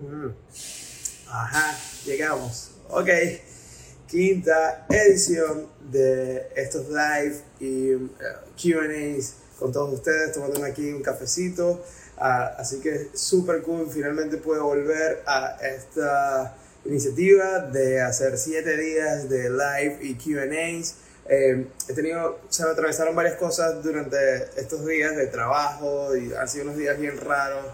Mm. 0.00 0.30
Ajá, 1.28 1.76
llegamos. 2.04 2.70
Ok, 2.88 3.08
quinta 4.06 4.86
edición 4.88 5.66
de 5.90 6.48
estos 6.54 6.86
live 6.88 7.36
y 7.58 7.94
uh, 7.94 8.08
QAs 8.56 9.34
con 9.58 9.72
todos 9.72 9.92
ustedes, 9.92 10.32
tomando 10.32 10.64
aquí 10.64 10.92
un 10.92 11.02
cafecito. 11.02 11.82
Ah, 12.16 12.54
así 12.58 12.80
que 12.80 13.10
súper 13.14 13.62
cool, 13.62 13.88
finalmente 13.90 14.36
puedo 14.36 14.64
volver 14.64 15.22
a 15.26 15.58
esta 15.60 16.54
iniciativa 16.84 17.60
de 17.60 18.00
hacer 18.00 18.38
siete 18.38 18.76
días 18.76 19.28
de 19.28 19.50
live 19.50 19.98
y 20.00 20.14
QAs. 20.14 20.94
Eh, 21.28 21.66
he 21.88 21.92
tenido, 21.92 22.38
se 22.48 22.64
me 22.64 22.70
atravesaron 22.70 23.16
varias 23.16 23.34
cosas 23.36 23.82
durante 23.82 24.16
estos 24.56 24.86
días 24.86 25.16
de 25.16 25.26
trabajo 25.26 26.16
y 26.16 26.32
han 26.32 26.48
sido 26.48 26.64
unos 26.64 26.76
días 26.76 26.98
bien 26.98 27.18
raros 27.18 27.66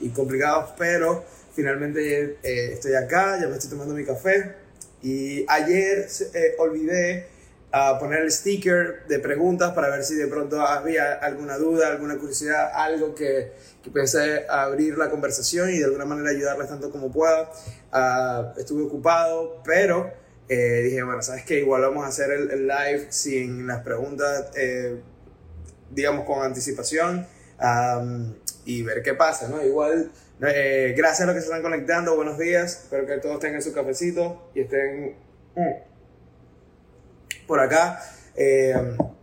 y 0.00 0.10
complicados, 0.10 0.70
pero 0.76 1.24
finalmente 1.54 2.38
eh, 2.42 2.72
estoy 2.72 2.94
acá, 2.94 3.38
ya 3.40 3.48
me 3.48 3.54
estoy 3.54 3.70
tomando 3.70 3.94
mi 3.94 4.04
café 4.04 4.54
y 5.02 5.44
ayer 5.48 6.06
eh, 6.34 6.54
olvidé 6.58 7.26
uh, 7.72 7.98
poner 7.98 8.20
el 8.20 8.30
sticker 8.30 9.04
de 9.08 9.18
preguntas 9.18 9.72
para 9.72 9.88
ver 9.88 10.04
si 10.04 10.14
de 10.14 10.26
pronto 10.28 10.60
había 10.60 11.14
alguna 11.14 11.58
duda, 11.58 11.88
alguna 11.88 12.16
curiosidad, 12.18 12.70
algo 12.74 13.14
que, 13.14 13.52
que 13.82 13.90
pensé 13.90 14.46
abrir 14.48 14.96
la 14.96 15.10
conversación 15.10 15.70
y 15.70 15.78
de 15.78 15.84
alguna 15.84 16.04
manera 16.04 16.30
ayudarles 16.30 16.68
tanto 16.68 16.90
como 16.90 17.10
pueda. 17.10 17.50
Uh, 17.92 18.58
estuve 18.58 18.84
ocupado, 18.84 19.60
pero 19.64 20.12
eh, 20.48 20.82
dije, 20.84 21.02
bueno, 21.02 21.22
sabes 21.22 21.44
que 21.44 21.58
igual 21.58 21.82
vamos 21.82 22.04
a 22.04 22.08
hacer 22.08 22.30
el, 22.30 22.66
live 22.66 23.06
sin 23.10 23.66
las 23.66 23.82
preguntas, 23.82 24.50
digamos, 25.90 26.24
con 26.26 26.42
anticipación 26.42 27.26
y 28.64 28.82
ver 28.82 29.02
qué 29.02 29.14
pasa, 29.14 29.48
¿no? 29.48 29.64
Igual 29.64 30.10
eh, 30.48 30.94
gracias 30.96 31.20
a 31.20 31.26
los 31.26 31.34
que 31.34 31.40
se 31.40 31.46
están 31.46 31.62
conectando, 31.62 32.16
buenos 32.16 32.38
días. 32.38 32.84
Espero 32.84 33.06
que 33.06 33.18
todos 33.18 33.38
tengan 33.38 33.62
su 33.62 33.72
cafecito 33.72 34.50
y 34.54 34.60
estén 34.60 35.14
mm, 35.54 37.46
por 37.46 37.60
acá. 37.60 38.02
Eh, 38.34 38.74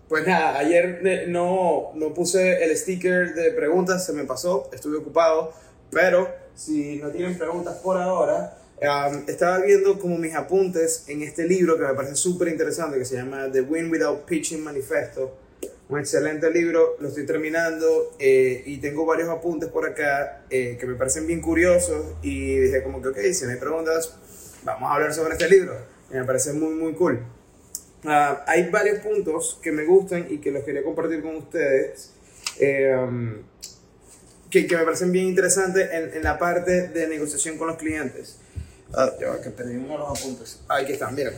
pues 0.08 0.26
nada, 0.26 0.58
ayer 0.58 1.28
no, 1.28 1.92
no 1.94 2.14
puse 2.14 2.64
el 2.64 2.76
sticker 2.76 3.34
de 3.34 3.52
preguntas, 3.52 4.06
se 4.06 4.14
me 4.14 4.24
pasó, 4.24 4.70
estuve 4.74 4.98
ocupado, 4.98 5.54
pero 5.92 6.34
si 6.56 6.98
no 6.98 7.12
tienen 7.12 7.38
preguntas 7.38 7.76
por 7.78 7.98
ahora, 7.98 8.58
um, 8.82 9.24
estaba 9.28 9.60
viendo 9.60 10.00
como 10.00 10.18
mis 10.18 10.34
apuntes 10.34 11.04
en 11.08 11.22
este 11.22 11.46
libro 11.46 11.78
que 11.78 11.84
me 11.84 11.94
parece 11.94 12.16
súper 12.16 12.48
interesante, 12.48 12.98
que 12.98 13.06
se 13.06 13.18
llama 13.18 13.52
The 13.52 13.62
Win 13.62 13.92
Without 13.92 14.26
Pitching 14.26 14.64
Manifesto 14.64 15.49
un 15.90 16.00
excelente 16.00 16.52
libro, 16.52 16.98
lo 17.00 17.08
estoy 17.08 17.26
terminando 17.26 18.16
eh, 18.20 18.62
y 18.66 18.78
tengo 18.78 19.08
varios 19.08 19.28
apuntes 19.28 19.70
por 19.70 19.90
acá 19.90 20.44
eh, 20.52 20.78
que 20.80 20.86
me 20.86 20.94
parecen 20.94 21.26
bien 21.26 21.42
curiosos 21.42 22.06
y 22.22 22.58
dije 22.58 22.84
como 22.84 23.02
que, 23.02 23.10
ok, 23.10 23.18
si 23.34 23.46
hay 23.46 23.58
preguntas, 23.58 24.16
vamos 24.64 24.90
a 24.90 24.94
hablar 24.94 25.14
sobre 25.14 25.34
este 25.34 25.50
libro. 25.50 25.76
Y 26.12 26.14
me 26.14 26.26
parece 26.26 26.54
muy, 26.54 26.76
muy 26.76 26.94
cool. 26.94 27.20
Uh, 28.04 28.38
hay 28.46 28.70
varios 28.70 29.00
puntos 29.00 29.60
que 29.62 29.72
me 29.72 29.84
gustan 29.84 30.28
y 30.30 30.38
que 30.38 30.52
los 30.52 30.64
quería 30.64 30.84
compartir 30.84 31.22
con 31.22 31.36
ustedes 31.36 32.14
eh, 32.60 32.96
que, 34.50 34.68
que, 34.68 34.78
me 34.78 34.84
parecen 34.84 35.12
bien 35.12 35.26
interesantes 35.26 35.90
en, 35.92 36.14
en, 36.14 36.24
la 36.24 36.40
parte 36.40 36.88
de 36.90 37.08
negociación 37.08 37.58
con 37.58 37.68
los 37.68 37.78
clientes. 37.78 38.38
Ah, 38.94 39.12
ya 39.20 39.42
que 39.42 39.50
de 39.64 39.74
los 39.74 40.20
apuntes. 40.20 40.60
Aquí 40.68 40.94
están, 40.94 41.16
miren. 41.16 41.34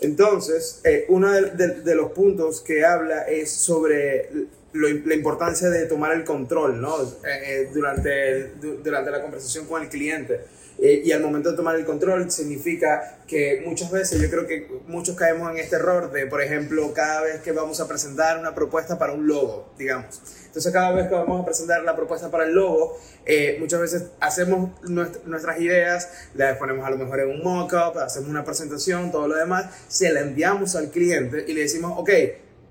Entonces, 0.00 0.80
eh, 0.84 1.06
uno 1.08 1.30
de, 1.32 1.68
de, 1.82 1.94
los 1.94 2.12
puntos 2.12 2.60
que 2.60 2.84
habla 2.84 3.22
es 3.22 3.50
sobre 3.50 4.28
lo, 4.72 4.88
la 4.88 5.14
importancia 5.14 5.70
de 5.70 5.86
tomar 5.86 6.12
el 6.12 6.24
control 6.24 6.80
¿no? 6.80 7.02
Eh, 7.02 7.06
eh, 7.24 7.70
durante, 7.72 8.54
durante 8.82 9.10
la 9.10 9.22
conversación 9.22 9.66
con 9.66 9.82
el 9.82 9.88
cliente. 9.88 10.40
Eh, 10.78 11.02
y 11.04 11.12
al 11.12 11.20
momento 11.20 11.50
de 11.50 11.56
tomar 11.56 11.76
el 11.76 11.84
control 11.84 12.30
significa 12.30 13.18
que 13.26 13.62
muchas 13.64 13.90
veces 13.90 14.20
yo 14.20 14.28
creo 14.28 14.46
que 14.46 14.68
muchos 14.86 15.16
caemos 15.16 15.50
en 15.50 15.58
este 15.58 15.76
error 15.76 16.10
de, 16.10 16.26
por 16.26 16.42
ejemplo, 16.42 16.92
cada 16.92 17.22
vez 17.22 17.40
que 17.40 17.52
vamos 17.52 17.80
a 17.80 17.88
presentar 17.88 18.38
una 18.38 18.54
propuesta 18.54 18.98
para 18.98 19.12
un 19.12 19.26
logo, 19.26 19.72
digamos. 19.78 20.20
Entonces 20.46 20.72
cada 20.72 20.92
vez 20.92 21.08
que 21.08 21.14
vamos 21.14 21.40
a 21.40 21.44
presentar 21.44 21.82
la 21.82 21.96
propuesta 21.96 22.30
para 22.30 22.44
el 22.44 22.54
logo, 22.54 22.98
eh, 23.24 23.56
muchas 23.60 23.80
veces 23.80 24.04
hacemos 24.20 24.70
nuest 24.88 25.24
nuestras 25.26 25.60
ideas, 25.60 26.08
las 26.34 26.58
ponemos 26.58 26.86
a 26.86 26.90
lo 26.90 26.98
mejor 26.98 27.20
en 27.20 27.30
un 27.30 27.42
mock-up, 27.42 27.98
hacemos 27.98 28.28
una 28.28 28.44
presentación, 28.44 29.10
todo 29.10 29.28
lo 29.28 29.36
demás, 29.36 29.66
se 29.88 30.12
la 30.12 30.20
enviamos 30.20 30.76
al 30.76 30.90
cliente 30.90 31.44
y 31.48 31.54
le 31.54 31.62
decimos, 31.62 31.94
ok, 31.96 32.10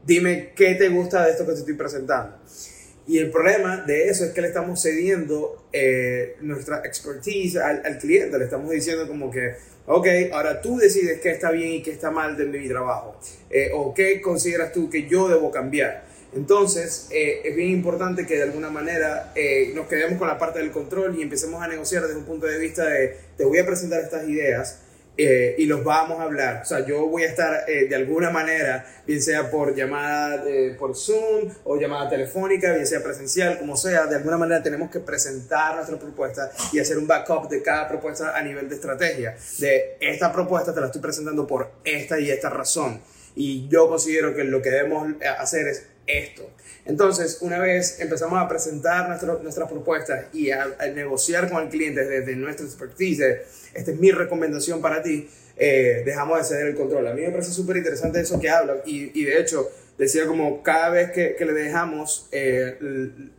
dime 0.05 0.53
qué 0.55 0.75
te 0.75 0.89
gusta 0.89 1.25
de 1.25 1.31
esto 1.31 1.45
que 1.45 1.53
te 1.53 1.59
estoy 1.59 1.73
presentando. 1.75 2.37
Y 3.05 3.17
el 3.17 3.31
problema 3.31 3.83
de 3.85 4.07
eso 4.07 4.23
es 4.23 4.31
que 4.31 4.41
le 4.41 4.47
estamos 4.47 4.81
cediendo 4.81 5.67
eh, 5.73 6.37
nuestra 6.41 6.81
expertise 6.85 7.57
al, 7.57 7.85
al, 7.85 7.97
cliente, 7.97 8.37
le 8.37 8.45
estamos 8.45 8.71
diciendo 8.71 9.07
como 9.07 9.29
que, 9.29 9.55
ok, 9.87 10.07
ahora 10.31 10.61
tú 10.61 10.77
decides 10.77 11.19
qué 11.19 11.31
está 11.31 11.51
bien 11.51 11.73
y 11.73 11.81
qué 11.81 11.91
está 11.91 12.11
mal 12.11 12.37
de 12.37 12.45
mi 12.45 12.67
trabajo, 12.67 13.19
eh, 13.49 13.71
o 13.73 13.93
qué 13.93 14.21
consideras 14.21 14.71
tú 14.71 14.89
que 14.89 15.07
yo 15.07 15.27
debo 15.27 15.51
cambiar. 15.51 16.13
Entonces, 16.35 17.07
eh, 17.11 17.41
es 17.43 17.55
bien 17.55 17.69
importante 17.69 18.25
que 18.25 18.37
de 18.37 18.43
alguna 18.43 18.69
manera 18.69 19.31
eh, 19.35 19.71
nos 19.75 19.87
quedemos 19.87 20.17
con 20.17 20.27
la 20.27 20.39
parte 20.39 20.59
del 20.59 20.71
control 20.71 21.15
y 21.17 21.21
empecemos 21.21 21.61
a 21.61 21.67
negociar 21.67 22.03
desde 22.03 22.17
un 22.17 22.25
punto 22.25 22.47
de 22.47 22.57
vista 22.57 22.85
de, 22.85 23.15
te 23.37 23.45
voy 23.45 23.59
a 23.59 23.65
presentar 23.65 24.01
estas 24.01 24.27
ideas, 24.27 24.79
eh, 25.15 25.55
y 25.59 25.65
los 25.67 25.83
vamos 25.83 26.19
a 26.19 26.23
hablar. 26.23 26.61
O 26.63 26.65
sea, 26.65 26.85
yo 26.85 27.05
voy 27.07 27.23
a 27.23 27.27
estar 27.27 27.69
eh, 27.69 27.87
de 27.87 27.95
alguna 27.95 28.31
manera, 28.31 28.85
bien 29.05 29.21
sea 29.21 29.51
por 29.51 29.75
llamada 29.75 30.43
eh, 30.47 30.75
por 30.77 30.95
Zoom 30.95 31.51
o 31.63 31.79
llamada 31.79 32.09
telefónica, 32.09 32.73
bien 32.73 32.87
sea 32.87 33.03
presencial, 33.03 33.59
como 33.59 33.77
sea, 33.77 34.07
de 34.07 34.15
alguna 34.15 34.37
manera 34.37 34.63
tenemos 34.63 34.89
que 34.89 34.99
presentar 34.99 35.75
nuestra 35.75 35.99
propuesta 35.99 36.51
y 36.71 36.79
hacer 36.79 36.97
un 36.97 37.05
backup 37.05 37.47
de 37.47 37.61
cada 37.61 37.87
propuesta 37.87 38.35
a 38.35 38.41
nivel 38.41 38.67
de 38.67 38.75
estrategia. 38.75 39.35
De 39.59 39.97
esta 39.99 40.31
propuesta 40.31 40.73
te 40.73 40.79
la 40.79 40.87
estoy 40.87 41.01
presentando 41.01 41.45
por 41.45 41.71
esta 41.83 42.19
y 42.19 42.31
esta 42.31 42.49
razón. 42.49 42.99
Y 43.35 43.67
yo 43.67 43.87
considero 43.87 44.35
que 44.35 44.43
lo 44.43 44.61
que 44.61 44.71
debemos 44.71 45.07
hacer 45.39 45.67
es 45.67 45.87
esto. 46.07 46.49
Entonces, 46.85 47.37
una 47.41 47.59
vez 47.59 47.99
empezamos 47.99 48.41
a 48.41 48.47
presentar 48.47 49.07
nuestro, 49.07 49.39
nuestras 49.41 49.69
propuestas 49.69 50.25
y 50.33 50.51
a, 50.51 50.67
a, 50.77 50.87
negociar 50.87 51.49
con 51.49 51.63
el 51.63 51.69
cliente 51.69 52.03
desde 52.05 52.35
nuestra 52.35 52.65
expertise, 52.65 53.62
esta 53.73 53.91
es 53.91 53.99
mi 53.99 54.11
recomendación 54.11 54.81
para 54.81 55.01
ti, 55.01 55.27
eh, 55.57 56.03
dejamos 56.05 56.39
de 56.39 56.43
ceder 56.43 56.67
el 56.67 56.75
control. 56.75 57.07
A 57.07 57.13
mí 57.13 57.21
me 57.21 57.31
parece 57.31 57.51
súper 57.51 57.77
interesante 57.77 58.19
eso 58.19 58.39
que 58.39 58.49
habla 58.49 58.77
y, 58.85 59.19
y, 59.19 59.25
de 59.25 59.39
hecho 59.39 59.69
decía 59.97 60.25
como 60.25 60.63
cada 60.63 60.89
vez 60.89 61.11
que, 61.11 61.35
que 61.35 61.45
le 61.45 61.53
dejamos 61.53 62.27
eh, 62.31 62.77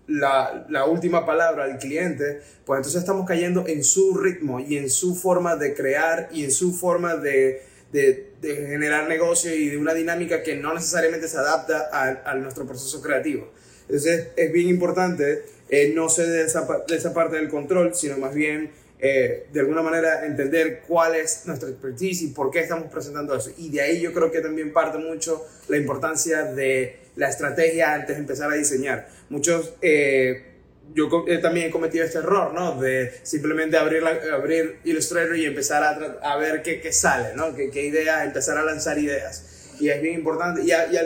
la, 0.06 0.66
la, 0.68 0.84
última 0.86 1.26
palabra 1.26 1.64
al 1.64 1.78
cliente, 1.78 2.40
pues 2.64 2.78
entonces 2.78 3.00
estamos 3.00 3.26
cayendo 3.26 3.64
en 3.66 3.82
su 3.82 4.16
ritmo 4.16 4.60
y 4.60 4.76
en 4.76 4.88
su 4.88 5.16
forma 5.16 5.56
de 5.56 5.74
crear 5.74 6.28
y 6.32 6.44
en 6.44 6.50
su 6.52 6.72
forma 6.72 7.16
de 7.16 7.62
de, 7.92 8.32
de, 8.40 8.56
generar 8.56 9.08
negocio 9.08 9.54
y 9.54 9.68
de 9.68 9.78
una 9.78 9.94
dinámica 9.94 10.42
que 10.42 10.56
no 10.56 10.74
necesariamente 10.74 11.28
se 11.28 11.36
adapta 11.36 11.90
a, 11.92 12.28
a 12.28 12.34
nuestro 12.34 12.66
proceso 12.66 13.00
creativo. 13.00 13.52
Entonces 13.82 14.30
es 14.34 14.52
bien 14.52 14.68
importante 14.68 15.44
eh, 15.68 15.92
no 15.94 16.08
de 16.08 16.42
esa, 16.42 16.66
esa 16.88 17.14
parte 17.14 17.36
del 17.36 17.48
control, 17.48 17.94
sino 17.94 18.18
más 18.18 18.34
bien 18.34 18.70
eh, 18.98 19.46
de 19.52 19.60
alguna 19.60 19.82
manera 19.82 20.24
entender 20.24 20.82
cuál 20.86 21.14
es 21.14 21.42
nuestra 21.46 21.68
expertise 21.68 22.22
y 22.22 22.28
por 22.28 22.50
qué 22.50 22.60
estamos 22.60 22.90
presentando 22.90 23.34
eso. 23.36 23.50
Y 23.58 23.70
de 23.70 23.80
ahí 23.80 24.00
yo 24.00 24.12
creo 24.12 24.30
que 24.30 24.40
también 24.40 24.72
parte 24.72 24.98
mucho 24.98 25.46
la 25.68 25.76
importancia 25.76 26.44
de 26.44 26.98
la 27.16 27.28
estrategia 27.28 27.92
antes 27.94 28.16
de 28.16 28.20
empezar 28.20 28.50
a 28.50 28.54
diseñar. 28.54 29.08
Muchos... 29.28 29.74
Eh, 29.82 30.50
yo 30.92 31.08
eh, 31.26 31.38
también 31.38 31.68
he 31.68 31.70
cometido 31.70 32.04
este 32.04 32.18
error, 32.18 32.52
¿no? 32.52 32.80
De 32.80 33.10
simplemente 33.22 33.78
abrir, 33.78 34.02
la, 34.02 34.20
abrir 34.34 34.80
Illustrator 34.84 35.36
y 35.36 35.46
empezar 35.46 35.82
a, 35.82 36.18
a 36.22 36.36
ver 36.36 36.62
qué, 36.62 36.80
qué, 36.80 36.92
sale, 36.92 37.34
¿no? 37.34 37.54
Qué, 37.54 37.70
qué 37.70 37.84
ideas, 37.86 38.26
empezar 38.26 38.58
a 38.58 38.62
lanzar 38.62 38.98
ideas. 38.98 39.74
Y 39.80 39.88
es 39.88 40.00
bien 40.00 40.14
importante. 40.14 40.62
Y, 40.62 40.72
a, 40.72 40.92
y 40.92 40.96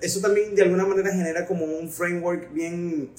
eso 0.00 0.20
también 0.20 0.54
de 0.54 0.62
alguna 0.62 0.86
manera 0.86 1.10
genera 1.10 1.46
como 1.46 1.64
un 1.64 1.90
framework 1.90 2.52
bien 2.52 3.10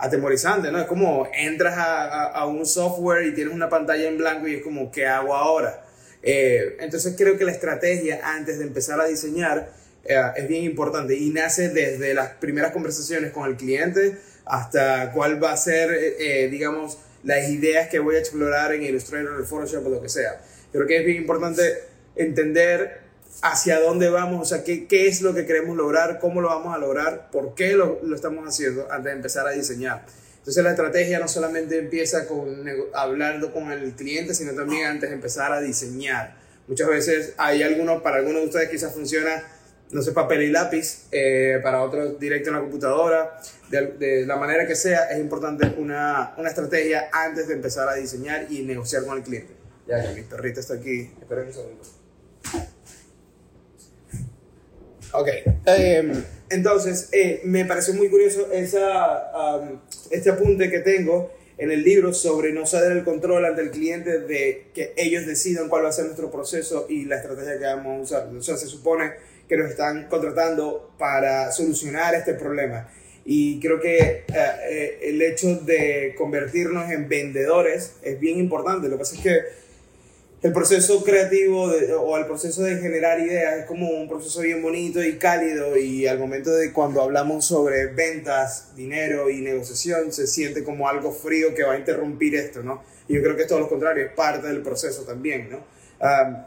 atemorizante, 0.00 0.72
¿no? 0.72 0.80
Es 0.80 0.86
como 0.86 1.28
entras 1.32 1.76
a, 1.76 2.24
a 2.26 2.46
un 2.46 2.66
software 2.66 3.26
y 3.26 3.34
tienes 3.34 3.54
una 3.54 3.68
pantalla 3.68 4.08
en 4.08 4.18
blanco 4.18 4.48
y 4.48 4.56
es 4.56 4.62
como, 4.62 4.90
¿qué 4.90 5.06
hago 5.06 5.34
ahora? 5.34 5.84
Eh, 6.22 6.76
entonces 6.80 7.14
creo 7.16 7.38
que 7.38 7.44
la 7.44 7.52
estrategia 7.52 8.20
antes 8.22 8.58
de 8.58 8.64
empezar 8.64 9.00
a 9.00 9.06
diseñar 9.06 9.70
eh, 10.04 10.20
es 10.36 10.48
bien 10.48 10.64
importante 10.64 11.16
y 11.16 11.30
nace 11.30 11.70
desde 11.70 12.14
las 12.14 12.30
primeras 12.34 12.72
conversaciones 12.72 13.32
con 13.32 13.48
el 13.48 13.56
cliente 13.56 14.18
hasta 14.44 15.12
cuál 15.12 15.42
va 15.42 15.52
a 15.52 15.56
ser, 15.56 15.90
eh, 15.92 16.48
digamos, 16.50 16.98
las 17.22 17.48
ideas 17.48 17.88
que 17.88 17.98
voy 17.98 18.16
a 18.16 18.18
explorar 18.18 18.72
en 18.74 18.82
Illustrator, 18.82 19.38
en 19.38 19.46
Photoshop 19.46 19.86
o 19.86 19.90
lo 19.90 20.02
que 20.02 20.08
sea. 20.08 20.40
Creo 20.72 20.86
que 20.86 20.98
es 20.98 21.04
bien 21.04 21.18
importante 21.18 21.62
entender 22.16 23.09
hacia 23.42 23.80
dónde 23.80 24.10
vamos, 24.10 24.42
o 24.42 24.44
sea, 24.44 24.64
qué, 24.64 24.86
qué 24.86 25.08
es 25.08 25.22
lo 25.22 25.34
que 25.34 25.46
queremos 25.46 25.76
lograr, 25.76 26.18
cómo 26.18 26.40
lo 26.40 26.48
vamos 26.48 26.74
a 26.74 26.78
lograr, 26.78 27.30
por 27.30 27.54
qué 27.54 27.72
lo, 27.72 28.00
lo 28.02 28.14
estamos 28.14 28.46
haciendo 28.46 28.86
antes 28.90 29.04
de 29.04 29.12
empezar 29.12 29.46
a 29.46 29.50
diseñar. 29.50 30.04
Entonces 30.38 30.64
la 30.64 30.70
estrategia 30.70 31.18
no 31.18 31.28
solamente 31.28 31.78
empieza 31.78 32.26
con 32.26 32.64
hablando 32.94 33.52
con 33.52 33.70
el 33.70 33.92
cliente, 33.92 34.34
sino 34.34 34.52
también 34.52 34.86
antes 34.86 35.10
de 35.10 35.14
empezar 35.14 35.52
a 35.52 35.60
diseñar. 35.60 36.34
Muchas 36.66 36.88
veces 36.88 37.34
hay 37.36 37.62
algunos, 37.62 38.02
para 38.02 38.16
algunos 38.16 38.42
de 38.42 38.46
ustedes 38.46 38.70
quizás 38.70 38.92
funciona 38.92 39.44
no 39.92 40.02
sé, 40.02 40.12
papel 40.12 40.42
y 40.42 40.50
lápiz, 40.50 41.06
eh, 41.10 41.58
para 41.62 41.82
otros 41.82 42.18
directo 42.18 42.50
en 42.50 42.54
la 42.54 42.60
computadora, 42.60 43.40
de, 43.70 44.24
la 44.26 44.36
manera 44.36 44.66
que 44.66 44.76
sea, 44.76 45.10
es 45.10 45.18
importante 45.18 45.74
una, 45.78 46.34
una, 46.36 46.48
estrategia 46.48 47.08
antes 47.12 47.48
de 47.48 47.54
empezar 47.54 47.88
a 47.88 47.94
diseñar 47.94 48.46
y 48.50 48.62
negociar 48.62 49.04
con 49.04 49.18
el 49.18 49.24
cliente. 49.24 49.52
Ya 49.86 50.00
que 50.02 50.22
mi 50.22 50.48
está 50.50 50.74
aquí, 50.74 51.10
esperen 51.20 51.48
un 51.48 51.52
segundo. 51.52 51.99
Ok, 55.12 55.28
em, 55.66 56.24
entonces 56.50 57.08
eh, 57.12 57.40
me 57.44 57.64
pareció 57.64 57.94
muy 57.94 58.08
curioso 58.08 58.50
esa, 58.52 59.30
este 60.10 60.30
apunte 60.30 60.70
que 60.70 60.80
tengo 60.80 61.32
en 61.60 61.70
el 61.70 61.82
libro 61.82 62.14
sobre 62.14 62.52
no 62.52 62.66
ceder 62.66 62.92
el 62.92 63.04
control 63.04 63.44
ante 63.44 63.60
el 63.60 63.70
cliente 63.70 64.20
de 64.20 64.68
que 64.72 64.94
ellos 64.96 65.26
decidan 65.26 65.68
cuál 65.68 65.84
va 65.84 65.90
a 65.90 65.92
ser 65.92 66.06
nuestro 66.06 66.30
proceso 66.30 66.86
y 66.88 67.04
la 67.04 67.16
estrategia 67.16 67.58
que 67.58 67.64
vamos 67.64 68.12
a 68.12 68.18
usar. 68.18 68.34
O 68.34 68.42
sea, 68.42 68.56
se 68.56 68.66
supone 68.66 69.12
que 69.46 69.58
nos 69.58 69.70
están 69.70 70.08
contratando 70.08 70.92
para 70.96 71.52
solucionar 71.52 72.14
este 72.14 72.32
problema. 72.32 72.88
Y 73.26 73.60
creo 73.60 73.78
que 73.78 73.98
eh, 73.98 74.24
eh, 74.32 74.98
el 75.02 75.20
hecho 75.20 75.56
de 75.56 76.14
convertirnos 76.16 76.90
en 76.90 77.08
vendedores 77.08 77.94
es 78.02 78.18
bien 78.18 78.38
importante. 78.38 78.88
Lo 78.88 78.94
que 78.94 79.00
pasa 79.00 79.16
es 79.16 79.20
que 79.20 79.40
el 80.42 80.52
proceso 80.54 81.04
creativo 81.04 81.64
o 82.00 82.16
el 82.16 82.26
proceso 82.26 82.62
de 82.62 82.76
generar 82.78 83.20
ideas 83.20 83.58
es 83.58 83.66
como 83.66 83.90
un 83.90 84.08
proceso 84.08 84.40
bien 84.40 84.62
bonito 84.62 85.02
y 85.04 85.18
cálido 85.18 85.76
y 85.76 86.06
al 86.06 86.18
momento 86.18 86.50
de 86.50 86.72
cuando 86.72 87.02
hablamos 87.02 87.44
sobre 87.44 87.88
ventas, 87.88 88.74
dinero 88.74 89.28
y 89.28 89.42
negociación 89.42 90.12
se 90.12 90.26
siente 90.26 90.64
como 90.64 90.88
algo 90.88 91.12
frío 91.12 91.54
que 91.54 91.62
va 91.62 91.74
a 91.74 91.78
interrumpir 91.78 92.34
esto, 92.36 92.62
¿no? 92.62 92.82
Y 93.06 93.14
yo 93.14 93.22
creo 93.22 93.36
que 93.36 93.42
es 93.42 93.48
todo 93.48 93.60
lo 93.60 93.68
contrario, 93.68 94.06
es 94.06 94.12
parte 94.12 94.46
del 94.46 94.62
proceso 94.62 95.02
también, 95.02 95.50
¿no? 95.50 95.80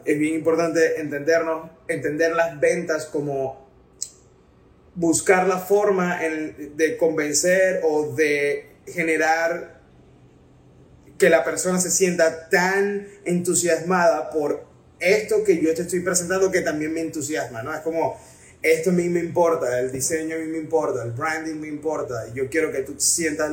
es 0.04 0.18
bien 0.18 0.34
importante 0.34 1.00
entendernos, 1.00 1.70
entender 1.88 2.34
las 2.34 2.60
ventas 2.60 3.06
como 3.06 3.68
buscar 4.96 5.48
la 5.48 5.60
forma 5.60 6.20
de 6.20 6.98
convencer 6.98 7.82
o 7.84 8.14
de 8.16 8.72
generar 8.88 9.83
que 11.24 11.30
la 11.30 11.46
persona 11.46 11.80
se 11.80 11.90
sienta 11.90 12.50
tan 12.50 13.08
entusiasmada 13.24 14.30
por 14.30 14.66
esto 15.00 15.46
que 15.46 15.58
yo 15.64 15.74
te 15.74 15.84
estoy 15.84 16.02
presentando 16.02 16.52
que 16.52 16.60
también 16.60 16.94
me 16.94 17.00
entusiasma, 17.00 17.64
¿no? 17.64 17.74
Es 17.74 17.80
como, 17.80 18.20
esto 18.62 18.90
a 18.90 18.94
mí 18.94 19.08
me 19.08 19.22
importa, 19.22 19.80
el 19.80 19.90
diseño 19.90 20.36
a 20.36 20.40
mí 20.40 20.48
me 20.48 20.58
importa, 20.58 21.02
el 21.02 21.12
branding 21.12 21.56
me 21.56 21.70
importa, 21.70 22.26
yo 22.34 22.50
quiero 22.50 22.74
que 22.74 22.80
tú 22.80 22.96
sientas 22.98 23.50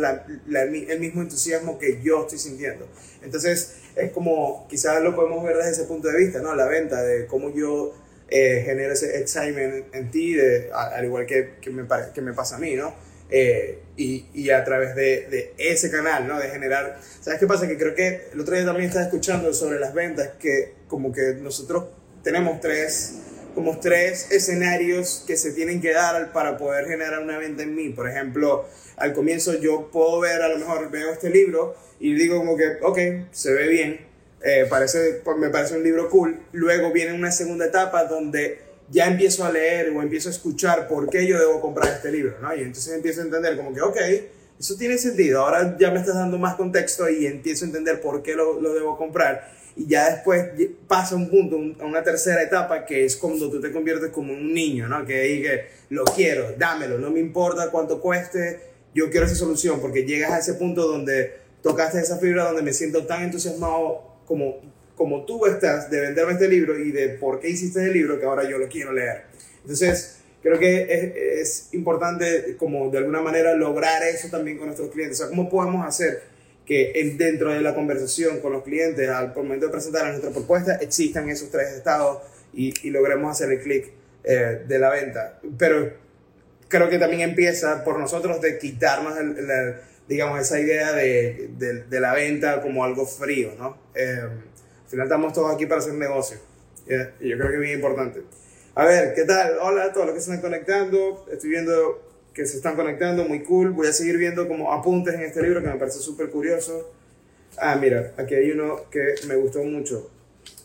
el 0.48 0.98
mismo 0.98 1.22
entusiasmo 1.22 1.78
que 1.78 2.02
yo 2.02 2.22
estoy 2.22 2.38
sintiendo. 2.38 2.88
Entonces, 3.22 3.74
es 3.94 4.10
como, 4.10 4.66
quizás 4.68 5.00
lo 5.00 5.14
podemos 5.14 5.44
ver 5.44 5.56
desde 5.56 5.70
ese 5.70 5.84
punto 5.84 6.08
de 6.08 6.18
vista, 6.18 6.40
¿no? 6.40 6.56
La 6.56 6.66
venta, 6.66 7.00
de 7.04 7.26
cómo 7.26 7.54
yo 7.54 7.94
eh, 8.30 8.64
genero 8.66 8.94
ese 8.94 9.16
excitement 9.20 9.94
en 9.94 10.10
ti, 10.10 10.36
al 10.72 11.04
igual 11.04 11.24
que, 11.24 11.54
que, 11.60 11.70
me, 11.70 11.86
que 12.12 12.20
me 12.20 12.32
pasa 12.32 12.56
a 12.56 12.58
mí, 12.58 12.74
¿no? 12.74 12.92
Eh, 13.30 13.78
y, 13.96 14.26
y, 14.32 14.50
a 14.50 14.64
través 14.64 14.94
de, 14.94 15.26
de, 15.28 15.54
ese 15.58 15.90
canal, 15.90 16.26
¿no? 16.26 16.38
De 16.38 16.48
generar... 16.48 16.98
¿Sabes 17.20 17.38
qué 17.38 17.46
pasa? 17.46 17.68
Que 17.68 17.76
creo 17.76 17.94
que 17.94 18.28
el 18.32 18.40
otro 18.40 18.54
día 18.54 18.64
también 18.64 18.86
estaba 18.86 19.04
escuchando 19.04 19.52
sobre 19.52 19.78
las 19.78 19.92
ventas, 19.92 20.30
que 20.40 20.72
como 20.88 21.12
que 21.12 21.34
nosotros 21.34 21.84
tenemos 22.22 22.60
tres, 22.60 23.16
como 23.54 23.78
tres 23.78 24.30
escenarios 24.30 25.24
que 25.26 25.36
se 25.36 25.52
tienen 25.52 25.80
que 25.80 25.92
dar 25.92 26.32
para 26.32 26.56
poder 26.56 26.86
generar 26.86 27.20
una 27.20 27.38
venta 27.38 27.62
en 27.62 27.74
mí. 27.74 27.90
Por 27.90 28.08
ejemplo, 28.08 28.66
al 28.96 29.12
comienzo 29.12 29.54
yo 29.60 29.90
puedo 29.92 30.20
ver, 30.20 30.40
a 30.42 30.48
lo 30.48 30.58
mejor 30.58 30.90
veo 30.90 31.12
este 31.12 31.28
libro 31.30 31.76
y 31.98 32.14
digo 32.14 32.38
como 32.38 32.56
que, 32.56 32.78
ok, 32.82 32.98
se 33.32 33.52
ve 33.52 33.68
bien, 33.68 34.00
eh, 34.42 34.66
parece, 34.68 35.20
pues, 35.24 35.36
me 35.36 35.50
parece 35.50 35.76
un 35.76 35.82
libro 35.82 36.08
cool. 36.08 36.40
Luego 36.52 36.92
viene 36.92 37.12
una 37.12 37.30
segunda 37.30 37.66
etapa 37.66 38.04
donde 38.04 38.69
ya 38.90 39.06
empiezo 39.06 39.44
a 39.44 39.52
leer 39.52 39.90
o 39.90 40.02
empiezo 40.02 40.28
a 40.28 40.32
escuchar 40.32 40.88
por 40.88 41.08
qué 41.08 41.26
yo 41.26 41.38
debo 41.38 41.60
comprar 41.60 41.92
este 41.94 42.10
libro, 42.10 42.36
¿no? 42.42 42.54
Y 42.54 42.60
entonces 42.60 42.92
empiezo 42.92 43.20
a 43.20 43.24
entender 43.24 43.56
como 43.56 43.72
que, 43.72 43.80
ok, 43.80 43.96
eso 44.58 44.76
tiene 44.76 44.98
sentido, 44.98 45.40
ahora 45.40 45.76
ya 45.78 45.90
me 45.90 46.00
estás 46.00 46.16
dando 46.16 46.38
más 46.38 46.56
contexto 46.56 47.08
y 47.08 47.26
empiezo 47.26 47.64
a 47.64 47.68
entender 47.68 48.00
por 48.00 48.22
qué 48.22 48.34
lo, 48.34 48.60
lo 48.60 48.74
debo 48.74 48.98
comprar. 48.98 49.52
Y 49.76 49.86
ya 49.86 50.10
después 50.10 50.50
pasa 50.88 51.14
un 51.14 51.30
punto, 51.30 51.82
a 51.82 51.86
una 51.86 52.02
tercera 52.02 52.42
etapa, 52.42 52.84
que 52.84 53.04
es 53.04 53.16
cuando 53.16 53.48
tú 53.48 53.60
te 53.60 53.72
conviertes 53.72 54.10
como 54.10 54.32
un 54.32 54.52
niño, 54.52 54.88
¿no? 54.88 55.06
Que 55.06 55.22
dije, 55.22 55.68
lo 55.88 56.04
quiero, 56.04 56.54
dámelo, 56.58 56.98
no 56.98 57.10
me 57.10 57.20
importa 57.20 57.70
cuánto 57.70 58.00
cueste, 58.00 58.60
yo 58.94 59.08
quiero 59.08 59.26
esa 59.26 59.36
solución, 59.36 59.80
porque 59.80 60.04
llegas 60.04 60.32
a 60.32 60.38
ese 60.40 60.54
punto 60.54 60.86
donde 60.88 61.38
tocaste 61.62 62.00
esa 62.00 62.18
fibra, 62.18 62.44
donde 62.44 62.62
me 62.62 62.72
siento 62.72 63.06
tan 63.06 63.22
entusiasmado 63.22 64.20
como 64.26 64.60
como 65.00 65.24
tú 65.24 65.46
estás 65.46 65.90
de 65.90 65.98
venderme 65.98 66.34
este 66.34 66.46
libro 66.46 66.78
y 66.78 66.92
de 66.92 67.08
por 67.08 67.40
qué 67.40 67.48
hiciste 67.48 67.82
el 67.82 67.94
libro 67.94 68.20
que 68.20 68.26
ahora 68.26 68.46
yo 68.46 68.58
lo 68.58 68.68
quiero 68.68 68.92
leer. 68.92 69.22
Entonces, 69.62 70.18
creo 70.42 70.58
que 70.58 70.82
es, 70.82 71.40
es, 71.40 71.68
importante 71.72 72.54
como 72.58 72.90
de 72.90 72.98
alguna 72.98 73.22
manera 73.22 73.54
lograr 73.54 74.02
eso 74.02 74.28
también 74.28 74.58
con 74.58 74.66
nuestros 74.66 74.90
clientes. 74.90 75.18
O 75.18 75.22
sea, 75.22 75.30
¿cómo 75.30 75.48
podemos 75.48 75.86
hacer 75.86 76.22
que 76.66 76.92
dentro 77.16 77.50
de 77.50 77.62
la 77.62 77.74
conversación 77.74 78.40
con 78.40 78.52
los 78.52 78.62
clientes, 78.62 79.08
al 79.08 79.34
momento 79.34 79.64
de 79.64 79.72
presentar 79.72 80.06
nuestra 80.06 80.32
propuesta, 80.32 80.74
existan 80.74 81.30
esos 81.30 81.50
tres 81.50 81.70
estados 81.70 82.18
y, 82.52 82.74
y 82.86 82.90
logremos 82.90 83.30
hacer 83.30 83.50
el 83.52 83.62
clic 83.62 83.90
eh, 84.24 84.64
de 84.68 84.78
la 84.78 84.90
venta? 84.90 85.40
Pero 85.56 85.94
creo 86.68 86.90
que 86.90 86.98
también 86.98 87.22
empieza 87.22 87.84
por 87.84 87.98
nosotros 87.98 88.42
de 88.42 88.58
quitarnos 88.58 89.16
el, 89.18 89.76
digamos, 90.06 90.38
esa 90.40 90.60
idea 90.60 90.92
de, 90.92 91.48
de, 91.56 91.84
de, 91.84 92.00
la 92.00 92.12
venta 92.12 92.60
como 92.60 92.84
algo 92.84 93.06
frío, 93.06 93.54
¿no? 93.56 93.78
Eh, 93.94 94.28
al 94.90 94.94
final 94.94 95.06
estamos 95.06 95.32
todos 95.32 95.54
aquí 95.54 95.66
para 95.66 95.80
hacer 95.80 95.94
negocio. 95.94 96.36
Y 97.20 97.28
yo 97.28 97.36
creo 97.36 97.48
que 97.50 97.54
es 97.54 97.60
bien 97.60 97.74
importante. 97.74 98.22
A 98.74 98.84
ver, 98.84 99.14
¿qué 99.14 99.24
tal? 99.24 99.58
Hola 99.62 99.84
a 99.84 99.92
todos 99.92 100.06
los 100.06 100.16
que 100.16 100.20
se 100.20 100.32
están 100.32 100.40
conectando. 100.42 101.28
Estoy 101.30 101.50
viendo 101.50 102.02
que 102.34 102.44
se 102.44 102.56
están 102.56 102.74
conectando, 102.74 103.24
muy 103.24 103.44
cool. 103.44 103.70
Voy 103.70 103.86
a 103.86 103.92
seguir 103.92 104.16
viendo 104.16 104.48
como 104.48 104.72
apuntes 104.72 105.14
en 105.14 105.20
este 105.20 105.42
libro 105.42 105.62
que 105.62 105.68
me 105.68 105.76
parece 105.76 106.00
súper 106.00 106.30
curioso. 106.30 106.92
Ah, 107.56 107.76
mira, 107.80 108.14
aquí 108.16 108.34
hay 108.34 108.50
uno 108.50 108.90
que 108.90 109.14
me 109.28 109.36
gustó 109.36 109.62
mucho. 109.62 110.10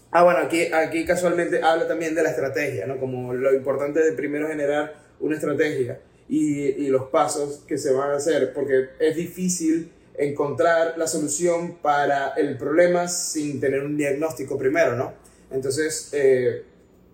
Ah, 0.09 0.23
bueno, 0.23 0.39
aquí, 0.39 0.73
aquí 0.73 1.05
casualmente 1.05 1.61
habla 1.61 1.87
también 1.87 2.15
de 2.15 2.23
la 2.23 2.31
estrategia, 2.31 2.87
¿no? 2.87 2.99
Como 2.99 3.31
lo 3.31 3.53
importante 3.53 3.99
de 3.99 4.13
primero 4.13 4.47
generar 4.47 4.95
una 5.19 5.35
estrategia 5.35 5.99
y, 6.27 6.61
y 6.83 6.87
los 6.87 7.09
pasos 7.09 7.63
que 7.67 7.77
se 7.77 7.93
van 7.93 8.09
a 8.09 8.15
hacer, 8.15 8.53
porque 8.53 8.87
es 8.99 9.15
difícil 9.15 9.91
encontrar 10.17 10.97
la 10.97 11.07
solución 11.07 11.77
para 11.81 12.33
el 12.37 12.57
problema 12.57 13.07
sin 13.07 13.59
tener 13.59 13.83
un 13.83 13.97
diagnóstico 13.97 14.57
primero, 14.57 14.95
¿no? 14.95 15.13
Entonces, 15.51 16.09
eh, 16.13 16.63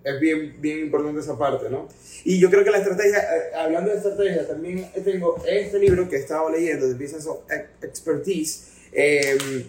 es 0.04 0.20
bien, 0.20 0.56
bien 0.60 0.80
importante 0.80 1.20
esa 1.20 1.38
parte, 1.38 1.70
¿no? 1.70 1.88
Y 2.24 2.40
yo 2.40 2.50
creo 2.50 2.64
que 2.64 2.72
la 2.72 2.80
estrategia, 2.80 3.20
eh, 3.20 3.56
hablando 3.56 3.92
de 3.92 3.98
estrategia, 3.98 4.48
también 4.48 4.90
tengo 5.04 5.44
este 5.48 5.80
libro 5.80 6.10
que 6.10 6.18
he 6.18 6.20
estado 6.20 6.50
leyendo, 6.50 6.88
The 6.88 6.94
Business 6.94 7.26
of 7.28 7.40
Expertise, 7.82 8.68
em, 8.92 9.66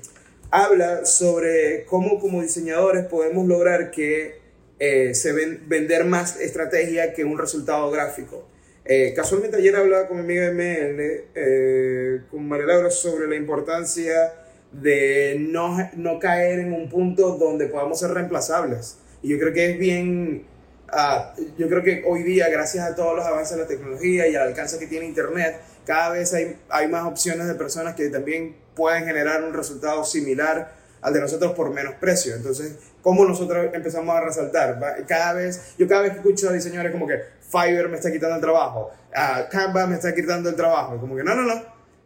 habla 0.51 1.05
sobre 1.07 1.85
cómo 1.87 2.19
como 2.19 2.43
diseñadores 2.43 3.07
podemos 3.07 3.47
lograr 3.47 3.91
que 3.91 4.41
eh, 4.79 5.15
se 5.15 5.33
ven, 5.33 5.63
vender 5.67 6.05
más 6.05 6.41
estrategia 6.41 7.15
que 7.15 7.25
un 7.25 7.39
resultado 7.39 7.91
gráfico. 7.91 8.49
Eh, 8.85 9.13
casualmente 9.15 9.57
ayer 9.57 9.77
hablaba 9.77 10.09
con 10.09 10.17
mi 10.17 10.23
amiga 10.23 10.51
ML, 10.51 11.25
eh, 11.35 12.21
con 12.31 12.49
María 12.49 12.67
Laura, 12.67 12.91
sobre 12.91 13.29
la 13.29 13.37
importancia 13.37 14.35
de 14.73 15.37
no, 15.39 15.77
no 15.95 16.19
caer 16.19 16.61
en 16.61 16.73
un 16.73 16.89
punto 16.89 17.37
donde 17.37 17.67
podamos 17.67 18.01
ser 18.01 18.11
reemplazables. 18.11 18.99
Y 19.23 19.29
yo 19.29 19.39
creo 19.39 19.53
que 19.53 19.71
es 19.71 19.79
bien, 19.79 20.47
uh, 20.93 21.41
yo 21.59 21.69
creo 21.69 21.83
que 21.83 22.03
hoy 22.07 22.25
día, 22.25 22.49
gracias 22.49 22.85
a 22.85 22.97
todos 22.97 23.15
los 23.15 23.25
avances 23.25 23.57
de 23.57 23.63
la 23.63 23.69
tecnología 23.69 24.27
y 24.27 24.35
al 24.35 24.49
alcance 24.49 24.79
que 24.79 24.87
tiene 24.89 25.07
Internet, 25.07 25.61
cada 25.87 26.11
vez 26.11 26.35
hay, 26.35 26.57
hay 26.69 26.89
más 26.89 27.07
opciones 27.07 27.47
de 27.47 27.55
personas 27.55 27.95
que 27.95 28.09
también 28.09 28.57
pueden 28.75 29.05
generar 29.05 29.45
un 29.45 29.53
resultado 29.53 30.05
similar 30.05 30.82
al 31.03 31.13
de 31.13 31.21
nosotros 31.21 31.53
por 31.53 31.71
menos 31.71 31.95
precio. 31.97 32.35
Entonces, 32.35 32.77
¿cómo 33.03 33.25
nosotros 33.25 33.67
empezamos 33.73 34.17
a 34.17 34.21
resaltar? 34.21 34.79
Cada 35.07 35.35
vez, 35.35 35.75
yo 35.77 35.87
cada 35.87 36.03
vez 36.03 36.13
que 36.13 36.19
escucho 36.19 36.49
a 36.49 36.53
diseñadores 36.53 36.93
como 36.93 37.07
que 37.07 37.21
Fiverr 37.41 37.89
me 37.89 37.97
está 37.97 38.11
quitando 38.11 38.37
el 38.37 38.41
trabajo, 38.41 38.91
uh, 39.11 39.51
Canva 39.51 39.87
me 39.87 39.97
está 39.97 40.15
quitando 40.15 40.49
el 40.49 40.57
trabajo, 40.57 40.99
como 40.99 41.17
que 41.17 41.25
no, 41.25 41.35
no, 41.35 41.43
no, 41.43 41.63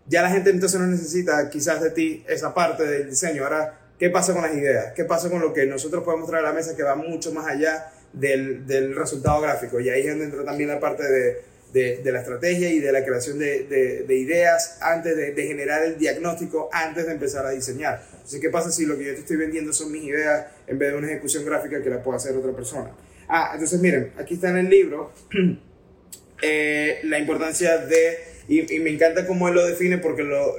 ya 0.07 0.23
la 0.23 0.31
gente 0.31 0.51
entonces 0.51 0.81
no 0.81 0.87
necesita 0.87 1.49
quizás 1.51 1.81
de 1.83 1.91
ti 1.91 2.25
esa 2.27 2.55
parte 2.55 2.85
del 2.85 3.11
diseño. 3.11 3.45
Ahora, 3.45 3.79
¿qué 3.99 4.09
pasa 4.11 4.33
con 4.33 4.43
las 4.43 4.55
ideas? 4.55 4.93
¿Qué 4.95 5.05
pasa 5.05 5.29
con 5.31 5.41
lo 5.41 5.53
que 5.53 5.67
nosotros 5.67 6.03
podemos 6.03 6.29
traer 6.29 6.45
a 6.45 6.49
la 6.49 6.55
mesa 6.55 6.75
que 6.75 6.83
va 6.83 6.95
mucho 6.95 7.33
más 7.33 7.47
allá 7.47 7.93
del, 8.13 8.67
del 8.67 8.97
resultado 8.97 9.41
gráfico? 9.43 9.79
Y 9.79 9.91
ahí 9.91 10.03
es 10.03 10.09
donde 10.09 10.25
entra 10.25 10.45
también 10.45 10.71
la 10.71 10.81
parte 10.81 11.03
de 11.03 11.56
de, 11.73 12.01
la 12.05 12.21
estrategia 12.21 12.71
y 12.71 12.81
de 12.81 12.93
la 12.93 13.05
creación 13.05 13.39
de, 13.39 14.05
de 14.07 14.17
ideas 14.17 14.79
antes 14.81 15.17
de, 15.17 15.47
generar 15.47 15.83
el 15.85 15.99
diagnóstico, 15.99 16.69
antes 16.73 17.07
de 17.07 17.13
empezar 17.13 17.45
a 17.47 17.51
diseñar. 17.51 18.03
Entonces, 18.13 18.41
¿qué 18.41 18.51
pasa 18.51 18.71
si 18.71 18.87
lo 18.87 18.97
que 18.97 19.05
yo 19.05 19.15
te 19.15 19.21
estoy 19.21 19.37
vendiendo 19.37 19.73
son 19.73 19.93
mis 19.93 20.05
ideas 20.05 20.47
en 20.67 20.79
vez 20.79 20.93
de 20.93 20.99
una 20.99 21.07
ejecución 21.09 21.45
gráfica 21.45 21.83
que 21.83 21.91
la 21.91 22.03
pueda 22.03 22.17
hacer 22.17 22.37
otra 22.37 22.53
persona? 22.53 22.91
Ah, 23.29 23.51
entonces 23.55 23.81
miren, 23.81 24.13
aquí 24.19 24.35
está 24.35 24.51
en 24.51 24.59
el 24.59 24.71
libro 24.71 25.13
eh, 26.43 27.01
la 27.05 27.19
importancia 27.19 27.79
de, 27.79 28.19
y, 28.49 28.75
y, 28.75 28.81
me 28.81 28.91
encanta 28.91 29.27
cómo 29.27 29.49
él 29.49 29.55
lo 29.55 29.67
define 29.67 29.99
porque 29.99 30.23
lo, 30.23 30.57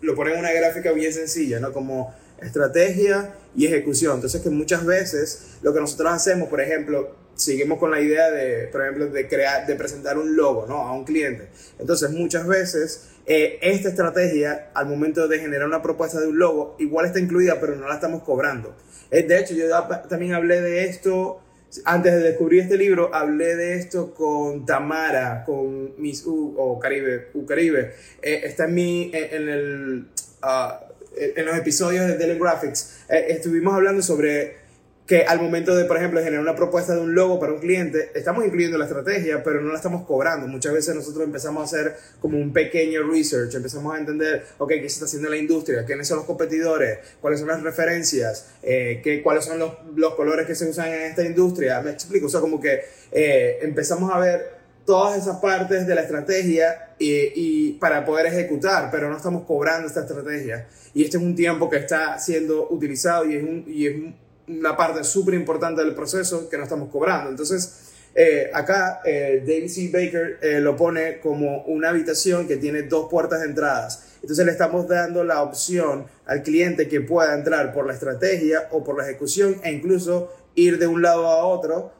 lo 0.00 0.14
pone 0.14 0.32
en 0.32 0.40
una 0.40 0.52
gráfica 0.52 0.92
bien 0.92 1.12
sencilla, 1.12 1.60
¿no? 1.60 1.72
Como 1.72 2.14
estrategia 2.40 3.34
y 3.54 3.66
ejecución. 3.66 4.16
Entonces 4.16 4.40
que 4.40 4.50
muchas 4.50 4.84
veces 4.84 5.58
lo 5.62 5.72
que 5.72 5.80
nosotros 5.80 6.12
hacemos, 6.12 6.48
por 6.48 6.60
ejemplo, 6.60 7.14
seguimos 7.42 7.78
con 7.78 7.90
la 7.90 8.00
idea 8.00 8.30
de, 8.30 8.68
por 8.68 8.82
ejemplo, 8.82 9.06
de 9.06 9.28
crear, 9.28 9.66
de 9.66 9.74
presentar 9.74 10.18
un 10.18 10.36
logo, 10.36 10.66
¿no? 10.66 10.76
A 10.86 10.92
un 10.92 11.04
cliente. 11.04 11.48
Entonces, 11.78 12.10
muchas 12.10 12.46
veces 12.46 13.08
eh, 13.26 13.58
esta 13.62 13.88
estrategia, 13.88 14.70
al 14.74 14.86
momento 14.86 15.28
de 15.28 15.38
generar 15.38 15.66
una 15.66 15.82
propuesta 15.82 16.20
de 16.20 16.26
un 16.28 16.38
logo, 16.38 16.76
igual 16.78 17.06
está 17.06 17.20
incluida, 17.20 17.60
pero 17.60 17.76
no 17.76 17.86
la 17.86 17.94
estamos 17.94 18.22
cobrando. 18.22 18.74
Eh, 19.10 19.22
de 19.22 19.38
hecho, 19.38 19.54
yo 19.54 19.66
también 20.08 20.34
hablé 20.34 20.60
de 20.60 20.84
esto 20.84 21.40
antes 21.84 22.12
de 22.12 22.20
descubrir 22.20 22.62
este 22.62 22.76
libro, 22.76 23.14
hablé 23.14 23.56
de 23.56 23.76
esto 23.76 24.12
con 24.14 24.66
Tamara, 24.66 25.44
con 25.46 26.00
Miss 26.00 26.26
U 26.26 26.54
o 26.58 26.78
Caribe, 26.78 27.28
U 27.34 27.46
Caribe. 27.46 27.94
Eh, 28.20 28.42
está 28.44 28.64
en 28.64 28.74
mi, 28.74 29.10
en, 29.14 29.48
el, 29.48 30.08
ah, 30.42 30.84
en 31.16 31.46
los 31.46 31.56
episodios 31.56 32.06
de 32.06 32.18
Daily 32.18 32.38
Graphics. 32.38 33.04
estuvimos 33.08 33.74
hablando 33.74 34.02
sobre 34.02 34.61
que 35.06 35.24
al 35.24 35.40
momento 35.40 35.74
de, 35.74 35.84
por 35.84 35.96
ejemplo, 35.96 36.20
generar 36.20 36.40
una 36.40 36.54
propuesta 36.54 36.94
de 36.94 37.00
un 37.00 37.14
logo 37.14 37.40
para 37.40 37.52
un 37.52 37.58
cliente, 37.58 38.12
estamos 38.14 38.44
incluyendo 38.44 38.78
la 38.78 38.84
estrategia, 38.84 39.42
pero 39.42 39.60
no 39.60 39.70
la 39.70 39.76
estamos 39.76 40.06
cobrando. 40.06 40.46
Muchas 40.46 40.72
veces 40.72 40.94
nosotros 40.94 41.24
empezamos 41.24 41.60
a 41.62 41.64
hacer 41.64 41.96
como 42.20 42.38
un 42.38 42.52
pequeño 42.52 43.02
research, 43.02 43.54
empezamos 43.54 43.94
a 43.94 43.98
entender, 43.98 44.44
ok, 44.58 44.68
qué 44.70 44.80
se 44.82 44.86
está 44.86 45.04
haciendo 45.06 45.28
en 45.28 45.34
la 45.34 45.38
industria, 45.38 45.84
quiénes 45.84 46.06
son 46.06 46.18
los 46.18 46.26
competidores, 46.26 46.98
cuáles 47.20 47.40
son 47.40 47.48
las 47.48 47.62
referencias, 47.62 48.52
eh, 48.62 49.00
qué, 49.02 49.22
cuáles 49.22 49.44
son 49.44 49.58
los, 49.58 49.72
los, 49.96 50.14
colores 50.14 50.46
que 50.46 50.54
se 50.54 50.68
usan 50.68 50.92
en 50.92 51.02
esta 51.02 51.24
industria. 51.24 51.80
Me 51.80 51.90
explico, 51.90 52.26
o 52.26 52.30
sea, 52.30 52.40
como 52.40 52.60
que 52.60 52.82
eh, 53.10 53.58
empezamos 53.62 54.12
a 54.14 54.20
ver 54.20 54.62
todas 54.86 55.20
esas 55.20 55.38
partes 55.38 55.86
de 55.86 55.94
la 55.94 56.02
estrategia 56.02 56.94
y, 56.98 57.32
y, 57.34 57.72
para 57.74 58.04
poder 58.04 58.26
ejecutar, 58.26 58.88
pero 58.90 59.10
no 59.10 59.16
estamos 59.16 59.44
cobrando 59.44 59.88
esta 59.88 60.00
estrategia. 60.00 60.68
Y 60.94 61.04
este 61.04 61.16
es 61.16 61.22
un 61.22 61.34
tiempo 61.34 61.68
que 61.68 61.76
está 61.76 62.18
siendo 62.18 62.68
utilizado 62.70 63.24
y 63.24 63.36
es 63.36 63.42
un, 63.42 63.64
y 63.66 63.86
es 63.86 63.94
un 63.94 64.21
una 64.48 64.76
parte 64.76 65.04
súper 65.04 65.34
importante 65.34 65.82
del 65.82 65.94
proceso 65.94 66.48
que 66.48 66.56
no 66.56 66.64
estamos 66.64 66.90
cobrando. 66.90 67.30
Entonces, 67.30 67.92
eh, 68.14 68.50
acá 68.52 69.00
eh, 69.04 69.42
David 69.46 69.68
C. 69.68 69.90
Baker 69.92 70.38
eh, 70.42 70.60
lo 70.60 70.76
pone 70.76 71.18
como 71.20 71.62
una 71.64 71.88
habitación 71.88 72.46
que 72.46 72.56
tiene 72.56 72.82
dos 72.82 73.08
puertas 73.10 73.40
de 73.40 73.46
entradas. 73.46 74.08
Entonces 74.20 74.44
le 74.44 74.52
estamos 74.52 74.86
dando 74.86 75.24
la 75.24 75.42
opción 75.42 76.06
al 76.26 76.42
cliente 76.42 76.88
que 76.88 77.00
pueda 77.00 77.34
entrar 77.34 77.72
por 77.72 77.86
la 77.86 77.94
estrategia 77.94 78.68
o 78.70 78.84
por 78.84 78.98
la 78.98 79.04
ejecución 79.04 79.56
e 79.64 79.72
incluso 79.72 80.32
ir 80.54 80.78
de 80.78 80.86
un 80.86 81.02
lado 81.02 81.26
a 81.26 81.44
otro 81.44 81.92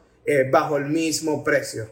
bajo 0.51 0.77
el 0.77 0.85
mismo 0.85 1.43
precio. 1.43 1.89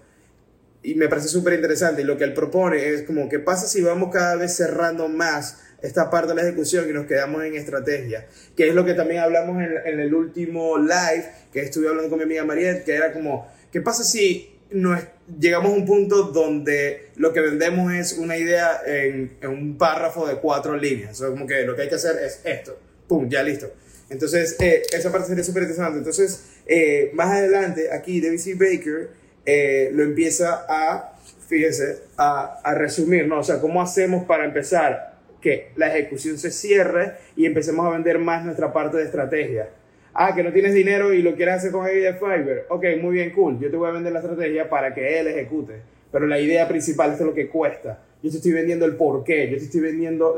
Y 0.83 0.95
me 0.95 1.09
parece 1.09 1.27
súper 1.27 1.53
interesante 1.53 2.01
y 2.01 2.05
lo 2.05 2.17
que 2.17 2.23
él 2.23 2.33
propone 2.33 2.93
es 2.93 3.03
como, 3.03 3.27
¿qué 3.27 3.39
pasa 3.39 3.67
si 3.67 3.81
vamos 3.81 4.09
cada 4.13 4.37
vez 4.37 4.55
cerrando 4.55 5.09
más 5.09 5.57
esta 5.81 6.09
parte 6.09 6.29
de 6.29 6.35
la 6.35 6.41
ejecución 6.43 6.89
y 6.89 6.93
nos 6.93 7.05
quedamos 7.05 7.43
en 7.43 7.55
estrategia, 7.55 8.27
que 8.55 8.69
es 8.69 8.75
lo 8.75 8.85
que 8.85 8.93
también 8.93 9.21
hablamos 9.21 9.61
en, 9.61 9.99
el 9.99 10.13
último 10.13 10.77
live 10.77 11.25
que 11.51 11.61
estuve 11.61 11.87
hablando 11.87 12.09
con 12.09 12.19
mi 12.19 12.25
amiga 12.25 12.43
Mariette, 12.43 12.83
que 12.83 12.93
era 12.93 13.11
como, 13.11 13.47
¿qué 13.71 13.81
pasa 13.81 14.03
si 14.03 14.55
nos, 14.69 15.01
llegamos 15.39 15.71
a 15.71 15.75
un 15.75 15.85
punto 15.85 16.23
donde 16.23 17.09
lo 17.15 17.33
que 17.33 17.41
vendemos 17.41 17.93
es 17.93 18.13
una 18.13 18.37
idea 18.37 18.81
en, 18.85 19.37
un 19.43 19.77
párrafo 19.77 20.27
de 20.27 20.35
cuatro 20.35 20.77
líneas? 20.77 21.11
O 21.13 21.15
sea, 21.15 21.29
como 21.29 21.47
que 21.47 21.63
lo 21.63 21.75
que 21.75 21.83
hay 21.83 21.89
que 21.89 21.95
hacer 21.95 22.17
es 22.23 22.41
esto, 22.43 22.77
¡pum!, 23.07 23.27
ya 23.29 23.43
listo. 23.43 23.71
Entonces, 24.09 24.57
eh, 24.59 24.83
esa 24.91 25.11
parte 25.11 25.27
sería 25.27 25.43
súper 25.43 25.63
interesante. 25.63 25.99
Entonces, 25.99 26.43
eh, 26.67 27.11
más 27.13 27.31
adelante, 27.31 27.91
aquí 27.91 28.19
David 28.19 28.39
C. 28.39 28.55
Baker 28.55 29.09
eh, 29.45 29.89
lo 29.93 30.03
empieza 30.03 30.65
a, 30.67 31.17
fíjense, 31.47 31.99
a, 32.17 32.59
a 32.61 32.75
resumir, 32.75 33.25
¿no? 33.25 33.39
O 33.39 33.43
sea, 33.43 33.59
¿cómo 33.59 33.81
hacemos 33.81 34.25
para 34.25 34.43
empezar 34.43 35.10
que 35.41 35.71
la 35.75 35.87
ejecución 35.87 36.37
se 36.37 36.51
cierre 36.51 37.13
y 37.35 37.45
empecemos 37.45 37.85
a 37.85 37.89
vender 37.89 38.19
más 38.19 38.45
nuestra 38.45 38.71
parte 38.71 38.97
de 38.97 39.03
estrategia. 39.03 39.69
Ah, 40.13 40.35
que 40.35 40.43
no 40.43 40.51
tienes 40.51 40.73
dinero 40.73 41.13
y 41.13 41.21
lo 41.21 41.35
quieres 41.35 41.55
hacer 41.55 41.71
con 41.71 41.85
de 41.85 42.13
Fiverr. 42.13 42.65
Ok, 42.69 42.85
muy 43.01 43.13
bien, 43.13 43.31
cool. 43.31 43.59
Yo 43.59 43.71
te 43.71 43.77
voy 43.77 43.89
a 43.89 43.93
vender 43.93 44.11
la 44.11 44.19
estrategia 44.19 44.69
para 44.69 44.93
que 44.93 45.19
él 45.19 45.27
ejecute. 45.27 45.81
Pero 46.11 46.27
la 46.27 46.39
idea 46.39 46.67
principal 46.67 47.13
es 47.13 47.21
lo 47.21 47.33
que 47.33 47.47
cuesta. 47.47 48.03
Yo 48.21 48.29
te 48.29 48.37
estoy 48.37 48.51
vendiendo 48.51 48.85
el 48.85 48.97
porqué. 48.97 49.49
Yo 49.49 49.57
te 49.57 49.63
estoy 49.63 49.79
vendiendo 49.79 50.37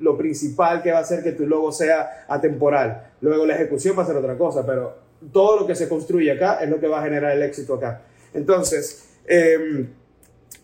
lo 0.00 0.18
principal 0.18 0.82
que 0.82 0.92
va 0.92 0.98
a 0.98 1.02
hacer 1.02 1.22
que 1.22 1.32
tu 1.32 1.46
logo 1.46 1.72
sea 1.72 2.26
atemporal. 2.28 3.12
Luego 3.22 3.46
la 3.46 3.54
ejecución 3.54 3.98
va 3.98 4.02
a 4.02 4.06
ser 4.06 4.16
otra 4.16 4.36
cosa, 4.36 4.64
pero 4.66 4.94
todo 5.32 5.60
lo 5.60 5.66
que 5.66 5.74
se 5.74 5.88
construye 5.88 6.30
acá 6.30 6.58
es 6.62 6.68
lo 6.68 6.78
que 6.78 6.86
va 6.86 7.00
a 7.00 7.04
generar 7.04 7.32
el 7.32 7.42
éxito 7.42 7.74
acá. 7.74 8.02
Entonces, 8.34 9.16
eh, 9.26 9.86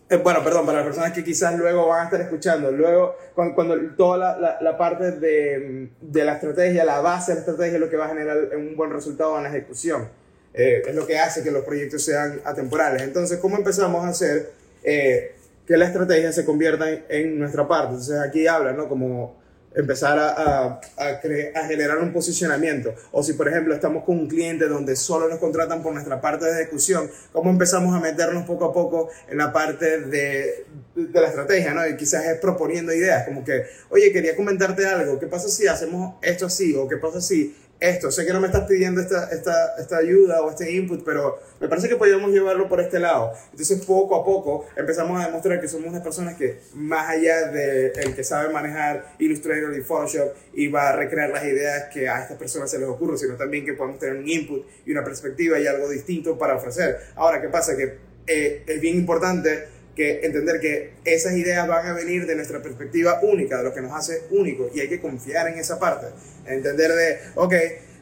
eh, 0.07 0.17
bueno, 0.17 0.43
perdón, 0.43 0.67
para 0.67 0.79
las 0.79 0.85
personas 0.85 1.13
que 1.13 1.23
quizás 1.23 1.57
luego 1.57 1.87
van 1.87 2.01
a 2.01 2.03
estar 2.05 2.21
escuchando, 2.21 2.71
luego 2.71 3.15
cuando, 3.33 3.75
toda 3.97 4.37
la, 4.37 4.59
la, 4.61 4.77
parte 4.77 5.13
de, 5.13 5.89
de, 5.99 6.23
la 6.23 6.33
estrategia, 6.33 6.85
la 6.85 7.01
base 7.01 7.31
de 7.31 7.35
la 7.35 7.39
estrategia 7.39 7.73
es 7.73 7.79
lo 7.79 7.89
que 7.89 7.97
va 7.97 8.05
a 8.05 8.09
generar 8.09 8.37
un 8.55 8.75
buen 8.75 8.91
resultado 8.91 9.35
en 9.37 9.43
la 9.43 9.49
ejecución, 9.49 10.07
eh, 10.53 10.83
es 10.87 10.93
lo 10.93 11.07
que 11.07 11.17
hace 11.17 11.43
que 11.43 11.49
los 11.49 11.65
proyectos 11.65 12.03
sean 12.03 12.39
atemporales. 12.45 13.01
Entonces, 13.01 13.39
¿cómo 13.39 13.57
empezamos 13.57 14.05
a 14.05 14.09
hacer 14.09 14.51
eh, 14.83 15.33
que 15.65 15.75
la 15.75 15.85
estrategia 15.85 16.31
se 16.31 16.45
convierta 16.45 16.87
en, 16.87 17.03
en, 17.09 17.39
nuestra 17.39 17.67
parte? 17.67 17.93
Entonces, 17.93 18.19
aquí 18.19 18.45
habla, 18.45 18.73
¿no? 18.73 18.87
Como 18.87 19.35
empezar 19.75 20.17
a, 20.17 20.29
a, 20.29 20.79
a, 20.97 21.67
generar 21.67 21.97
un 21.99 22.13
posicionamiento. 22.13 22.93
O 23.11 23.21
si, 23.23 23.33
por 23.33 23.47
ejemplo, 23.47 23.73
estamos 23.73 24.03
con 24.03 24.17
un 24.19 24.27
cliente 24.27 24.67
donde 24.67 24.95
solo 24.95 25.27
nos 25.27 25.39
contratan 25.39 25.83
por 25.83 25.93
nuestra 25.93 26.21
parte 26.21 26.45
de 26.45 26.61
ejecución, 26.61 27.09
¿cómo 27.31 27.49
empezamos 27.49 27.95
a 27.95 27.99
meternos 27.99 28.45
poco 28.45 28.65
a 28.65 28.73
poco 28.73 29.09
en 29.29 29.37
la 29.37 29.51
parte 29.51 30.01
de, 30.01 30.65
de 30.95 31.21
la 31.21 31.27
estrategia? 31.27 31.73
¿no? 31.73 31.87
Y 31.87 31.95
quizás 31.97 32.25
es 32.25 32.39
proponiendo 32.39 32.93
ideas, 32.93 33.25
como 33.25 33.43
que, 33.43 33.65
oye, 33.89 34.11
quería 34.11 34.35
comentarte 34.35 34.85
algo, 34.85 35.19
¿qué 35.19 35.27
pasa 35.27 35.49
si 35.49 35.67
hacemos 35.67 36.15
esto 36.21 36.45
así? 36.45 36.75
¿O 36.75 36.87
qué 36.87 36.97
pasa 36.97 37.21
si 37.21 37.55
esto. 37.79 38.11
Sé 38.11 38.25
que 38.25 38.33
no 38.33 38.39
me 38.39 38.47
estás 38.47 38.67
pidiendo 38.67 39.01
esta, 39.01 39.29
esta, 39.31 39.75
esta, 39.77 39.97
ayuda 39.97 40.41
o 40.41 40.49
este 40.49 40.71
input, 40.71 41.03
pero 41.03 41.39
me 41.59 41.67
parece 41.67 41.89
que 41.89 41.95
podríamos 41.95 42.31
llevarlo 42.31 42.67
por 42.67 42.79
este 42.81 42.99
lado. 42.99 43.33
Entonces, 43.51 43.85
poco 43.85 44.15
a 44.15 44.25
poco 44.25 44.65
empezamos 44.75 45.21
a 45.21 45.27
demostrar 45.27 45.59
que 45.59 45.67
somos 45.67 45.87
unas 45.87 46.01
personas 46.01 46.35
que, 46.35 46.59
más 46.73 47.09
allá 47.09 47.47
de 47.51 47.87
el 47.87 48.15
que 48.15 48.23
sabe 48.23 48.51
manejar 48.51 49.15
Illustrator 49.19 49.75
y 49.75 49.81
Photoshop 49.81 50.33
y 50.53 50.67
va 50.67 50.89
a 50.89 50.95
recrear 50.95 51.29
las 51.29 51.43
ideas 51.43 51.85
que 51.93 52.07
a 52.07 52.21
estas 52.21 52.37
personas 52.37 52.71
se 52.71 52.79
les 52.79 52.87
ocurre, 52.87 53.17
sino 53.17 53.35
también 53.35 53.65
que 53.65 53.73
podemos 53.73 53.99
tener 53.99 54.15
un 54.15 54.27
input 54.27 54.65
y 54.85 54.91
una 54.91 55.03
perspectiva 55.03 55.59
y 55.59 55.67
algo 55.67 55.89
distinto 55.89 56.37
para 56.37 56.55
ofrecer. 56.55 56.97
Ahora, 57.15 57.41
¿qué 57.41 57.49
pasa? 57.49 57.75
Que 57.75 57.97
eh, 58.27 58.63
es 58.67 58.81
bien 58.81 58.95
importante 58.97 59.75
que 59.95 60.25
entender 60.25 60.59
que 60.59 60.93
esas 61.05 61.33
ideas 61.33 61.67
van 61.67 61.87
a 61.87 61.93
venir 61.93 62.27
de 62.27 62.35
nuestra 62.35 62.61
perspectiva 62.61 63.19
única, 63.23 63.57
de 63.57 63.63
lo 63.63 63.73
que 63.73 63.81
nos 63.81 63.93
hace 63.93 64.23
únicos, 64.29 64.75
y 64.75 64.81
hay 64.81 64.89
que 64.89 64.99
confiar 64.99 65.47
en 65.47 65.57
esa 65.57 65.79
parte, 65.79 66.07
entender 66.47 66.91
de, 66.91 67.19
ok, 67.35 67.53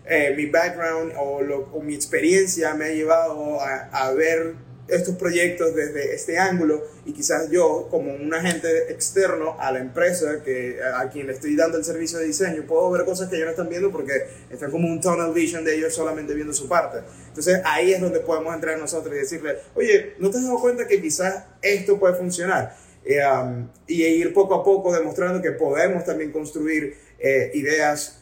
eh, 0.05 0.33
mi 0.35 0.47
background 0.47 1.13
o, 1.17 1.39
o, 1.73 1.81
mi 1.81 1.95
experiencia 1.95 2.73
me 2.73 2.85
ha 2.85 2.89
llevado 2.89 3.61
a, 3.61 3.89
a 3.91 4.13
ver 4.13 4.55
estos 4.87 5.15
proyectos 5.15 5.73
desde 5.73 6.13
este 6.13 6.37
ángulo 6.37 6.83
y 7.05 7.13
quizás 7.13 7.49
yo 7.49 7.87
como 7.89 8.13
un 8.13 8.33
agente 8.33 8.91
externo 8.91 9.55
a 9.59 9.71
la 9.71 9.79
empresa 9.79 10.43
que 10.43 10.77
a 10.95 11.09
quien 11.09 11.27
le 11.27 11.33
estoy 11.33 11.55
dando 11.55 11.77
el 11.77 11.85
servicio 11.85 12.19
de 12.19 12.25
diseño 12.25 12.65
puedo 12.67 12.91
ver 12.91 13.05
cosas 13.05 13.29
que 13.29 13.37
ellos 13.37 13.45
no 13.45 13.51
están 13.51 13.69
viendo 13.69 13.91
porque 13.91 14.25
están 14.51 14.71
como 14.71 14.87
un 14.87 14.99
tunnel 14.99 15.31
vision 15.33 15.63
de 15.63 15.75
ellos 15.75 15.93
solamente 15.93 16.33
viendo 16.33 16.53
su 16.53 16.67
parte 16.67 16.99
entonces 17.29 17.61
ahí 17.63 17.93
es 17.93 18.01
donde 18.01 18.19
podemos 18.19 18.53
entrar 18.53 18.77
nosotros 18.77 19.15
y 19.15 19.19
decirle 19.19 19.57
oye 19.73 20.15
¿no 20.19 20.29
te 20.29 20.37
has 20.37 20.43
dado 20.43 20.59
cuenta 20.59 20.85
que 20.85 21.01
quizás 21.01 21.45
esto 21.61 21.97
puede 21.97 22.15
funcionar? 22.15 22.75
Eh, 23.05 23.19
um, 23.25 23.67
y 23.85 24.03
ir 24.03 24.33
poco 24.33 24.55
a 24.55 24.63
poco 24.63 24.93
demostrando 24.93 25.41
que 25.41 25.51
podemos 25.51 26.05
también 26.05 26.31
construir 26.31 26.95
eh, 27.23 27.49
ideas 27.55 28.21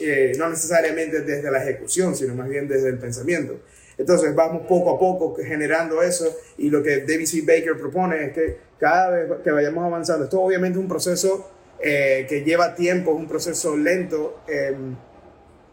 eh, 0.00 0.34
no 0.38 0.48
necesariamente 0.48 1.22
desde 1.22 1.50
la 1.50 1.64
ejecución 1.64 2.14
sino 2.14 2.34
más 2.34 2.48
bien 2.48 2.68
desde 2.68 2.90
el 2.90 2.98
pensamiento 2.98 3.60
entonces 3.98 4.32
vamos 4.34 4.66
poco 4.66 4.94
a 4.94 4.98
poco 4.98 5.36
generando 5.42 6.02
eso 6.02 6.36
y 6.56 6.70
lo 6.70 6.82
que 6.82 7.00
David 7.00 7.26
C. 7.26 7.40
Baker 7.40 7.76
propone 7.76 8.26
es 8.26 8.32
que 8.32 8.56
cada 8.78 9.10
vez 9.10 9.40
que 9.42 9.50
vayamos 9.50 9.84
avanzando, 9.84 10.24
esto 10.24 10.40
obviamente 10.40 10.78
es 10.78 10.82
un 10.82 10.88
proceso 10.88 11.50
eh, 11.80 12.24
que 12.28 12.42
lleva 12.44 12.76
tiempo, 12.76 13.10
es 13.10 13.16
un 13.16 13.28
proceso 13.28 13.76
lento. 13.76 14.40
Em, 14.46 14.96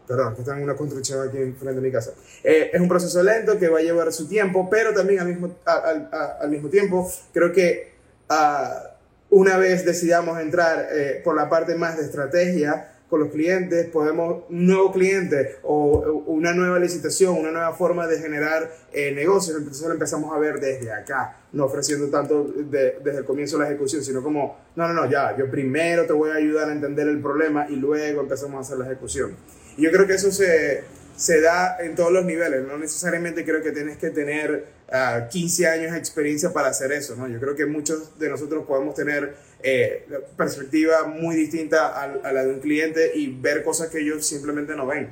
perdón, 0.08 0.34
que 0.34 0.40
está 0.42 0.56
en 0.56 0.64
una 0.64 0.74
construcción 0.74 1.28
aquí 1.28 1.38
enfrente 1.38 1.80
de 1.80 1.86
mi 1.86 1.92
casa. 1.92 2.12
Eh, 2.42 2.70
es 2.72 2.80
un 2.80 2.88
proceso 2.88 3.22
lento 3.22 3.58
que 3.58 3.68
va 3.68 3.78
a 3.78 3.82
llevar 3.82 4.12
su 4.12 4.28
tiempo, 4.28 4.68
pero 4.68 4.92
también 4.92 5.20
al 5.20 5.28
mismo, 5.28 5.56
al 5.64 6.50
mismo 6.50 6.68
tiempo 6.68 7.10
creo 7.32 7.52
que 7.52 7.92
ah, 8.28 8.95
una 9.36 9.58
vez 9.58 9.84
decidamos 9.84 10.40
entrar 10.40 10.88
eh, 10.90 11.20
por 11.22 11.36
la 11.36 11.50
parte 11.50 11.74
más 11.74 11.98
de 11.98 12.04
estrategia, 12.04 12.92
con 13.10 13.20
los 13.20 13.28
clientes, 13.28 13.86
podemos, 13.88 14.44
un 14.48 14.66
nuevo 14.66 14.90
cliente 14.90 15.56
o 15.62 16.24
una 16.26 16.54
nueva 16.54 16.78
licitación, 16.78 17.36
una 17.36 17.50
nueva 17.50 17.74
forma 17.74 18.06
de 18.06 18.18
generar 18.18 18.68
eh, 18.94 19.12
negocios, 19.12 19.58
entonces 19.58 19.86
lo 19.86 19.92
empezamos 19.92 20.34
a 20.34 20.38
ver 20.38 20.58
desde 20.58 20.90
acá, 20.90 21.36
no 21.52 21.66
ofreciendo 21.66 22.08
tanto 22.08 22.50
desde 22.56 23.18
el 23.18 23.24
comienzo 23.26 23.58
de 23.58 23.64
la 23.64 23.68
ejecución, 23.68 24.02
sino 24.02 24.22
como, 24.22 24.56
no, 24.74 24.88
no, 24.88 24.94
no, 24.94 25.10
ya, 25.10 25.36
yo 25.36 25.50
primero 25.50 26.06
te 26.06 26.14
voy 26.14 26.30
a 26.30 26.36
ayudar 26.36 26.70
a 26.70 26.72
entender 26.72 27.06
el 27.06 27.20
problema 27.20 27.66
y 27.68 27.76
luego 27.76 28.22
empezamos 28.22 28.56
a 28.56 28.60
hacer 28.60 28.78
la 28.78 28.86
ejecución. 28.86 29.36
Y 29.76 29.82
yo 29.82 29.92
creo 29.92 30.06
que 30.06 30.14
eso 30.14 30.32
se, 30.32 30.82
se 31.16 31.40
da 31.40 31.78
en 31.80 31.94
todos 31.94 32.12
los 32.12 32.24
niveles, 32.24 32.66
no 32.66 32.78
necesariamente 32.78 33.44
creo 33.44 33.62
que 33.62 33.72
tienes 33.72 33.96
que 33.96 34.10
tener 34.10 34.66
15 35.30 35.66
ah, 35.66 35.72
años 35.72 35.92
de 35.92 35.98
experiencia 35.98 36.52
para 36.52 36.68
hacer 36.68 36.92
eso, 36.92 37.16
¿no? 37.16 37.26
Yo 37.26 37.40
creo 37.40 37.56
que 37.56 37.66
muchos 37.66 38.18
de 38.18 38.28
nosotros 38.28 38.64
podemos 38.66 38.94
tener 38.94 39.34
eh, 39.62 40.06
perspectiva 40.36 41.04
muy 41.04 41.34
distinta 41.34 42.00
a, 42.00 42.32
la 42.32 42.44
de 42.44 42.52
un 42.52 42.60
cliente 42.60 43.12
y 43.14 43.28
ver 43.28 43.64
cosas 43.64 43.88
que 43.88 44.00
ellos 44.00 44.26
simplemente 44.26 44.76
no 44.76 44.86
ven. 44.86 45.10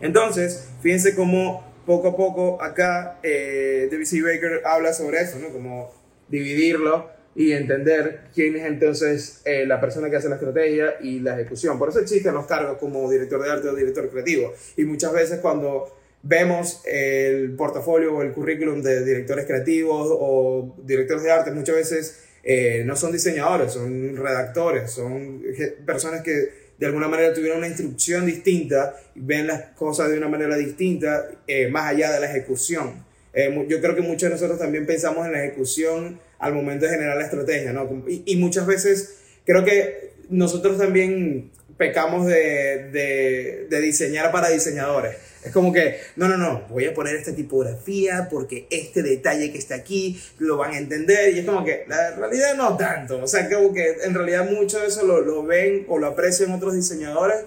Entonces, 0.00 0.68
fíjense 0.80 1.14
cómo 1.14 1.74
poco 1.84 2.08
a 2.08 2.16
poco 2.16 2.62
acá 2.62 3.18
eh, 3.22 3.88
David 3.90 4.06
C. 4.06 4.22
Baker 4.22 4.62
habla 4.64 4.92
sobre 4.94 5.20
eso, 5.20 5.38
¿no? 5.38 5.50
Como 5.50 5.92
dividirlo 6.28 7.13
y 7.34 7.52
entender 7.52 8.20
quién 8.34 8.56
es 8.56 8.64
entonces 8.64 9.40
eh, 9.44 9.66
la 9.66 9.80
persona 9.80 10.08
que 10.08 10.16
hace 10.16 10.28
la 10.28 10.36
estrategia 10.36 10.96
y 11.00 11.20
la 11.20 11.34
ejecución. 11.34 11.78
Por 11.78 11.88
eso 11.88 12.00
existen 12.00 12.34
los 12.34 12.46
cargos 12.46 12.78
como 12.78 13.10
director 13.10 13.42
de 13.42 13.50
arte 13.50 13.68
o 13.68 13.74
director 13.74 14.08
creativo. 14.08 14.52
Y 14.76 14.84
muchas 14.84 15.12
veces 15.12 15.40
cuando 15.40 15.96
vemos 16.22 16.80
el 16.86 17.54
portafolio 17.56 18.14
o 18.14 18.22
el 18.22 18.32
currículum 18.32 18.82
de 18.82 19.04
directores 19.04 19.46
creativos 19.46 20.08
o 20.10 20.76
directores 20.84 21.22
de 21.22 21.30
arte, 21.30 21.50
muchas 21.50 21.76
veces 21.76 22.24
eh, 22.42 22.82
no 22.86 22.96
son 22.96 23.12
diseñadores, 23.12 23.72
son 23.72 24.16
redactores, 24.16 24.90
son 24.90 25.42
personas 25.84 26.22
que 26.22 26.64
de 26.78 26.86
alguna 26.86 27.08
manera 27.08 27.32
tuvieron 27.32 27.58
una 27.58 27.68
instrucción 27.68 28.26
distinta 28.26 28.96
ven 29.14 29.46
las 29.46 29.70
cosas 29.76 30.10
de 30.10 30.18
una 30.18 30.28
manera 30.28 30.56
distinta, 30.56 31.28
eh, 31.46 31.68
más 31.68 31.92
allá 31.92 32.12
de 32.12 32.20
la 32.20 32.26
ejecución. 32.26 33.04
Eh, 33.32 33.66
yo 33.68 33.80
creo 33.80 33.94
que 33.94 34.00
muchos 34.00 34.28
de 34.28 34.30
nosotros 34.30 34.58
también 34.58 34.86
pensamos 34.86 35.26
en 35.26 35.32
la 35.32 35.44
ejecución 35.44 36.20
al 36.44 36.54
momento 36.54 36.84
de 36.84 36.92
generar 36.92 37.16
la 37.16 37.24
estrategia, 37.24 37.72
¿no? 37.72 37.88
Y, 38.06 38.36
muchas 38.36 38.66
veces 38.66 39.16
creo 39.44 39.64
que 39.64 40.12
nosotros 40.28 40.78
también 40.78 41.50
pecamos 41.76 42.26
de, 42.26 43.66
de, 43.68 43.80
diseñar 43.80 44.30
para 44.30 44.50
diseñadores 44.50 45.16
es 45.44 45.52
como 45.52 45.72
que, 45.72 46.00
no, 46.16 46.26
no, 46.26 46.38
no, 46.38 46.62
voy 46.70 46.86
a 46.86 46.94
poner 46.94 47.16
esta 47.16 47.34
tipografía 47.34 48.28
porque 48.30 48.66
este 48.70 49.02
detalle 49.02 49.52
que 49.52 49.58
está 49.58 49.74
aquí 49.74 50.18
lo 50.38 50.56
van 50.56 50.72
a 50.72 50.78
entender. 50.78 51.34
Y 51.34 51.40
es 51.40 51.44
como 51.44 51.62
que, 51.62 51.84
la 51.86 52.12
realidad 52.12 52.54
no 52.56 52.78
tanto. 52.78 53.22
O 53.22 53.26
sea, 53.26 53.46
como 53.50 53.74
que 53.74 53.96
en 54.04 54.14
realidad 54.14 54.50
mucho 54.50 54.80
de 54.80 54.86
eso 54.86 55.02
lo 55.04 55.42
ven 55.42 55.84
o 55.88 55.98
lo 55.98 56.06
aprecian 56.06 56.50
otros 56.52 56.74
diseñadores. 56.74 57.44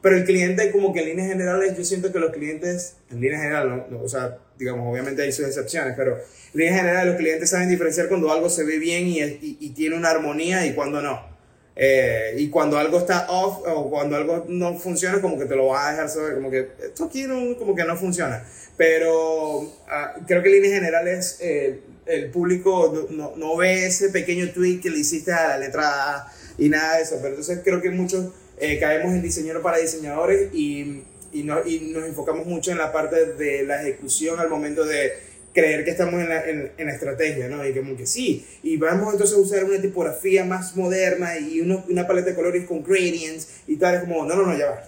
Pero 0.00 0.16
el 0.16 0.24
cliente, 0.24 0.70
como 0.70 0.92
que 0.92 1.00
en 1.00 1.06
líneas 1.06 1.28
generales, 1.28 1.76
yo 1.76 1.84
siento 1.84 2.12
que 2.12 2.18
los 2.18 2.30
clientes, 2.30 2.96
en 3.10 3.20
líneas 3.20 3.42
generales, 3.42 3.82
no, 3.90 4.00
o 4.00 4.08
sea, 4.08 4.38
digamos, 4.58 4.90
obviamente 4.90 5.22
hay 5.22 5.32
sus 5.32 5.46
excepciones, 5.46 5.94
pero 5.96 6.16
en 6.16 6.58
líneas 6.58 6.76
generales 6.76 7.06
los 7.08 7.16
clientes 7.16 7.50
saben 7.50 7.68
diferenciar 7.68 8.08
cuando 8.08 8.32
algo 8.32 8.48
se 8.48 8.64
ve 8.64 8.78
bien 8.78 9.06
y, 9.08 9.20
y, 9.20 9.58
y 9.60 9.70
tiene 9.70 9.96
una 9.96 10.10
armonía 10.10 10.66
y 10.66 10.74
cuando 10.74 11.02
no. 11.02 11.38
Eh, 11.80 12.34
y 12.36 12.50
cuando 12.50 12.76
algo 12.76 12.98
está 12.98 13.26
off 13.30 13.60
o 13.64 13.88
cuando 13.88 14.16
algo 14.16 14.44
no 14.48 14.76
funciona, 14.76 15.20
como 15.20 15.38
que 15.38 15.44
te 15.44 15.54
lo 15.54 15.68
vas 15.68 15.86
a 15.86 15.90
dejar 15.92 16.08
saber, 16.08 16.34
como 16.34 16.50
que 16.50 16.70
esto 16.82 17.04
aquí 17.04 17.22
no, 17.22 17.56
como 17.56 17.76
que 17.76 17.84
no 17.84 17.96
funciona. 17.96 18.44
Pero 18.76 19.72
ah, 19.88 20.16
creo 20.26 20.42
que 20.42 20.48
en 20.48 20.54
líneas 20.56 20.74
generales 20.74 21.38
eh, 21.40 21.80
el 22.06 22.30
público 22.32 23.06
no, 23.10 23.34
no, 23.36 23.56
ve 23.56 23.86
ese 23.86 24.08
pequeño 24.08 24.50
tweak 24.50 24.82
que 24.82 24.90
le 24.90 24.98
hiciste 24.98 25.32
a 25.32 25.50
la 25.50 25.58
letra 25.58 26.16
A 26.16 26.32
y 26.58 26.68
nada 26.68 26.96
de 26.96 27.02
eso. 27.02 27.18
Pero 27.22 27.28
entonces 27.28 27.60
creo 27.62 27.80
que 27.80 27.90
muchos 27.90 28.32
eh, 28.60 28.78
caemos 28.78 29.12
en 29.12 29.22
diseñador 29.22 29.62
para 29.62 29.78
diseñadores 29.78 30.52
y, 30.52 31.02
y, 31.32 31.42
no, 31.42 31.64
y 31.66 31.90
nos 31.92 32.04
enfocamos 32.04 32.46
mucho 32.46 32.70
en 32.70 32.78
la 32.78 32.92
parte 32.92 33.34
de 33.34 33.64
la 33.64 33.82
ejecución 33.82 34.40
al 34.40 34.48
momento 34.48 34.84
de 34.84 35.12
creer 35.52 35.84
que 35.84 35.90
estamos 35.90 36.14
en 36.20 36.28
la, 36.28 36.44
en, 36.48 36.72
en 36.76 36.86
la 36.86 36.92
estrategia, 36.92 37.48
¿no? 37.48 37.66
Y 37.66 37.74
como 37.74 37.96
que 37.96 38.06
sí, 38.06 38.46
y 38.62 38.76
vamos 38.76 39.12
entonces 39.12 39.36
a 39.36 39.40
usar 39.40 39.64
una 39.64 39.80
tipografía 39.80 40.44
más 40.44 40.76
moderna 40.76 41.38
y 41.38 41.60
uno, 41.60 41.84
una 41.88 42.06
paleta 42.06 42.30
de 42.30 42.36
colores 42.36 42.64
con 42.66 42.82
gradients 42.82 43.62
y 43.66 43.76
tal, 43.76 43.96
es 43.96 44.00
como, 44.02 44.24
no, 44.24 44.36
no, 44.36 44.46
no, 44.46 44.56
ya 44.56 44.66
va. 44.70 44.84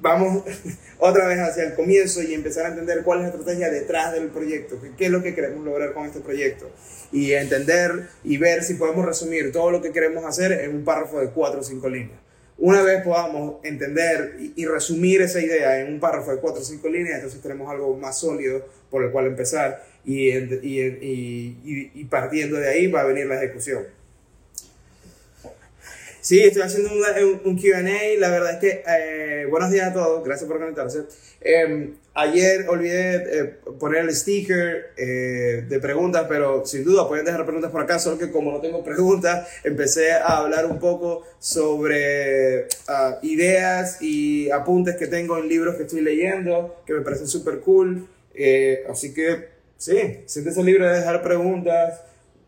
Vamos 0.00 0.44
otra 0.98 1.26
vez 1.26 1.38
hacia 1.38 1.64
el 1.64 1.74
comienzo 1.74 2.22
y 2.22 2.34
empezar 2.34 2.66
a 2.66 2.68
entender 2.68 3.02
cuál 3.02 3.20
es 3.20 3.24
la 3.24 3.30
estrategia 3.30 3.70
detrás 3.70 4.12
del 4.12 4.28
proyecto, 4.28 4.78
qué 4.96 5.06
es 5.06 5.10
lo 5.10 5.22
que 5.22 5.34
queremos 5.34 5.64
lograr 5.64 5.92
con 5.92 6.06
este 6.06 6.20
proyecto. 6.20 6.70
Y 7.12 7.32
entender 7.32 8.08
y 8.24 8.38
ver 8.38 8.64
si 8.64 8.74
podemos 8.74 9.06
resumir 9.06 9.52
todo 9.52 9.70
lo 9.70 9.80
que 9.80 9.92
queremos 9.92 10.24
hacer 10.24 10.52
en 10.52 10.74
un 10.74 10.84
párrafo 10.84 11.20
de 11.20 11.30
cuatro 11.30 11.60
o 11.60 11.62
cinco 11.62 11.88
líneas. 11.88 12.18
Una 12.56 12.82
vez 12.82 13.02
podamos 13.02 13.56
entender 13.64 14.36
y, 14.38 14.52
y 14.56 14.66
resumir 14.66 15.22
esa 15.22 15.40
idea 15.40 15.80
en 15.80 15.92
un 15.92 16.00
párrafo 16.00 16.30
de 16.30 16.38
cuatro 16.38 16.62
o 16.62 16.64
cinco 16.64 16.88
líneas, 16.88 17.16
entonces 17.16 17.40
tenemos 17.40 17.68
algo 17.70 17.96
más 17.96 18.18
sólido 18.20 18.64
por 18.90 19.02
el 19.04 19.10
cual 19.10 19.26
empezar 19.26 19.84
y, 20.04 20.30
y, 20.30 21.90
y, 21.94 22.04
partiendo 22.04 22.56
de 22.56 22.68
ahí 22.68 22.86
va 22.86 23.00
a 23.00 23.04
venir 23.04 23.26
la 23.26 23.42
ejecución. 23.42 23.84
Sí, 26.20 26.40
estoy 26.42 26.62
haciendo 26.62 26.90
un, 26.92 27.40
un 27.44 27.58
QA. 27.58 27.82
La 28.18 28.30
verdad 28.30 28.52
es 28.52 28.58
que, 28.58 28.82
eh, 28.86 29.46
buenos 29.46 29.70
días 29.70 29.88
a 29.88 29.92
todos, 29.92 30.24
gracias 30.24 30.48
por 30.48 30.58
conectarse. 30.58 31.02
Em, 31.44 31.94
ayer 32.14 32.66
olvidé 32.68 33.16
eh, 33.16 33.44
poner 33.78 34.04
el 34.04 34.14
sticker 34.14 34.92
eh, 34.96 35.64
de 35.68 35.78
preguntas, 35.78 36.26
pero 36.28 36.64
sin 36.64 36.84
duda 36.84 37.06
pueden 37.06 37.26
dejar 37.26 37.44
preguntas 37.44 37.70
por 37.70 37.82
acá, 37.82 37.98
solo 37.98 38.18
que 38.18 38.30
como 38.30 38.50
no 38.50 38.60
tengo 38.60 38.82
preguntas, 38.84 39.48
empecé 39.62 40.12
a 40.12 40.38
hablar 40.38 40.66
un 40.66 40.78
poco 40.78 41.22
sobre 41.38 42.66
ah, 42.88 43.18
ideas 43.22 44.00
y 44.00 44.50
apuntes 44.50 44.96
que 44.96 45.06
tengo 45.06 45.38
en 45.38 45.48
libros 45.48 45.76
que 45.76 45.82
estoy 45.82 46.00
leyendo, 46.00 46.82
que 46.86 46.94
me 46.94 47.02
parecen 47.02 47.28
súper 47.28 47.60
cool. 47.60 48.08
así 48.88 49.14
que 49.14 49.54
Sí, 49.84 50.22
siéntese 50.24 50.62
libre 50.62 50.88
de 50.88 51.00
dejar 51.00 51.22
preguntas, 51.22 52.00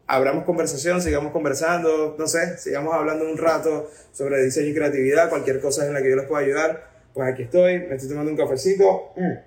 abramos 0.06 0.44
conversación, 0.44 1.02
sigamos 1.02 1.32
conversando, 1.32 2.16
no 2.18 2.26
sé, 2.26 2.56
sigamos 2.56 2.94
hablando 2.94 3.28
un 3.28 3.37
rato 3.37 3.90
sobre 4.12 4.42
diseño 4.42 4.68
y 4.68 4.74
creatividad, 4.74 5.28
cualquier 5.28 5.61
cosa 5.61 5.87
en 5.87 5.92
la 5.92 6.02
que 6.02 6.09
yo 6.09 6.16
les 6.16 6.26
pueda 6.26 6.44
ayudar, 6.44 6.95
pues 7.16 7.33
aquí 7.33 7.44
estoy, 7.44 7.79
me 7.79 7.94
estoy 7.94 8.11
tomando 8.11 8.31
un 8.31 8.37
cafecito. 8.37 9.14
Mm. 9.16 9.38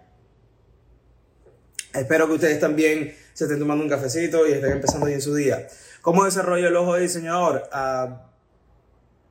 Espero 2.00 2.26
que 2.26 2.34
ustedes 2.34 2.60
también 2.60 3.14
se 3.32 3.44
estén 3.44 3.60
tomando 3.60 3.84
un 3.84 3.90
cafecito 3.90 4.48
y 4.48 4.54
estén 4.54 4.72
empezando 4.72 5.06
bien 5.06 5.22
su 5.22 5.36
día. 5.36 5.68
¿Cómo 6.02 6.26
desarrollo 6.26 6.68
el 6.68 6.76
ojo 6.76 6.96
de 6.96 7.02
diseñador? 7.02 7.70
Uh, 7.72 8.14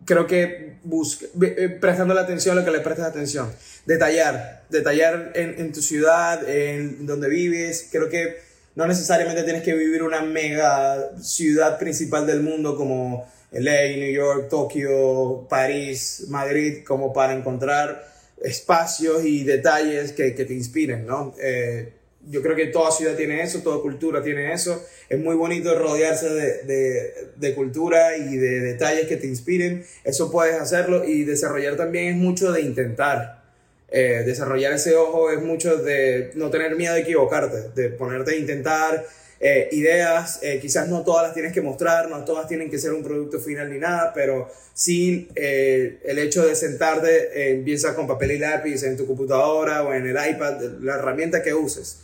creo 0.04 0.28
que 0.28 0.76
busque, 0.84 1.30
eh, 1.42 1.68
prestando 1.80 2.14
la 2.14 2.20
atención 2.20 2.56
a 2.56 2.60
lo 2.60 2.64
que 2.64 2.70
le 2.70 2.78
prestes 2.78 3.06
atención. 3.06 3.50
Detallar, 3.86 4.62
detallar 4.68 5.32
en, 5.34 5.58
en, 5.58 5.72
tu 5.72 5.82
ciudad, 5.82 6.48
en 6.48 7.06
donde 7.06 7.28
vives. 7.28 7.88
Creo 7.90 8.08
que 8.08 8.38
no 8.76 8.86
necesariamente 8.86 9.42
tienes 9.42 9.64
que 9.64 9.74
vivir 9.74 10.04
una 10.04 10.22
mega 10.22 11.10
ciudad 11.20 11.76
principal 11.76 12.24
del 12.24 12.42
mundo 12.44 12.76
como 12.76 13.26
LA, 13.50 13.96
New 13.96 14.12
York, 14.12 14.48
Tokio, 14.48 15.48
París, 15.48 16.26
Madrid, 16.28 16.84
como 16.86 17.12
para 17.12 17.32
encontrar 17.32 18.17
espacios 18.42 19.24
y 19.24 19.44
detalles 19.44 20.12
que, 20.12 20.34
que 20.34 20.44
te 20.44 20.54
inspiren, 20.54 21.06
¿no? 21.06 21.34
Eh, 21.40 21.92
yo 22.30 22.42
creo 22.42 22.56
que 22.56 22.66
toda 22.66 22.90
ciudad 22.90 23.14
tiene 23.16 23.42
eso, 23.42 23.60
toda 23.60 23.80
cultura 23.80 24.22
tiene 24.22 24.52
eso. 24.52 24.84
Es 25.08 25.18
muy 25.18 25.34
bonito 25.34 25.78
rodearse 25.78 26.28
de, 26.28 27.30
de, 27.36 27.54
cultura 27.54 28.16
y 28.16 28.36
de 28.36 28.60
detalles 28.60 29.06
que 29.06 29.16
te 29.16 29.26
inspiren. 29.26 29.84
Eso 30.04 30.30
puedes 30.30 30.60
hacerlo 30.60 31.04
y 31.04 31.24
desarrollar 31.24 31.76
también 31.76 32.08
es 32.08 32.16
mucho 32.16 32.52
de 32.52 32.60
intentar. 32.60 33.42
Eh, 33.90 34.22
desarrollar 34.26 34.74
ese 34.74 34.94
ojo 34.96 35.30
es 35.30 35.40
mucho 35.40 35.78
de 35.78 36.32
no 36.34 36.50
tener 36.50 36.76
miedo 36.76 36.94
de 36.94 37.00
equivocarte, 37.00 37.70
de 37.74 37.88
ponerte 37.88 38.32
a 38.32 38.36
intentar 38.36 39.06
eh, 39.40 39.68
ideas. 39.72 40.40
Eh, 40.42 40.58
quizás 40.60 40.88
no 40.88 41.04
todas 41.04 41.22
las 41.22 41.34
tienes 41.34 41.52
que 41.52 41.60
mostrar, 41.60 42.10
no 42.10 42.24
todas 42.24 42.48
tienen 42.48 42.70
que 42.70 42.78
ser 42.78 42.92
un 42.92 43.04
producto 43.04 43.38
final 43.38 43.70
ni 43.70 43.78
nada, 43.78 44.12
pero 44.12 44.50
sí 44.74 45.28
eh, 45.36 46.00
el 46.04 46.18
hecho 46.18 46.44
de 46.44 46.56
sentarte, 46.56 47.52
empieza 47.52 47.94
con 47.94 48.06
papel 48.06 48.32
y 48.32 48.38
lápiz 48.38 48.82
en 48.82 48.96
tu 48.96 49.06
computadora 49.06 49.84
o 49.84 49.94
en 49.94 50.06
el 50.08 50.16
iPad, 50.16 50.60
la 50.80 50.96
herramienta 50.96 51.42
que 51.42 51.54
uses 51.54 51.98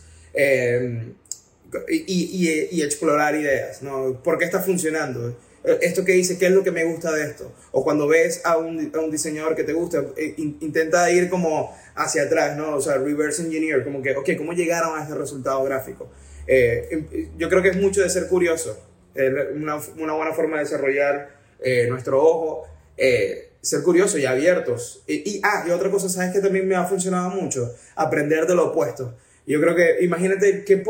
y, 1.89 2.81
explorar 2.81 3.35
ideas, 3.35 3.81
¿no? 3.81 4.21
¿Por 4.23 4.37
qué 4.37 4.45
está 4.45 4.61
funcionando? 4.61 5.37
Esto 5.81 6.05
que 6.05 6.11
dice, 6.11 6.37
¿qué 6.37 6.45
es 6.45 6.51
lo 6.51 6.63
que 6.63 6.71
me 6.71 6.85
gusta 6.85 7.11
de 7.11 7.23
esto? 7.23 7.51
O 7.71 7.83
cuando 7.83 8.07
ves 8.07 8.41
a 8.43 8.57
un, 8.57 8.91
a 8.95 8.99
un 8.99 9.11
diseñador 9.11 9.55
que 9.55 9.63
te 9.63 9.73
gusta, 9.73 10.03
intenta 10.37 11.09
ir 11.11 11.29
como 11.29 11.75
hacia 11.95 12.23
atrás, 12.23 12.55
¿no? 12.55 12.75
O 12.75 12.81
sea, 12.81 12.97
reverse 12.97 13.41
engineer, 13.41 13.83
como 13.83 14.01
que, 14.01 14.15
ok, 14.15 14.29
¿cómo 14.37 14.53
llegaron 14.53 14.97
a 14.97 15.03
este 15.03 15.15
resultado 15.15 15.63
gráfico? 15.63 16.09
Eh, 16.47 17.29
yo 17.37 17.49
creo 17.49 17.61
que 17.61 17.69
es 17.69 17.77
mucho 17.77 18.01
de 18.01 18.09
ser 18.09 18.27
curioso, 18.27 18.79
una, 19.55 19.77
una, 19.97 20.13
buena 20.13 20.33
forma 20.33 20.57
de 20.57 20.63
desarrollar 20.63 21.29
eh, 21.61 21.87
nuestro 21.89 22.21
ojo, 22.21 22.67
eh, 22.97 23.49
ser 23.61 23.81
curioso 23.81 24.17
y 24.17 24.25
abiertos. 24.25 25.03
Y, 25.07 25.37
y, 25.37 25.41
ah, 25.43 25.65
y 25.67 25.71
otra 25.71 25.89
cosa, 25.89 26.09
¿sabes 26.09 26.33
que 26.33 26.39
también 26.39 26.67
me 26.67 26.75
ha 26.75 26.85
funcionado 26.85 27.29
mucho? 27.29 27.73
Aprender 27.95 28.45
de 28.45 28.55
lo 28.55 28.67
opuesto. 28.67 29.15
Yo 29.47 29.61
creo 29.61 29.75
que, 29.75 30.03
imagínate, 30.03 30.63
que 30.63 30.83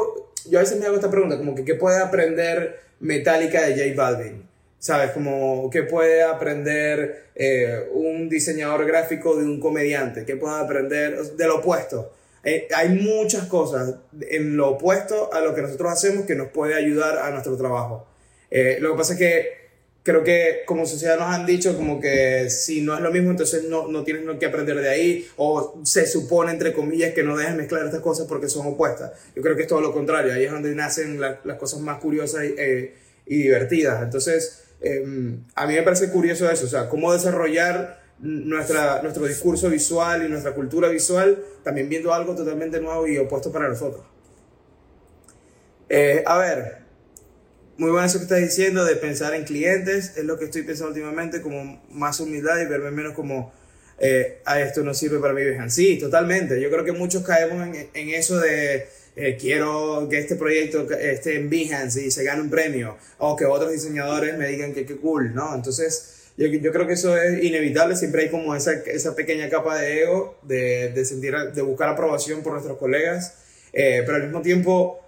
yo 0.49 0.59
a 0.59 0.61
veces 0.61 0.79
me 0.79 0.85
hago 0.85 0.95
esta 0.95 1.11
pregunta, 1.11 1.37
como 1.37 1.55
que, 1.55 1.65
¿qué 1.65 1.75
puede 1.75 2.01
aprender 2.01 2.79
Metallica 2.99 3.61
de 3.65 3.73
J 3.73 4.01
Balvin? 4.01 4.43
¿Sabes? 4.79 5.11
Como, 5.11 5.69
¿qué 5.71 5.83
puede 5.83 6.23
aprender 6.23 7.29
eh, 7.35 7.87
un 7.91 8.29
diseñador 8.29 8.85
gráfico 8.85 9.35
de 9.35 9.43
un 9.43 9.59
comediante? 9.59 10.25
¿Qué 10.25 10.35
puede 10.35 10.61
aprender 10.61 11.17
de 11.21 11.47
lo 11.47 11.57
opuesto? 11.57 12.13
Eh, 12.45 12.67
hay 12.75 12.89
muchas 12.89 13.47
cosas 13.47 13.95
en 14.21 14.55
lo 14.55 14.69
opuesto 14.69 15.33
a 15.33 15.41
lo 15.41 15.55
que 15.55 15.63
nosotros 15.63 15.91
hacemos 15.91 16.25
que 16.25 16.35
nos 16.35 16.49
puede 16.49 16.75
ayudar 16.75 17.17
a 17.17 17.31
nuestro 17.31 17.57
trabajo. 17.57 18.07
Eh, 18.51 18.77
lo 18.79 18.91
que 18.91 18.97
pasa 18.97 19.13
es 19.13 19.19
que 19.19 19.65
creo 20.03 20.23
que 20.23 20.61
como 20.67 20.85
sociedad 20.85 21.17
nos 21.17 21.33
han 21.33 21.47
dicho 21.47 21.75
como 21.75 21.99
que 21.99 22.47
si 22.51 22.81
no 22.81 22.93
es 22.93 23.01
lo 23.01 23.11
mismo, 23.11 23.31
entonces 23.31 23.63
no, 23.63 23.87
no 23.87 24.03
tienes 24.03 24.23
que 24.37 24.45
aprender 24.45 24.79
de 24.79 24.89
ahí, 24.89 25.27
o 25.37 25.81
se 25.83 26.05
supone, 26.05 26.51
entre 26.51 26.71
comillas, 26.71 27.13
que 27.13 27.23
no 27.23 27.35
debes 27.35 27.55
mezclar 27.55 27.83
estas 27.83 28.01
cosas 28.01 28.27
porque 28.27 28.47
son 28.47 28.67
opuestas. 28.67 29.11
Yo 29.35 29.41
creo 29.41 29.55
que 29.55 29.63
es 29.63 29.67
todo 29.67 29.81
lo 29.81 29.91
contrario, 29.91 30.31
ahí 30.31 30.43
es 30.43 30.51
donde 30.51 30.75
nacen 30.75 31.19
la, 31.19 31.39
las 31.43 31.57
cosas 31.57 31.79
más 31.79 31.99
curiosas 31.99 32.43
y, 32.43 32.53
eh, 32.55 32.93
y 33.25 33.37
divertidas. 33.41 34.03
Entonces, 34.03 34.65
eh, 34.81 35.03
a 35.55 35.65
mí 35.65 35.73
me 35.73 35.81
parece 35.81 36.11
curioso 36.11 36.47
eso, 36.51 36.65
o 36.65 36.69
sea, 36.69 36.87
cómo 36.87 37.11
desarrollar 37.11 38.04
nuestra, 38.19 39.01
nuestro 39.01 39.25
discurso 39.25 39.69
visual 39.69 40.25
y 40.25 40.29
nuestra 40.29 40.53
cultura 40.53 40.89
visual, 40.89 41.43
también 41.63 41.89
viendo 41.89 42.13
algo 42.13 42.35
totalmente 42.35 42.79
nuevo 42.79 43.07
y 43.07 43.17
opuesto 43.17 43.51
para 43.51 43.69
nosotros. 43.69 44.05
Eh, 45.89 46.23
a 46.25 46.37
ver, 46.37 46.79
muy 47.77 47.91
bueno 47.91 48.05
eso 48.05 48.17
que 48.17 48.23
estás 48.23 48.39
diciendo 48.39 48.85
de 48.85 48.95
pensar 48.95 49.33
en 49.33 49.43
clientes, 49.43 50.17
es 50.17 50.23
lo 50.23 50.39
que 50.39 50.45
estoy 50.45 50.63
pensando 50.63 50.89
últimamente, 50.89 51.41
como 51.41 51.83
más 51.89 52.19
humildad 52.19 52.59
y 52.61 52.65
verme 52.65 52.91
menos 52.91 53.13
como, 53.13 53.53
eh, 53.99 54.41
a 54.45 54.59
esto 54.61 54.83
no 54.83 54.93
sirve 54.93 55.19
para 55.19 55.33
mi 55.33 55.43
viaje. 55.43 55.69
Sí, 55.69 55.97
totalmente. 55.99 56.59
Yo 56.61 56.69
creo 56.69 56.85
que 56.85 56.93
muchos 56.93 57.23
caemos 57.23 57.67
en, 57.67 57.89
en 57.93 58.09
eso 58.09 58.39
de 58.39 58.87
eh, 59.17 59.37
quiero 59.39 60.07
que 60.09 60.19
este 60.19 60.35
proyecto 60.35 60.91
esté 60.91 61.37
en 61.37 61.49
Behance 61.49 62.05
y 62.05 62.11
se 62.11 62.23
gane 62.23 62.41
un 62.41 62.49
premio, 62.49 62.97
o 63.17 63.35
que 63.35 63.45
otros 63.45 63.71
diseñadores 63.71 64.37
me 64.37 64.47
digan 64.47 64.73
que 64.73 64.85
qué 64.85 64.97
cool, 64.97 65.33
¿no? 65.33 65.55
Entonces, 65.55 66.14
yo, 66.37 66.47
yo, 66.47 66.71
creo 66.71 66.87
que 66.87 66.93
eso 66.93 67.17
es 67.17 67.43
inevitable, 67.43 67.95
siempre 67.95 68.23
hay 68.23 68.29
como 68.29 68.55
esa, 68.55 68.73
esa 68.73 69.15
pequeña 69.15 69.49
capa 69.49 69.79
de 69.79 70.03
ego, 70.03 70.37
de, 70.43 70.89
de, 70.89 71.05
sentir, 71.05 71.33
de 71.53 71.61
buscar 71.61 71.89
aprobación 71.89 72.43
por 72.43 72.53
nuestros 72.53 72.77
colegas, 72.77 73.35
eh, 73.73 74.03
pero 74.05 74.17
al 74.17 74.23
mismo 74.23 74.41
tiempo 74.41 75.01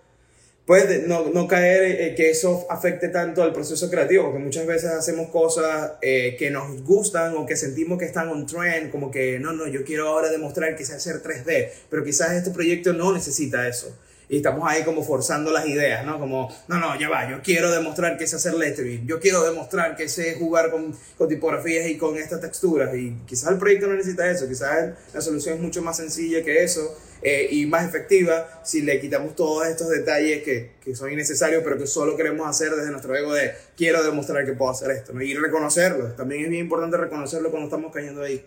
puede 0.67 1.07
no, 1.07 1.29
no 1.29 1.47
caer 1.47 1.83
eh, 1.83 2.15
que 2.15 2.29
eso 2.29 2.67
afecte 2.69 3.07
tanto 3.07 3.41
al 3.41 3.53
proceso 3.53 3.89
creativo, 3.89 4.25
porque 4.25 4.39
muchas 4.39 4.67
veces 4.67 4.91
hacemos 4.91 5.29
cosas 5.29 5.93
eh, 6.01 6.35
que 6.37 6.51
nos 6.51 6.83
gustan 6.83 7.35
o 7.37 7.45
que 7.45 7.55
sentimos 7.55 7.97
que 7.97 8.05
están 8.05 8.27
on 8.27 8.45
trend, 8.45 8.91
como 8.91 9.09
que 9.09 9.39
no, 9.39 9.53
no, 9.53 9.67
yo 9.67 9.85
quiero 9.85 10.09
ahora 10.09 10.29
demostrar 10.29 10.75
que 10.75 10.83
sé 10.83 10.93
hacer 10.93 11.23
3D, 11.23 11.69
pero 11.89 12.03
quizás 12.03 12.33
este 12.33 12.51
proyecto 12.51 12.91
no 12.91 13.13
necesita 13.13 13.67
eso. 13.67 13.97
Y 14.29 14.37
estamos 14.37 14.69
ahí 14.69 14.83
como 14.83 15.03
forzando 15.03 15.51
las 15.51 15.65
ideas, 15.67 16.05
¿no? 16.05 16.19
Como, 16.19 16.53
no, 16.67 16.79
no, 16.79 16.99
ya 16.99 17.07
va, 17.09 17.29
yo 17.29 17.41
quiero 17.41 17.71
demostrar 17.71 18.17
que 18.17 18.27
sé 18.27 18.35
hacer 18.35 18.55
lettering, 18.55 19.07
yo 19.07 19.19
quiero 19.19 19.43
demostrar 19.43 19.95
que 19.95 20.09
sé 20.09 20.35
jugar 20.35 20.69
con, 20.69 20.93
con 21.17 21.29
tipografías 21.29 21.87
y 21.87 21.97
con 21.97 22.17
estas 22.17 22.41
texturas, 22.41 22.93
y 22.95 23.15
quizás 23.25 23.51
el 23.51 23.57
proyecto 23.57 23.87
no 23.87 23.93
necesita 23.93 24.29
eso, 24.29 24.47
quizás 24.47 24.95
la 25.13 25.21
solución 25.21 25.55
es 25.55 25.61
mucho 25.61 25.81
más 25.81 25.95
sencilla 25.95 26.43
que 26.43 26.63
eso, 26.63 26.93
eh, 27.21 27.47
y 27.49 27.65
más 27.65 27.87
efectiva 27.87 28.61
si 28.63 28.81
le 28.81 28.99
quitamos 28.99 29.35
todos 29.35 29.65
estos 29.67 29.89
detalles 29.89 30.43
que, 30.43 30.73
que, 30.83 30.95
son 30.95 31.11
innecesarios, 31.11 31.63
pero 31.63 31.77
que 31.77 31.87
solo 31.87 32.15
queremos 32.15 32.47
hacer 32.47 32.71
desde 32.71 32.91
nuestro 32.91 33.15
ego 33.15 33.33
de 33.33 33.53
quiero 33.75 34.03
demostrar 34.03 34.45
que 34.45 34.53
puedo 34.53 34.71
hacer 34.71 34.91
esto, 34.91 35.13
¿no? 35.13 35.21
y 35.21 35.33
reconocerlo. 35.33 36.11
También 36.13 36.43
es 36.43 36.49
bien 36.49 36.65
importante 36.65 36.95
reconocerlo 36.97 37.49
cuando 37.49 37.67
estamos 37.67 37.91
cayendo 37.91 38.21
ahí. 38.21 38.45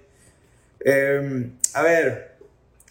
Eh, 0.84 1.50
a 1.74 1.82
ver, 1.82 2.36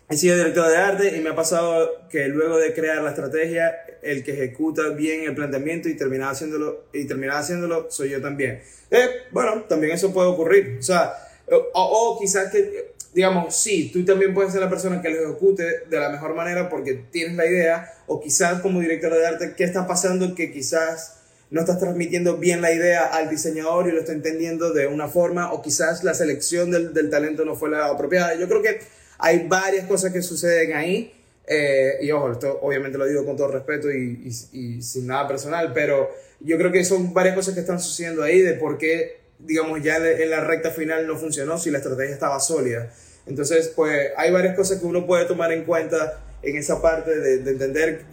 he 0.10 0.18
sido 0.18 0.36
director 0.36 0.68
de 0.68 0.78
arte 0.78 1.18
y 1.18 1.22
me 1.22 1.30
ha 1.30 1.36
pasado 1.36 2.08
que 2.10 2.28
luego 2.28 2.58
de 2.58 2.74
crear 2.74 3.02
la 3.02 3.10
estrategia, 3.10 3.76
el 4.02 4.24
que 4.24 4.32
ejecuta 4.34 4.90
bien 4.90 5.24
el 5.24 5.36
planteamiento 5.36 5.88
y 5.88 5.96
termina 5.96 6.30
haciéndolo, 6.30 6.86
y 6.94 7.06
termina 7.06 7.38
haciéndolo 7.38 7.92
soy 7.92 8.10
yo 8.10 8.22
también. 8.22 8.62
Eh, 8.90 9.08
bueno, 9.32 9.66
también 9.70 9.94
eso 9.94 10.12
puede 10.12 10.30
ocurrir. 10.30 10.78
O 10.80 10.84
sea, 10.84 11.14
o, 11.52 11.70
o 11.74 12.20
quizás 12.20 12.52
que 12.52 12.94
digamos, 13.14 13.56
sí, 13.56 13.90
tú 13.92 14.06
también 14.06 14.34
puedes 14.34 14.52
ser 14.52 14.62
la 14.62 14.70
persona 14.70 15.02
que 15.02 15.10
lo 15.10 15.30
ejecute 15.30 15.64
de 15.90 16.00
la 16.00 16.10
mejor 16.10 16.36
manera 16.36 16.70
porque 16.70 16.94
tienes 17.12 17.36
la 17.36 17.46
idea, 17.46 17.94
o 18.08 18.22
quizás 18.22 18.62
como 18.62 18.80
director 18.80 19.14
de 19.14 19.26
arte, 19.26 19.54
¿qué 19.56 19.64
está 19.64 19.88
pasando 19.88 20.36
que 20.36 20.52
quizás 20.52 21.16
no 21.50 21.62
estás 21.62 21.80
transmitiendo 21.80 22.38
bien 22.38 22.62
la 22.62 22.72
idea 22.72 23.06
al 23.06 23.30
diseñador 23.30 23.88
y 23.88 23.92
lo 23.92 24.00
está 24.00 24.12
entendiendo 24.12 24.72
de 24.72 24.88
una 24.88 25.08
forma, 25.08 25.52
o 25.52 25.62
quizás 25.62 26.04
la 26.04 26.14
selección 26.14 26.70
del, 26.70 26.94
del 26.94 27.10
talento 27.10 27.46
no 27.46 27.56
fue 27.56 27.70
la 27.70 27.88
apropiada? 27.88 28.36
Yo 28.36 28.48
creo 28.48 28.62
que 28.62 28.80
hay 29.20 29.48
varias 29.48 29.86
cosas 29.86 30.12
que 30.12 30.22
suceden 30.22 30.76
ahí. 30.76 31.14
Eh, 31.48 32.00
y 32.02 32.12
ojo, 32.12 32.32
esto 32.32 32.60
obviamente 32.62 32.98
lo 32.98 33.06
digo 33.06 33.26
con 33.26 33.36
todo 33.36 33.48
respeto 33.48 33.92
y, 33.92 34.22
y, 34.24 34.60
y, 34.60 34.82
sin 34.84 35.08
nada 35.08 35.28
personal, 35.28 35.72
pero 35.74 36.12
yo 36.40 36.58
creo 36.58 36.72
que 36.72 36.86
son 36.86 37.12
varias 37.12 37.36
cosas 37.36 37.56
que 37.56 37.62
están 37.62 37.80
sucediendo 37.80 38.22
ahí 38.22 38.40
de 38.40 38.54
por 38.54 38.78
qué 38.78 39.20
digamos, 39.40 39.82
ya 39.82 39.98
en 39.98 40.30
la 40.30 40.42
recta 40.42 40.72
final 40.72 41.08
no 41.08 41.18
funcionó 41.18 41.58
si 41.58 41.72
la 41.72 41.78
estrategia 41.78 42.14
estaba 42.14 42.40
sólida. 42.40 42.92
Entonces, 43.26 43.72
pues 43.76 44.12
hay 44.18 44.32
varias 44.32 44.56
cosas 44.56 44.80
que 44.80 44.86
uno 44.86 45.08
puede 45.08 45.26
tomar 45.26 45.52
en 45.52 45.64
cuenta 45.64 46.22
en 46.42 46.58
esa 46.58 46.82
parte 46.82 47.18
de, 47.18 47.38
de 47.40 47.52
entender 47.52 48.06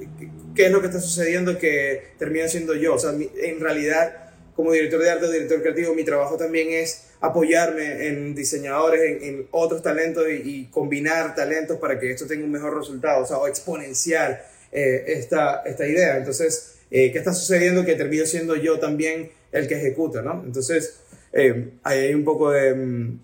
qué 0.54 0.66
es 0.66 0.72
lo 0.72 0.80
que 0.80 0.86
está 0.86 1.00
sucediendo 1.00 1.58
que 1.58 2.12
termina 2.18 2.48
siendo 2.48 2.74
yo. 2.74 2.94
O 2.94 2.98
sea, 2.98 3.10
en 3.12 3.60
realidad, 3.60 4.32
como 4.54 4.72
director 4.72 5.02
de 5.02 5.10
arte 5.10 5.26
o 5.26 5.30
director 5.30 5.62
creativo, 5.62 5.94
mi 5.94 6.04
trabajo 6.04 6.36
también 6.36 6.70
es 6.70 7.05
apoyarme 7.20 8.08
en 8.08 8.34
diseñadores, 8.34 9.22
en, 9.22 9.46
otros 9.50 9.82
talentos 9.82 10.24
y, 10.28 10.66
combinar 10.66 11.34
talentos 11.34 11.78
para 11.78 11.98
que 11.98 12.10
esto 12.10 12.26
tenga 12.26 12.44
un 12.44 12.50
mejor 12.50 12.76
resultado, 12.76 13.22
o 13.22 13.26
sea, 13.26 13.38
o 13.38 13.46
exponenciar 13.46 14.46
eh, 14.72 15.04
esta, 15.06 15.62
esta 15.64 15.86
idea. 15.86 16.16
Entonces, 16.18 16.76
eh, 16.90 17.10
¿qué 17.12 17.18
está 17.18 17.32
sucediendo? 17.32 17.84
Que 17.84 17.94
termino 17.94 18.26
siendo 18.26 18.56
yo 18.56 18.78
también 18.78 19.30
el 19.52 19.68
que 19.68 19.76
ejecuta, 19.76 20.22
¿no? 20.22 20.42
Entonces, 20.44 21.00
eh, 21.32 21.70
ahí 21.82 21.98
hay 22.00 22.14
un 22.14 22.24
poco 22.24 22.50
de, 22.50 22.74
mm, 22.74 23.20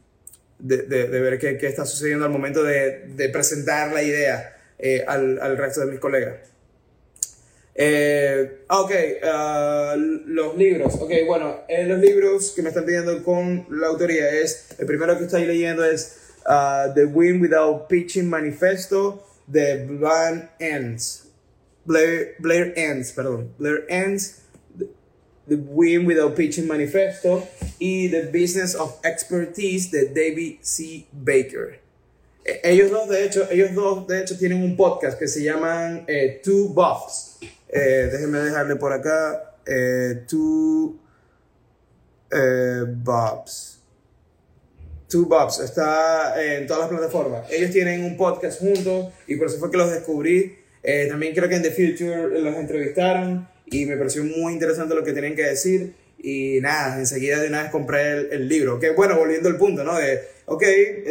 de, 0.58 0.76
de, 0.82 1.08
de 1.08 1.20
ver 1.20 1.38
qué, 1.38 1.58
qué, 1.58 1.66
está 1.66 1.84
sucediendo 1.84 2.24
al 2.24 2.30
momento 2.30 2.62
de, 2.62 3.28
presentar 3.32 3.92
la 3.92 4.02
idea 4.02 4.56
al, 5.06 5.38
al, 5.40 5.56
resto 5.58 5.80
de 5.80 5.86
mis 5.86 6.00
colegas. 6.00 6.51
Eh, 7.74 8.64
ok, 8.68 8.90
uh, 9.22 9.98
los 10.26 10.56
libros. 10.56 10.94
Ok, 10.96 11.10
bueno, 11.26 11.60
eh, 11.68 11.86
los 11.86 11.98
libros 11.98 12.52
que 12.54 12.62
me 12.62 12.68
están 12.68 12.84
pidiendo 12.84 13.22
con 13.22 13.66
la 13.70 13.88
autoría 13.88 14.28
es, 14.30 14.68
el 14.78 14.86
primero 14.86 15.16
que 15.16 15.24
estoy 15.24 15.46
leyendo 15.46 15.84
es 15.84 16.18
uh, 16.46 16.92
The 16.94 17.06
Win 17.06 17.40
Without 17.40 17.88
Pitching 17.88 18.28
Manifesto 18.28 19.26
de 19.46 19.86
Blair 19.86 20.50
Ends. 20.58 21.28
Blair, 21.84 22.34
Blair 22.38 22.74
Ends, 22.76 23.12
perdón. 23.12 23.54
Blair 23.58 23.84
Ends 23.88 24.42
The 25.48 25.56
Win 25.56 26.06
Without 26.06 26.34
Pitching 26.34 26.66
Manifesto 26.66 27.46
y 27.78 28.08
The 28.08 28.26
Business 28.26 28.74
of 28.74 29.00
Expertise 29.04 29.90
de 29.90 30.06
David 30.06 30.58
C. 30.62 31.06
Baker. 31.12 31.80
E, 32.44 32.60
ellos 32.64 32.90
dos, 32.90 33.08
de 33.08 33.24
hecho, 33.24 33.48
ellos 33.50 33.74
dos, 33.74 34.06
de 34.06 34.20
hecho, 34.20 34.38
tienen 34.38 34.62
un 34.62 34.76
podcast 34.76 35.18
que 35.18 35.26
se 35.26 35.42
llaman 35.42 36.04
eh, 36.06 36.40
Two 36.44 36.68
Buffs. 36.68 37.31
Eh, 37.72 38.10
dejarle 38.10 38.76
por 38.76 38.92
acá. 38.92 39.56
Eh, 39.66 40.24
two 40.28 40.98
eh, 42.30 42.84
Buffs. 42.86 43.80
Two 45.08 45.24
Buffs. 45.24 45.60
Está 45.60 46.42
en 46.42 46.66
todas 46.66 46.82
las 46.82 46.90
plataformas. 46.90 47.50
Ellos 47.50 47.70
tienen 47.70 48.04
un 48.04 48.16
podcast 48.16 48.60
juntos 48.60 49.12
y 49.26 49.36
por 49.36 49.46
eso 49.46 49.58
fue 49.58 49.70
que 49.70 49.78
los 49.78 49.90
descubrí. 49.90 50.58
Eh, 50.82 51.06
también 51.08 51.34
creo 51.34 51.48
que 51.48 51.56
en 51.56 51.62
The 51.62 51.70
Future 51.70 52.40
los 52.40 52.56
entrevistaron 52.56 53.48
y 53.66 53.86
me 53.86 53.96
pareció 53.96 54.24
muy 54.24 54.52
interesante 54.52 54.94
lo 54.94 55.04
que 55.04 55.12
tenían 55.12 55.34
que 55.34 55.44
decir. 55.44 55.94
Y 56.18 56.60
nada, 56.60 56.98
enseguida 56.98 57.40
de 57.40 57.48
una 57.48 57.62
vez 57.62 57.70
compré 57.72 58.12
el, 58.12 58.32
el, 58.32 58.48
libro. 58.48 58.78
Que 58.78 58.90
bueno, 58.90 59.16
volviendo 59.16 59.48
al 59.48 59.56
punto, 59.56 59.82
¿no? 59.82 59.96
De, 59.96 60.20
ok, 60.46 60.62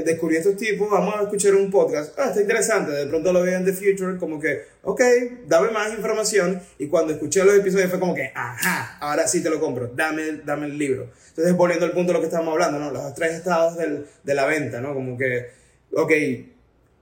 descubrí 0.05 0.37
estos 0.37 0.57
tipos, 0.57 0.89
vamos 0.89 1.15
a 1.15 1.23
escuchar 1.23 1.55
un 1.55 1.71
podcast. 1.71 2.17
Ah, 2.17 2.29
está 2.29 2.41
interesante. 2.41 2.91
De 2.91 3.07
pronto 3.07 3.31
lo 3.31 3.41
veo 3.41 3.57
en 3.57 3.65
The 3.65 3.73
Future, 3.73 4.17
como 4.17 4.39
que, 4.39 4.63
ok, 4.83 5.01
dame 5.47 5.71
más 5.71 5.93
información. 5.93 6.61
Y 6.77 6.87
cuando 6.87 7.13
escuché 7.13 7.43
los 7.43 7.55
episodios 7.55 7.89
fue 7.89 7.99
como 7.99 8.13
que, 8.13 8.31
ajá, 8.33 8.97
ahora 8.99 9.27
sí 9.27 9.41
te 9.41 9.49
lo 9.49 9.59
compro, 9.59 9.87
dame, 9.95 10.41
dame 10.45 10.67
el 10.67 10.77
libro. 10.77 11.09
Entonces, 11.29 11.55
volviendo 11.55 11.85
al 11.85 11.93
punto 11.93 12.11
de 12.11 12.13
lo 12.13 12.19
que 12.19 12.27
estábamos 12.27 12.53
hablando, 12.53 12.79
¿no? 12.79 12.91
Los 12.91 13.13
tres 13.13 13.33
estados 13.33 13.77
del, 13.77 14.05
de 14.23 14.33
la 14.33 14.45
venta, 14.45 14.81
¿no? 14.81 14.93
Como 14.93 15.17
que, 15.17 15.49
ok, 15.93 16.11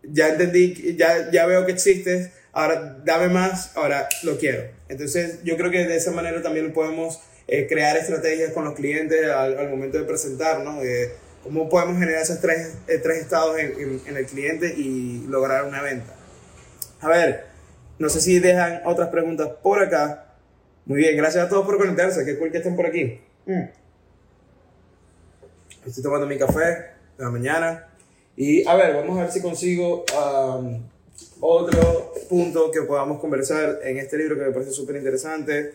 ya 0.04 0.30
entendí, 0.30 0.96
ya, 0.96 1.30
ya 1.32 1.46
veo 1.46 1.65
que 1.65 1.72
existes, 1.72 2.32
ahora 2.52 3.02
dame 3.04 3.30
más, 3.30 3.76
ahora 3.76 4.08
lo 4.24 4.38
quiero. 4.38 4.63
Entonces 4.88 5.39
yo 5.44 5.58
creo 5.58 5.72
que 5.72 5.86
de 5.86 5.98
esa 5.98 6.12
manera 6.12 6.42
también 6.42 6.72
podemos 6.74 7.20
eh, 7.48 7.68
crear 7.68 7.98
estrategias 7.98 8.54
con 8.54 8.63
los 8.65 8.76
clientes 8.76 9.26
al, 9.26 9.58
al 9.58 9.70
momento 9.70 9.98
de 9.98 10.04
presentar, 10.04 10.62
¿no? 10.62 10.82
Eh, 10.84 11.12
cómo 11.50 11.68
podemos 11.68 11.98
generar 11.98 12.22
esos 12.22 12.40
tres, 12.40 12.78
eh, 12.88 13.00
tres 13.00 13.22
estados 13.22 13.58
en, 13.58 14.16
el 14.16 14.26
cliente 14.26 14.74
y 14.78 15.26
lograr 15.28 15.66
una 15.66 15.82
venta. 15.82 16.14
A 17.02 17.10
ver, 17.10 17.46
no 17.98 18.08
sé 18.10 18.22
si 18.22 18.40
dejan 18.40 18.82
otras 18.86 19.10
preguntas 19.10 19.50
por 19.64 19.82
acá. 19.82 20.36
Muy 20.86 21.00
bien, 21.00 21.18
gracias 21.18 21.46
a 21.46 21.50
todos 21.50 21.66
por 21.66 21.78
conectarse, 21.78 22.24
qué 22.24 22.38
cool 22.38 22.52
que 22.52 22.58
estén 22.60 22.76
por 22.76 22.86
aquí. 22.86 23.20
Mm. 23.46 23.64
Estoy 25.86 26.04
tomando 26.04 26.28
mi 26.28 26.38
café 26.38 26.60
de 27.18 27.24
la 27.24 27.30
mañana. 27.30 27.88
Y 28.36 28.68
a 28.68 28.76
ver, 28.76 28.96
vamos 28.96 29.18
a 29.18 29.24
ver 29.24 29.32
si 29.32 29.42
consigo... 29.42 30.06
Um, 30.16 30.82
otro 31.42 32.14
punto 32.30 32.72
que 32.72 32.82
podamos 32.82 33.20
conversar 33.20 33.80
en 33.84 33.98
este 33.98 34.18
libro 34.18 34.36
que 34.38 34.44
me 34.44 34.52
parece 34.52 34.72
súper 34.72 34.96
interesante. 34.98 35.74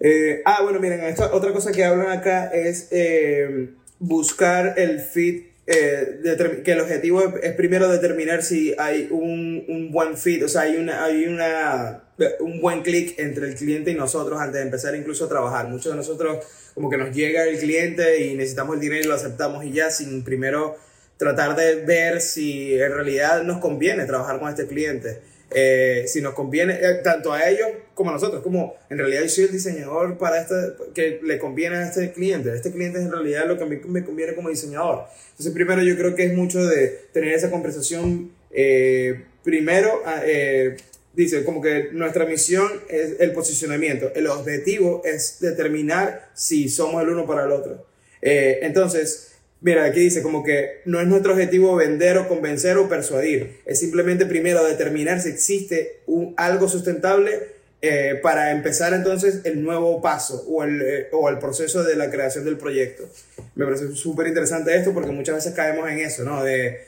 Eh, 0.00 0.42
ah, 0.44 0.60
bueno, 0.62 0.80
miren, 0.80 1.00
esta, 1.04 1.34
otra 1.34 1.52
cosa 1.52 1.72
que 1.72 1.84
hablan 1.84 2.10
acá 2.10 2.48
es 2.48 2.88
eh, 2.90 3.70
buscar 3.98 4.74
el 4.76 5.00
fit, 5.00 5.46
eh, 5.66 6.20
que 6.64 6.72
el 6.72 6.80
objetivo 6.80 7.34
es, 7.42 7.52
primero 7.54 7.88
determinar 7.88 8.42
si 8.42 8.74
hay 8.78 9.08
un, 9.10 9.64
un 9.68 9.90
buen 9.90 10.16
fit, 10.16 10.42
o 10.42 10.48
sea, 10.48 10.62
hay, 10.62 10.76
una, 10.76 11.04
hay 11.04 11.26
una, 11.26 12.04
un 12.40 12.60
buen 12.60 12.82
clic 12.82 13.18
entre 13.18 13.48
el 13.48 13.54
cliente 13.54 13.90
y 13.90 13.94
nosotros 13.94 14.40
antes 14.40 14.60
de 14.60 14.62
empezar 14.62 14.94
incluso 14.94 15.24
a 15.24 15.28
trabajar. 15.28 15.68
Muchos 15.68 15.92
de 15.92 15.96
nosotros 15.96 16.44
como 16.74 16.90
que 16.90 16.98
nos 16.98 17.14
llega 17.14 17.44
el 17.44 17.58
cliente 17.58 18.24
y 18.24 18.34
necesitamos 18.34 18.74
el 18.74 18.80
dinero 18.80 19.02
y 19.02 19.06
lo 19.06 19.14
aceptamos 19.14 19.64
y 19.64 19.72
ya 19.72 19.90
sin 19.90 20.22
primero 20.22 20.76
tratar 21.16 21.56
de 21.56 21.76
ver 21.76 22.20
si 22.20 22.74
en 22.74 22.92
realidad 22.92 23.42
nos 23.42 23.58
conviene 23.58 24.04
trabajar 24.04 24.38
con 24.38 24.50
este 24.50 24.66
cliente. 24.66 25.20
Eh, 25.50 26.04
si 26.08 26.20
nos 26.20 26.34
conviene, 26.34 26.74
eh, 26.74 27.00
tanto 27.04 27.32
a 27.32 27.48
ellos 27.48 27.68
como 27.94 28.10
a 28.10 28.14
nosotros, 28.14 28.42
como 28.42 28.74
en 28.90 28.98
realidad 28.98 29.22
yo 29.22 29.28
soy 29.28 29.44
el 29.44 29.52
diseñador 29.52 30.18
para 30.18 30.40
este, 30.40 30.54
que 30.92 31.20
le 31.22 31.38
conviene 31.38 31.76
a 31.76 31.88
este 31.88 32.12
cliente. 32.12 32.52
Este 32.52 32.72
cliente 32.72 32.98
es 32.98 33.04
en 33.04 33.12
realidad 33.12 33.46
lo 33.46 33.56
que 33.56 33.62
a 33.62 33.66
mí 33.66 33.78
me 33.86 34.04
conviene 34.04 34.34
como 34.34 34.48
diseñador. 34.48 35.04
Entonces, 35.30 35.52
primero 35.52 35.82
yo 35.82 35.96
creo 35.96 36.14
que 36.16 36.24
es 36.24 36.34
mucho 36.34 36.64
de 36.66 36.88
tener 37.12 37.32
esa 37.32 37.50
conversación, 37.50 38.32
eh, 38.50 39.22
primero, 39.44 40.02
ah, 40.04 40.22
eh, 40.24 40.76
dice 41.14 41.44
como 41.44 41.62
que 41.62 41.90
nuestra 41.92 42.26
misión 42.26 42.68
es 42.88 43.20
el 43.20 43.32
posicionamiento, 43.32 44.12
el 44.14 44.26
objetivo 44.26 45.02
es 45.04 45.38
determinar 45.40 46.28
si 46.34 46.68
somos 46.68 47.02
el 47.02 47.10
uno 47.10 47.26
para 47.26 47.44
el 47.44 47.52
otro. 47.52 47.86
Entonces, 48.20 49.35
mira, 49.60 49.84
aquí 49.84 50.00
dice 50.00 50.22
como 50.22 50.42
que 50.42 50.82
no 50.84 51.00
es 51.00 51.06
nuestro 51.06 51.32
objetivo 51.32 51.74
vender 51.76 52.18
o 52.18 52.28
convencer 52.28 52.76
o 52.78 52.88
persuadir, 52.88 53.60
es 53.66 53.78
simplemente 53.78 54.26
primero 54.26 54.64
determinar 54.64 55.20
si 55.20 55.30
existe 55.30 56.00
un, 56.06 56.34
algo 56.36 56.68
sustentable 56.68 57.56
eh, 57.82 58.18
para 58.22 58.52
empezar 58.52 58.94
entonces 58.94 59.40
el 59.44 59.62
nuevo 59.62 60.00
paso 60.00 60.44
o 60.48 60.64
el, 60.64 60.82
eh, 60.82 61.08
o 61.12 61.28
el 61.28 61.38
proceso 61.38 61.84
de 61.84 61.94
la 61.94 62.10
creación 62.10 62.44
del 62.44 62.56
proyecto. 62.56 63.08
Me 63.54 63.64
parece 63.64 63.94
súper 63.94 64.26
interesante 64.26 64.74
esto 64.74 64.92
porque 64.94 65.12
muchas 65.12 65.36
veces 65.36 65.52
caemos 65.52 65.88
en 65.90 65.98
eso, 65.98 66.24
¿no? 66.24 66.42
De, 66.42 66.80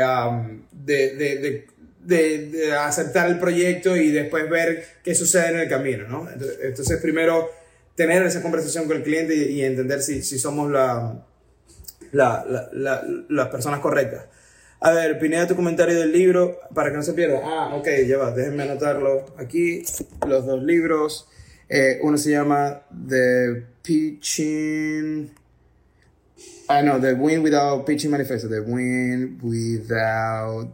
um, 0.00 0.62
de, 0.72 1.14
de, 1.16 1.66
de, 2.04 2.72
aceptar 2.72 3.28
el 3.28 3.38
proyecto 3.38 3.96
y 3.96 4.10
después 4.10 4.48
ver 4.48 4.84
qué 5.04 5.14
sucede 5.14 5.50
en 5.50 5.60
el 5.60 5.68
camino, 5.68 6.08
¿no? 6.08 6.28
Entonces, 6.62 6.98
primero 7.00 7.50
tener 7.94 8.22
esa 8.24 8.42
conversación 8.42 8.86
con 8.86 8.96
el 8.96 9.02
cliente 9.02 9.34
y, 9.34 9.62
entender 9.62 10.02
si, 10.02 10.22
si 10.22 10.38
somos 10.38 10.70
la, 10.70 11.24
la, 12.12 12.44
la, 12.72 13.02
las 13.28 13.48
personas 13.48 13.80
correctas. 13.80 14.26
A 14.80 14.92
ver, 14.92 15.18
Pineda, 15.18 15.46
tu 15.46 15.54
comentario 15.54 15.98
del 15.98 16.12
libro 16.12 16.58
para 16.74 16.90
que 16.90 16.96
no 16.96 17.02
se 17.02 17.12
pierda. 17.12 17.40
Ah, 17.44 17.74
ok, 17.76 17.88
ya 18.06 18.18
va, 18.18 18.32
déjenme 18.32 18.64
anotarlo 18.64 19.26
aquí. 19.36 19.84
Los 20.26 20.46
dos 20.46 20.62
libros. 20.62 21.28
Eh, 21.68 22.00
uno 22.02 22.18
se 22.18 22.32
llama 22.32 22.82
The 23.08 23.64
Pitching. 23.80 25.32
Ah, 26.68 26.82
no, 26.82 27.00
The 27.00 27.14
Win 27.14 27.42
Without 27.42 27.86
Pitching 27.86 28.10
Manifesto. 28.10 28.48
The 28.48 28.60
Win 28.60 29.38
Without 29.40 30.68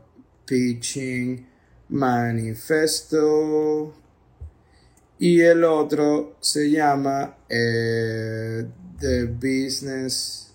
Pitching 0.47 1.47
Manifesto. 1.91 3.95
Y 5.19 5.41
el 5.43 5.65
otro 5.65 6.37
se 6.41 6.71
llama 6.71 7.37
eh, 7.49 8.65
The 8.99 9.25
Business 9.25 10.48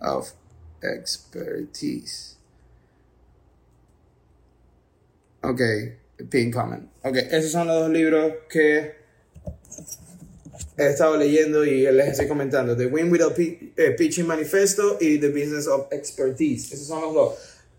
of 0.00 0.32
Expertise. 0.82 2.36
Ok, 5.42 5.60
Pin 6.28 6.50
Comment. 6.50 6.88
Ok, 7.02 7.16
esos 7.30 7.50
son 7.50 7.66
los 7.66 7.80
dos 7.80 7.90
libros 7.90 8.32
que 8.48 8.96
he 10.76 10.86
estado 10.86 11.16
leyendo 11.16 11.64
y 11.64 11.82
les 11.82 12.08
estoy 12.08 12.28
comentando. 12.28 12.76
The 12.76 12.86
Win 12.86 13.10
Without 13.10 13.34
eh, 13.38 13.94
Pitching 13.96 14.26
Manifesto 14.26 14.98
y 15.00 15.18
The 15.18 15.28
Business 15.28 15.66
of 15.66 15.92
Expertise. 15.92 16.74
Esos 16.74 16.86
son 16.86 17.02
los 17.02 17.14
dos. 17.14 17.34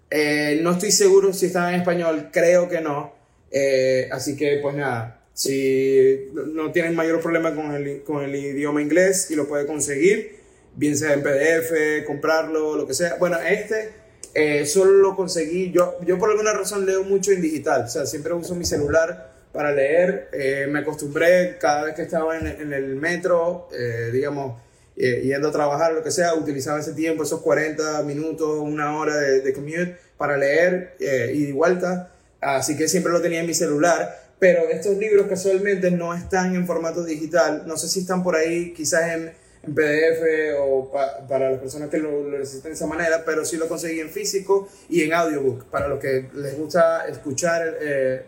Eh, 0.10 0.60
no 0.62 0.72
estoy 0.72 0.92
seguro 0.92 1.34
si 1.34 1.48
están 1.48 1.74
en 1.74 1.82
español, 1.82 2.30
creo 2.32 2.68
que 2.68 2.82
no. 2.82 3.14
Eh, 3.52 4.10
así 4.12 4.36
que, 4.36 4.60
pues 4.62 4.76
nada, 4.76 5.24
si 5.34 6.32
no 6.54 6.72
tienen 6.72 6.96
mayor 6.96 7.22
problema 7.22 7.56
con 7.56 7.74
el, 7.74 8.04
con 8.04 8.24
el 8.24 8.36
idioma 8.36 8.82
inglés 8.82 9.30
y 9.30 9.36
lo 9.36 9.48
puede 9.48 9.66
conseguir, 9.66 10.39
bien 10.80 10.98
sea 10.98 11.14
en 11.14 11.22
PDF, 11.22 12.06
comprarlo, 12.08 12.76
lo 12.76 12.88
que 12.88 12.94
sea. 12.94 13.16
Bueno, 13.20 13.38
este 13.40 13.92
eh, 14.34 14.66
solo 14.66 14.94
lo 14.94 15.16
conseguí, 15.16 15.72
yo, 15.72 15.98
yo 16.06 16.18
por 16.18 16.30
alguna 16.30 16.54
razón 16.54 16.86
leo 16.86 17.04
mucho 17.04 17.32
en 17.32 17.42
digital, 17.42 17.84
o 17.84 17.88
sea, 17.88 18.06
siempre 18.06 18.34
uso 18.34 18.56
mi 18.56 18.66
celular 18.66 19.34
para 19.52 19.72
leer. 19.72 20.30
me 20.70 20.80
acostumbré 20.80 21.58
cada 21.60 21.84
vez 21.84 21.96
que 21.96 22.04
estaba 22.04 22.38
en, 22.38 22.74
el 22.74 22.96
metro, 22.96 23.68
digamos 24.12 24.56
eh, 25.02 25.22
yendo 25.24 25.48
a 25.48 25.52
trabajar, 25.54 25.94
lo 25.94 26.04
que 26.04 26.12
sea, 26.12 26.36
utilizaba 26.36 26.78
ese 26.78 26.92
tiempo, 26.92 27.24
esos 27.24 27.40
40 27.40 28.04
minutos, 28.04 28.60
una 28.60 28.98
hora 29.00 29.16
de, 29.16 29.40
de 29.40 29.54
commute 29.54 29.96
para 30.18 30.36
leer 30.36 30.98
eh, 31.00 31.32
y 31.34 31.46
de 31.46 31.54
vuelta. 31.54 32.12
Así 32.42 32.76
que 32.76 32.90
siempre 32.90 33.14
lo 33.14 33.22
tenía 33.22 33.40
en 33.40 33.48
mi 33.48 33.54
celular. 33.54 34.28
Pero 34.40 34.68
estos 34.70 34.98
libros 34.98 35.28
casualmente 35.28 35.90
no 35.90 36.14
están 36.14 36.54
en 36.54 36.68
formato 36.68 37.06
digital. 37.06 37.64
No 37.66 37.78
sé 37.78 37.88
si 37.88 38.02
están 38.02 38.24
por 38.24 38.36
ahí, 38.36 38.74
quizás 38.74 39.14
en, 39.14 39.32
en 39.64 39.76
PDF 39.76 40.58
o 40.60 40.92
para 41.28 41.52
las 41.52 41.60
personas 41.60 41.90
que 41.90 41.98
lo, 41.98 42.24
necesiten 42.30 42.72
de 42.72 42.76
esa 42.76 42.88
manera, 42.88 43.24
pero 43.26 43.44
sí 43.46 43.58
lo 43.58 43.68
conseguí 43.68 44.00
en 44.00 44.10
físico 44.10 44.68
y 44.90 45.04
en 45.04 45.14
audiobook. 45.14 45.66
Para 45.66 45.88
los 45.88 46.00
que 46.00 46.30
les 46.34 46.58
gusta 46.58 47.08
escuchar, 47.08 47.78
eh, 47.82 48.24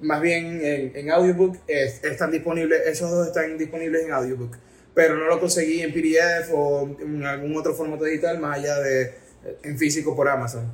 más 0.00 0.20
bien 0.20 0.64
en, 0.64 0.96
en 0.96 1.10
audiobook, 1.10 1.58
están 1.66 2.30
disponibles, 2.30 2.86
esos 2.86 3.10
dos 3.10 3.26
están 3.26 3.58
disponibles 3.58 4.04
en 4.04 4.12
audiobook 4.12 4.56
pero 4.94 5.16
no 5.16 5.26
lo 5.26 5.40
conseguí 5.40 5.82
en 5.82 5.92
PDF 5.92 6.50
o 6.52 6.96
en 7.00 7.24
algún 7.24 7.56
otro 7.56 7.74
formato 7.74 8.04
digital 8.04 8.38
más 8.38 8.58
allá 8.58 8.80
de 8.80 9.14
en 9.62 9.78
físico 9.78 10.14
por 10.14 10.28
Amazon. 10.28 10.72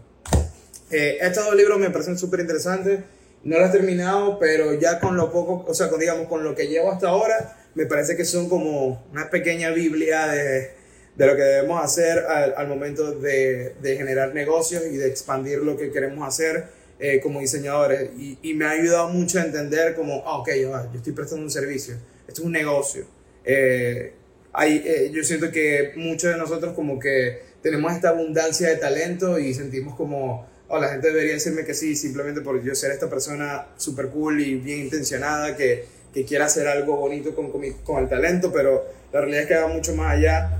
Eh, 0.90 1.19
estos 1.21 1.45
dos 1.45 1.55
libros 1.55 1.79
me 1.79 1.90
parecen 1.90 2.19
súper 2.19 2.40
interesantes. 2.40 3.01
No 3.45 3.59
los 3.59 3.69
he 3.69 3.73
terminado, 3.73 4.38
pero 4.38 4.75
ya 4.75 4.99
con 4.99 5.16
lo 5.16 5.31
poco, 5.31 5.64
o 5.69 5.75
sea, 5.75 5.88
con, 5.88 6.01
digamos, 6.01 6.27
con 6.27 6.42
lo 6.42 6.55
que 6.55 6.66
llevo 6.66 6.90
hasta 6.90 7.09
ahora, 7.09 7.57
me 7.77 7.87
parece 7.87 8.17
que 8.17 8.25
son 8.25 8.49
como 8.49 9.07
una 9.12 9.31
pequeña 9.31 9.71
Biblia 9.71 10.27
de, 10.27 10.71
de 11.15 11.27
lo 11.27 11.37
que 11.37 11.43
debemos 11.43 11.85
hacer 11.85 12.19
al, 12.19 12.55
al 12.57 12.67
momento 12.67 13.12
de, 13.12 13.75
de, 13.81 13.97
generar 13.97 14.35
negocios 14.35 14.83
y 14.91 14.97
de 14.97 15.07
expandir 15.07 15.61
lo 15.61 15.77
que 15.77 15.93
queremos 15.93 16.27
hacer 16.27 16.65
eh, 16.99 17.21
como 17.21 17.39
diseñadores. 17.39 18.11
Y, 18.19 18.39
y, 18.43 18.55
me 18.55 18.65
ha 18.65 18.71
ayudado 18.71 19.11
mucho 19.11 19.39
a 19.39 19.45
entender 19.45 19.95
como, 19.95 20.25
ah, 20.27 20.39
ok, 20.39 20.49
yo, 20.61 20.73
yo 20.93 20.97
estoy 20.97 21.12
prestando 21.12 21.45
un 21.45 21.51
servicio, 21.53 21.95
esto 22.27 22.41
es 22.41 22.47
un 22.47 22.53
negocio 22.53 23.07
eh, 23.47 24.12
hay, 24.53 24.83
eh, 24.85 25.11
yo 25.12 25.23
siento 25.23 25.51
que 25.53 25.93
muchos 25.97 26.33
de 26.33 26.37
nosotros 26.37 26.75
como 26.75 26.99
que 26.99 27.43
tenemos 27.62 27.93
esta 27.93 28.09
abundancia 28.11 28.69
de 28.69 28.77
talento 28.77 29.39
y 29.39 29.55
sentimos 29.55 29.95
como, 29.95 30.47
oh, 30.69 30.81
la 30.81 30.89
gente 30.89 31.09
debería 31.09 31.35
decirme 31.35 31.65
que 31.65 31.75
sí, 31.75 31.95
simplemente 31.95 32.41
por 32.41 32.62
yo 32.62 32.75
ser 32.75 32.91
esta 32.91 33.09
persona 33.09 33.69
súper 33.77 34.09
cool 34.09 34.41
y 34.41 34.57
bien 34.57 34.81
intencionada 34.81 35.57
que, 35.57 35.85
que 36.12 36.25
quiera 36.25 36.47
hacer 36.47 36.66
algo 36.69 36.97
bonito 36.97 37.35
con, 37.35 37.51
con, 37.51 37.62
con, 37.85 38.03
el 38.03 38.09
talento, 38.09 38.53
pero 38.53 38.85
la 39.12 39.21
realidad 39.21 39.42
es 39.42 39.49
que 39.49 39.55
va 39.57 39.69
mucho 39.69 39.95
más 39.95 40.14
allá 40.14 40.51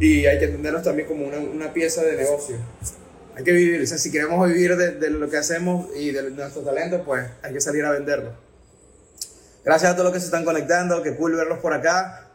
y 0.00 0.26
hay 0.26 0.38
que 0.38 0.46
entendernos 0.46 0.82
también 0.82 1.08
como 1.08 1.26
una, 1.26 1.38
una 1.38 1.72
pieza 1.72 2.02
de 2.02 2.16
negocio. 2.16 2.56
Hay 3.36 3.44
que 3.44 3.52
vivir, 3.52 3.82
o 3.82 3.86
sea, 3.86 3.98
si 3.98 4.10
queremos 4.10 4.48
vivir 4.48 4.76
de, 4.76 4.92
de 4.92 5.10
lo 5.10 5.28
que 5.28 5.36
hacemos 5.36 5.88
y 5.96 6.10
de 6.10 6.30
nuestro 6.30 6.62
talento, 6.62 7.02
pues 7.04 7.26
hay 7.42 7.52
que 7.52 7.60
salir 7.60 7.84
a 7.84 7.90
venderlo. 7.90 8.32
Gracias 9.66 9.90
a 9.90 9.94
todos 9.94 10.04
los 10.04 10.12
que 10.14 10.20
se 10.20 10.26
están 10.26 10.44
conectando, 10.44 11.02
que 11.02 11.16
cool 11.16 11.34
verlos 11.34 11.58
por 11.58 11.72
acá. 11.72 12.30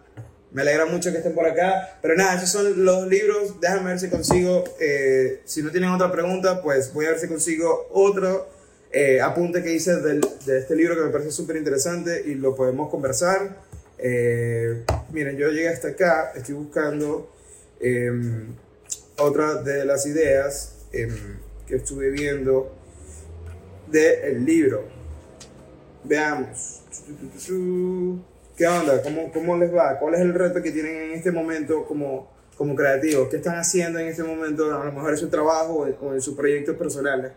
Me 0.52 0.64
alegra 0.64 0.86
mucho 0.86 1.12
que 1.14 1.20
estén 1.20 1.34
por 1.34 1.46
acá. 1.46 1.98
Pero 2.02 2.16
nada, 2.16 2.36
esos 2.36 2.50
son 2.50 2.84
los 2.84 3.08
libros. 3.08 3.62
Déjame 3.62 3.92
ver 3.92 4.00
si 4.00 4.10
consigo. 4.10 4.66
Eh, 4.82 5.42
si 5.46 5.64
no 5.64 5.72
tienen 5.72 5.92
otra 5.92 6.12
pregunta, 6.12 6.62
pues 6.62 6.94
voy 6.94 7.06
a 7.06 7.12
ver 7.12 7.20
si 7.20 7.30
consigo 7.30 7.88
otro 7.94 8.50
eh, 8.92 9.22
apunte 9.22 9.64
que 9.64 9.74
hice 9.74 9.98
del, 10.02 10.22
de 10.46 10.60
este 10.60 10.76
libro 10.76 10.96
que 10.96 11.02
me 11.02 11.10
parece 11.10 11.32
súper 11.32 11.56
interesante 11.56 12.24
y 12.26 12.36
lo 12.36 12.56
podemos 12.56 12.90
conversar. 12.90 13.58
Eh, 13.98 14.84
miren, 15.12 15.38
yo 15.38 15.50
llegué 15.50 15.70
hasta 15.70 15.90
acá. 15.90 16.32
Estoy 16.36 16.56
buscando 16.56 17.32
em, 17.80 18.48
otra 19.18 19.62
de 19.62 19.86
las 19.86 20.06
ideas 20.06 20.88
em, 20.92 21.38
que 21.68 21.76
estuve 21.76 22.10
viendo 22.10 22.76
del 23.88 24.46
libro. 24.46 24.84
Veamos. 26.04 26.82
¿Qué 28.58 28.68
onda? 28.68 29.02
¿Cómo, 29.02 29.32
¿Cómo 29.32 29.58
les 29.58 29.74
va? 29.74 29.98
¿Cuál 30.00 30.16
es 30.16 30.22
el 30.22 30.34
reto 30.34 30.62
que 30.62 30.72
tienen 30.72 30.96
en 30.96 31.12
este 31.12 31.32
momento 31.32 31.86
como, 31.86 32.32
como 32.58 32.76
creativos? 32.76 33.30
¿Qué 33.30 33.38
están 33.38 33.58
haciendo 33.58 34.00
en 34.00 34.08
este 34.08 34.24
momento? 34.24 34.66
A 34.76 34.86
lo 34.86 34.92
mejor 34.92 35.12
en 35.12 35.18
su 35.18 35.30
trabajo 35.30 35.88
o 36.02 36.14
en, 36.14 36.22
sus 36.22 36.36
proyectos 36.36 36.76
personales. 36.76 37.32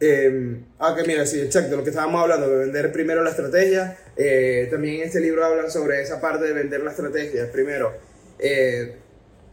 Eh, 0.00 0.60
ah, 0.78 0.94
que 0.96 1.04
mira, 1.04 1.26
sí, 1.26 1.40
exacto, 1.40 1.76
lo 1.76 1.82
que 1.82 1.90
estábamos 1.90 2.22
hablando, 2.22 2.48
de 2.48 2.64
vender 2.64 2.92
primero 2.92 3.22
la 3.22 3.30
estrategia. 3.30 3.96
Eh, 4.16 4.68
también 4.70 4.96
en 4.96 5.02
este 5.02 5.20
libro 5.20 5.44
hablan 5.44 5.70
sobre 5.70 6.00
esa 6.02 6.20
parte 6.20 6.44
de 6.46 6.52
vender 6.52 6.82
la 6.82 6.90
estrategia. 6.90 7.50
Primero, 7.50 7.92
eh, 8.38 8.94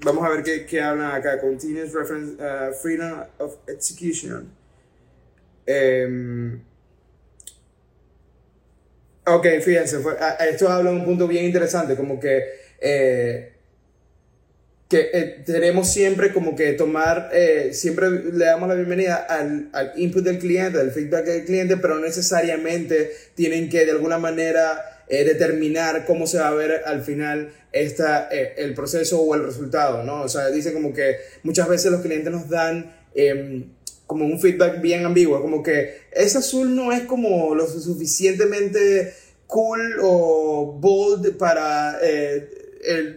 vamos 0.01 0.25
a 0.25 0.29
ver 0.29 0.43
qué, 0.43 0.65
qué 0.65 0.81
hablan 0.81 1.11
acá. 1.11 1.39
Continuous 1.39 1.93
Reference 1.93 2.33
uh, 2.41 2.73
Freedom 2.73 3.23
of 3.39 3.55
Execution. 3.67 4.51
Eh, 5.65 6.59
Ok, 9.27 9.47
fíjense, 9.63 9.97
esto 10.51 10.69
habla 10.69 10.91
de 10.91 10.97
un 10.97 11.05
punto 11.05 11.27
bien 11.27 11.45
interesante, 11.45 11.95
como 11.95 12.19
que, 12.19 12.43
eh, 12.79 13.54
que 14.95 15.09
eh, 15.11 15.43
tenemos 15.45 15.91
siempre 15.91 16.31
como 16.31 16.55
que 16.55 16.71
tomar, 16.71 17.29
eh, 17.33 17.71
siempre 17.73 18.09
le 18.09 18.45
damos 18.45 18.69
la 18.69 18.75
bienvenida 18.75 19.15
al, 19.15 19.69
input 19.97 20.23
del 20.23 20.39
cliente, 20.39 20.79
al 20.79 20.91
feedback 20.91 21.25
del 21.25 21.43
cliente, 21.43 21.75
pero 21.75 21.95
no 21.95 22.01
necesariamente 22.01 23.11
tienen 23.35 23.69
que 23.69 23.85
de 23.85 23.91
alguna 23.91 24.17
manera 24.17 24.91
determinar 25.07 26.05
cómo 26.07 26.25
se 26.25 26.39
va 26.39 26.47
a 26.47 26.53
ver 26.53 26.81
al 26.85 27.03
final 27.03 27.51
esta, 27.71 28.27
el 28.29 28.73
proceso 28.73 29.21
o 29.21 29.35
el 29.35 29.43
resultado, 29.43 30.01
¿no? 30.03 30.23
O 30.23 30.29
sea, 30.29 30.47
dice 30.47 30.73
como 30.73 30.93
que 30.93 31.17
muchas 31.43 31.67
veces 31.67 31.91
los 31.91 32.01
clientes 32.01 32.31
nos 32.31 32.49
dan 32.49 32.91
em, 33.13 33.65
como 34.07 34.25
un 34.25 34.39
feedback 34.39 34.81
bien 34.81 35.05
ambiguo, 35.05 35.41
como 35.41 35.61
que 35.61 36.05
ese 36.11 36.39
azul 36.39 36.75
no 36.75 36.91
es 36.91 37.01
como 37.01 37.53
lo 37.53 37.67
suficientemente 37.67 39.13
cool 39.45 39.99
o 40.01 40.77
bold 40.79 41.37
para 41.37 41.99
eh, 42.01 42.64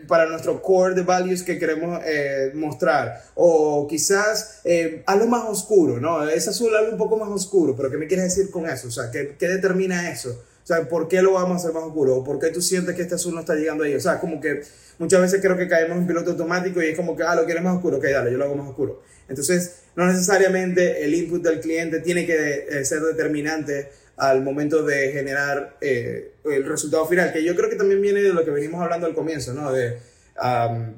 para 0.07 0.27
nuestro 0.27 0.61
core 0.63 0.95
de 0.95 1.03
values 1.03 1.43
que 1.43 1.59
queremos 1.59 2.01
eh, 2.05 2.53
mostrar. 2.55 3.23
O 3.35 3.87
quizás 3.89 4.61
eh, 4.65 5.03
algo 5.07 5.27
más 5.27 5.45
oscuro, 5.49 6.01
¿no? 6.01 6.29
Es 6.29 6.49
azul 6.49 6.75
algo 6.75 6.93
un 6.93 6.99
poco 6.99 7.17
más 7.17 7.29
oscuro, 7.29 7.75
pero 7.77 7.91
¿qué 7.91 7.97
me 7.97 8.07
quieres 8.07 8.35
decir 8.35 8.51
con 8.51 8.69
eso? 8.69 8.89
O 8.89 8.91
sea, 8.91 9.11
¿qué, 9.11 9.37
qué 9.39 9.49
determina 9.49 10.11
eso? 10.11 10.31
O 10.31 10.67
sea, 10.67 10.87
¿por 10.87 11.09
qué 11.09 11.23
lo 11.23 11.33
vamos 11.33 11.53
a 11.53 11.57
hacer 11.57 11.73
más 11.73 11.85
oscuro? 11.85 12.17
¿O 12.17 12.25
por 12.25 12.39
qué 12.39 12.51
tú 12.51 12.61
sientes 12.61 12.95
que 12.95 13.03
este 13.03 13.15
azul 13.15 13.35
no 13.35 13.41
está 13.41 13.55
llegando 13.55 13.85
ahí? 13.85 13.95
O 13.95 14.01
sea, 14.01 14.21
como 14.21 14.41
que 14.41 14.61
muchas 14.99 15.21
veces 15.21 15.41
creo 15.41 15.57
que 15.57 15.67
caemos 15.67 15.97
en 15.97 16.07
piloto 16.07 16.33
automático 16.33 16.83
y 16.83 16.89
es 16.89 16.97
como 16.97 17.17
que, 17.17 17.23
ah, 17.23 17.35
lo 17.35 17.47
quieres 17.47 17.63
más 17.63 17.77
oscuro, 17.77 17.97
ok, 17.97 18.05
dale, 18.05 18.31
yo 18.33 18.37
lo 18.37 18.45
hago 18.45 18.55
más 18.55 18.69
oscuro. 18.69 19.03
Entonces, 19.29 19.77
no 19.97 20.07
necesariamente 20.07 21.05
el 21.05 21.15
input 21.15 21.43
del 21.43 21.61
cliente 21.61 22.01
tiene 22.01 22.27
que 22.27 22.67
eh, 22.69 22.85
ser 22.85 23.01
determinante 23.01 23.89
al 24.19 24.43
momento 24.43 24.83
de 24.83 25.13
generar 25.13 25.77
eh, 25.81 26.33
el 26.45 26.65
resultado 26.67 27.07
final, 27.07 27.33
que 27.33 27.45
yo 27.45 27.55
creo 27.55 27.71
que 27.71 27.77
también 27.77 28.03
viene 28.03 28.21
de 28.21 28.33
lo 28.33 28.45
que 28.45 28.51
venimos 28.51 28.83
hablando 28.83 29.07
al 29.07 29.15
comienzo, 29.15 29.55
¿no? 29.55 29.73
De 29.73 29.99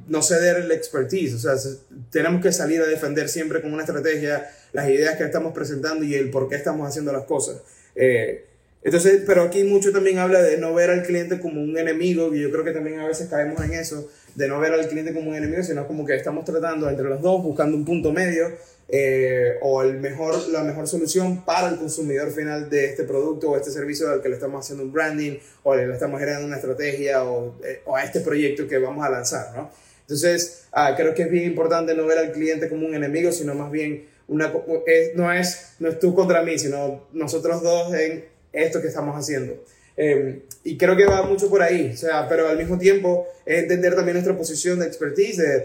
no 0.09 0.23
ceder 0.23 0.59
el 0.59 0.71
expertise, 0.71 1.35
o 1.35 1.39
sea, 1.39 1.55
tenemos 2.11 2.43
que 2.43 2.53
salir 2.53 2.83
a 2.83 2.87
defender 2.87 3.29
siempre 3.29 3.63
con 3.63 3.73
una 3.73 3.85
estrategia 3.85 4.51
las 4.73 4.89
ideas 4.89 5.17
que 5.17 5.25
estamos 5.25 5.55
presentando 5.55 6.05
y 6.05 6.15
el 6.15 6.31
por 6.31 6.49
qué 6.49 6.57
estamos 6.57 6.87
haciendo 6.87 7.11
las 7.13 7.25
cosas. 7.25 7.63
Eh, 7.95 8.45
entonces, 8.83 9.23
pero 9.27 9.43
aquí 9.43 9.65
mucho 9.65 9.93
también 9.93 10.19
habla 10.19 10.43
de 10.43 10.59
no 10.59 10.75
ver 10.75 10.91
al 10.91 11.03
cliente 11.03 11.41
como 11.41 11.63
un 11.63 11.77
enemigo, 11.77 12.35
y 12.35 12.41
yo 12.41 12.51
creo 12.51 12.65
que 12.65 12.73
también 12.73 13.01
a 13.01 13.07
veces 13.07 13.29
caemos 13.29 13.63
en 13.63 13.75
eso, 13.75 14.11
de 14.35 14.49
no 14.49 14.61
ver 14.61 14.73
al 14.73 14.87
cliente 14.89 15.13
como 15.13 15.31
un 15.31 15.37
enemigo, 15.37 15.63
sino 15.63 15.87
como 15.87 16.07
que 16.07 16.15
estamos 16.15 16.45
tratando 16.45 16.89
entre 16.89 17.09
los 17.09 17.21
dos, 17.21 17.43
buscando 17.43 17.77
un 17.77 17.85
punto 17.85 18.13
medio 18.13 18.53
eh, 18.93 19.57
o 19.61 19.83
el 19.83 20.01
mejor, 20.01 20.49
la 20.49 20.65
mejor 20.65 20.89
solución 20.89 21.45
para 21.45 21.69
el 21.69 21.77
consumidor 21.77 22.33
final 22.33 22.69
de 22.69 22.87
este 22.87 23.05
producto 23.05 23.51
o 23.51 23.57
este 23.57 23.71
servicio 23.71 24.11
al 24.11 24.21
que 24.21 24.29
le 24.29 24.35
estamos 24.35 24.65
haciendo 24.65 24.83
un 24.83 24.93
branding 24.93 25.39
o 25.63 25.77
le 25.77 25.93
estamos 25.93 26.19
generando 26.19 26.47
una 26.47 26.57
estrategia 26.57 27.23
o, 27.25 27.55
eh, 27.65 27.83
o 27.85 27.95
a 27.95 28.03
este 28.03 28.21
proyecto 28.21 28.67
que 28.67 28.79
vamos 28.79 29.05
a 29.05 29.11
lanzar, 29.11 29.55
¿no? 29.55 29.71
Entonces, 30.01 30.65
ah, 30.73 30.95
creo 30.97 31.15
que 31.15 31.23
es 31.23 31.31
bien 31.31 31.45
importante 31.45 31.95
no 31.95 32.05
ver 32.05 32.19
al 32.19 32.33
cliente 32.33 32.69
como 32.69 32.85
un 32.85 32.95
enemigo, 32.97 33.31
sino 33.31 33.55
más 33.55 33.71
bien 33.71 34.09
una, 34.27 34.53
es, 34.87 35.15
no, 35.15 35.33
es, 35.33 35.75
no 35.79 35.89
es 35.89 36.01
tú 36.01 36.13
contra 36.15 36.43
mí, 36.43 36.59
sino 36.59 37.07
nosotros 37.13 37.63
dos 37.63 37.95
en 37.95 38.25
esto 38.53 38.83
que 38.83 38.89
estamos 38.89 39.17
haciendo. 39.17 39.63
Em, 39.97 40.41
y 40.65 40.77
creo 40.77 40.97
que 40.97 41.05
va 41.05 41.23
mucho 41.23 41.49
por 41.49 41.63
ahí, 41.63 41.93
o 41.95 41.97
sea, 41.97 42.29
pero 42.29 42.49
al 42.49 42.57
mismo 42.57 42.77
tiempo 42.79 43.29
es 43.47 43.63
entender 43.63 43.95
también 43.95 44.15
nuestra 44.15 44.37
posición 44.37 44.81
de 44.81 44.87
expertise, 44.87 45.37
de 45.37 45.65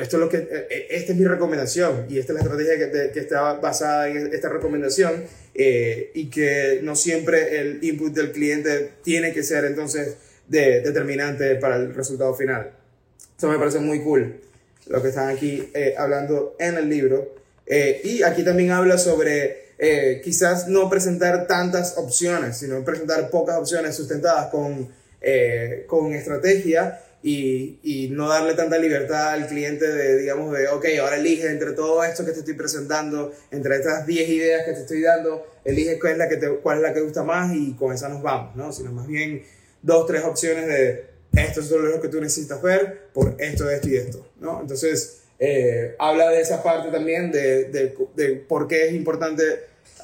esto 0.00 0.16
es 0.16 0.20
lo 0.20 0.28
que, 0.28 0.38
eh, 0.38 0.66
eh, 0.70 0.86
esta 0.90 1.12
es 1.12 1.18
mi 1.18 1.24
recomendación 1.24 2.06
y 2.08 2.18
esta 2.18 2.32
es 2.32 2.34
la 2.34 2.42
estrategia 2.42 2.78
que, 2.78 3.10
que 3.12 3.20
está 3.20 3.54
basada 3.54 4.08
en 4.08 4.32
esta 4.32 4.48
recomendación 4.48 5.24
eh, 5.54 6.10
y 6.14 6.30
que 6.30 6.80
no 6.82 6.96
siempre 6.96 7.60
el 7.60 7.82
input 7.82 8.12
del 8.12 8.32
cliente 8.32 8.92
tiene 9.02 9.32
que 9.32 9.42
ser 9.42 9.64
entonces 9.64 10.16
de, 10.48 10.80
determinante 10.80 11.56
para 11.56 11.76
el 11.76 11.94
resultado 11.94 12.34
final. 12.34 12.72
Eso 13.36 13.48
me 13.48 13.58
parece 13.58 13.78
muy 13.78 14.02
cool 14.02 14.40
lo 14.86 15.02
que 15.02 15.08
están 15.08 15.28
aquí 15.28 15.72
hablando 15.98 16.54
en 16.60 16.76
el 16.76 16.88
libro. 16.88 17.34
y 17.66 18.22
aquí 18.22 18.44
también 18.44 18.70
habla 18.70 18.98
sobre 18.98 19.72
quizás 20.22 20.68
no 20.68 20.88
presentar 20.88 21.48
tantas 21.48 21.98
opciones, 21.98 22.56
sino 22.58 22.84
presentar 22.84 23.28
pocas 23.30 23.56
opciones 23.56 23.96
sustentadas 23.96 24.46
con, 24.46 24.88
con 25.88 26.14
estrategia 26.14 27.00
y, 27.26 27.80
y, 27.82 28.08
no 28.10 28.28
darle 28.28 28.54
tanta 28.54 28.78
libertad 28.78 29.30
al 29.30 29.48
cliente 29.48 29.84
de, 29.84 30.16
digamos, 30.16 30.56
de, 30.56 30.68
ok, 30.68 30.86
ahora 31.00 31.16
elige 31.16 31.50
entre 31.50 31.72
todo 31.72 32.04
esto 32.04 32.24
que 32.24 32.30
te 32.30 32.38
estoy 32.38 32.54
presentando, 32.54 33.32
entre 33.50 33.74
estas 33.74 34.06
10 34.06 34.28
ideas 34.28 34.64
que 34.64 34.72
te 34.74 34.82
estoy 34.82 35.02
dando, 35.02 35.44
elige 35.64 35.98
cuál 35.98 36.12
es 36.12 36.18
la 36.18 36.28
que 36.28 36.36
te, 36.36 36.48
cuál 36.58 36.76
es 36.76 36.82
la 36.84 36.94
que 36.94 37.00
gusta 37.00 37.24
más 37.24 37.52
y 37.52 37.74
con 37.74 37.92
esa 37.92 38.08
nos 38.08 38.22
vamos, 38.22 38.54
¿no? 38.54 38.72
Sino 38.72 38.92
más 38.92 39.08
bien 39.08 39.42
dos, 39.82 40.06
tres 40.06 40.22
opciones 40.22 40.68
de 40.68 41.04
esto 41.32 41.62
es 41.62 41.70
lo 41.72 42.00
que 42.00 42.06
tú 42.06 42.20
necesitas 42.20 42.62
ver 42.62 43.08
por 43.12 43.34
esto, 43.40 43.68
esto 43.68 43.88
y 43.88 43.96
esto, 43.96 44.30
¿no? 44.38 44.60
Entonces, 44.60 45.22
eh, 45.40 45.96
habla 45.98 46.30
de 46.30 46.40
esa 46.40 46.62
parte 46.62 46.92
también 46.92 47.32
de, 47.32 47.64
de, 47.64 47.92
de 48.14 48.36
por 48.36 48.68
qué 48.68 48.86
es 48.86 48.94
importante 48.94 49.42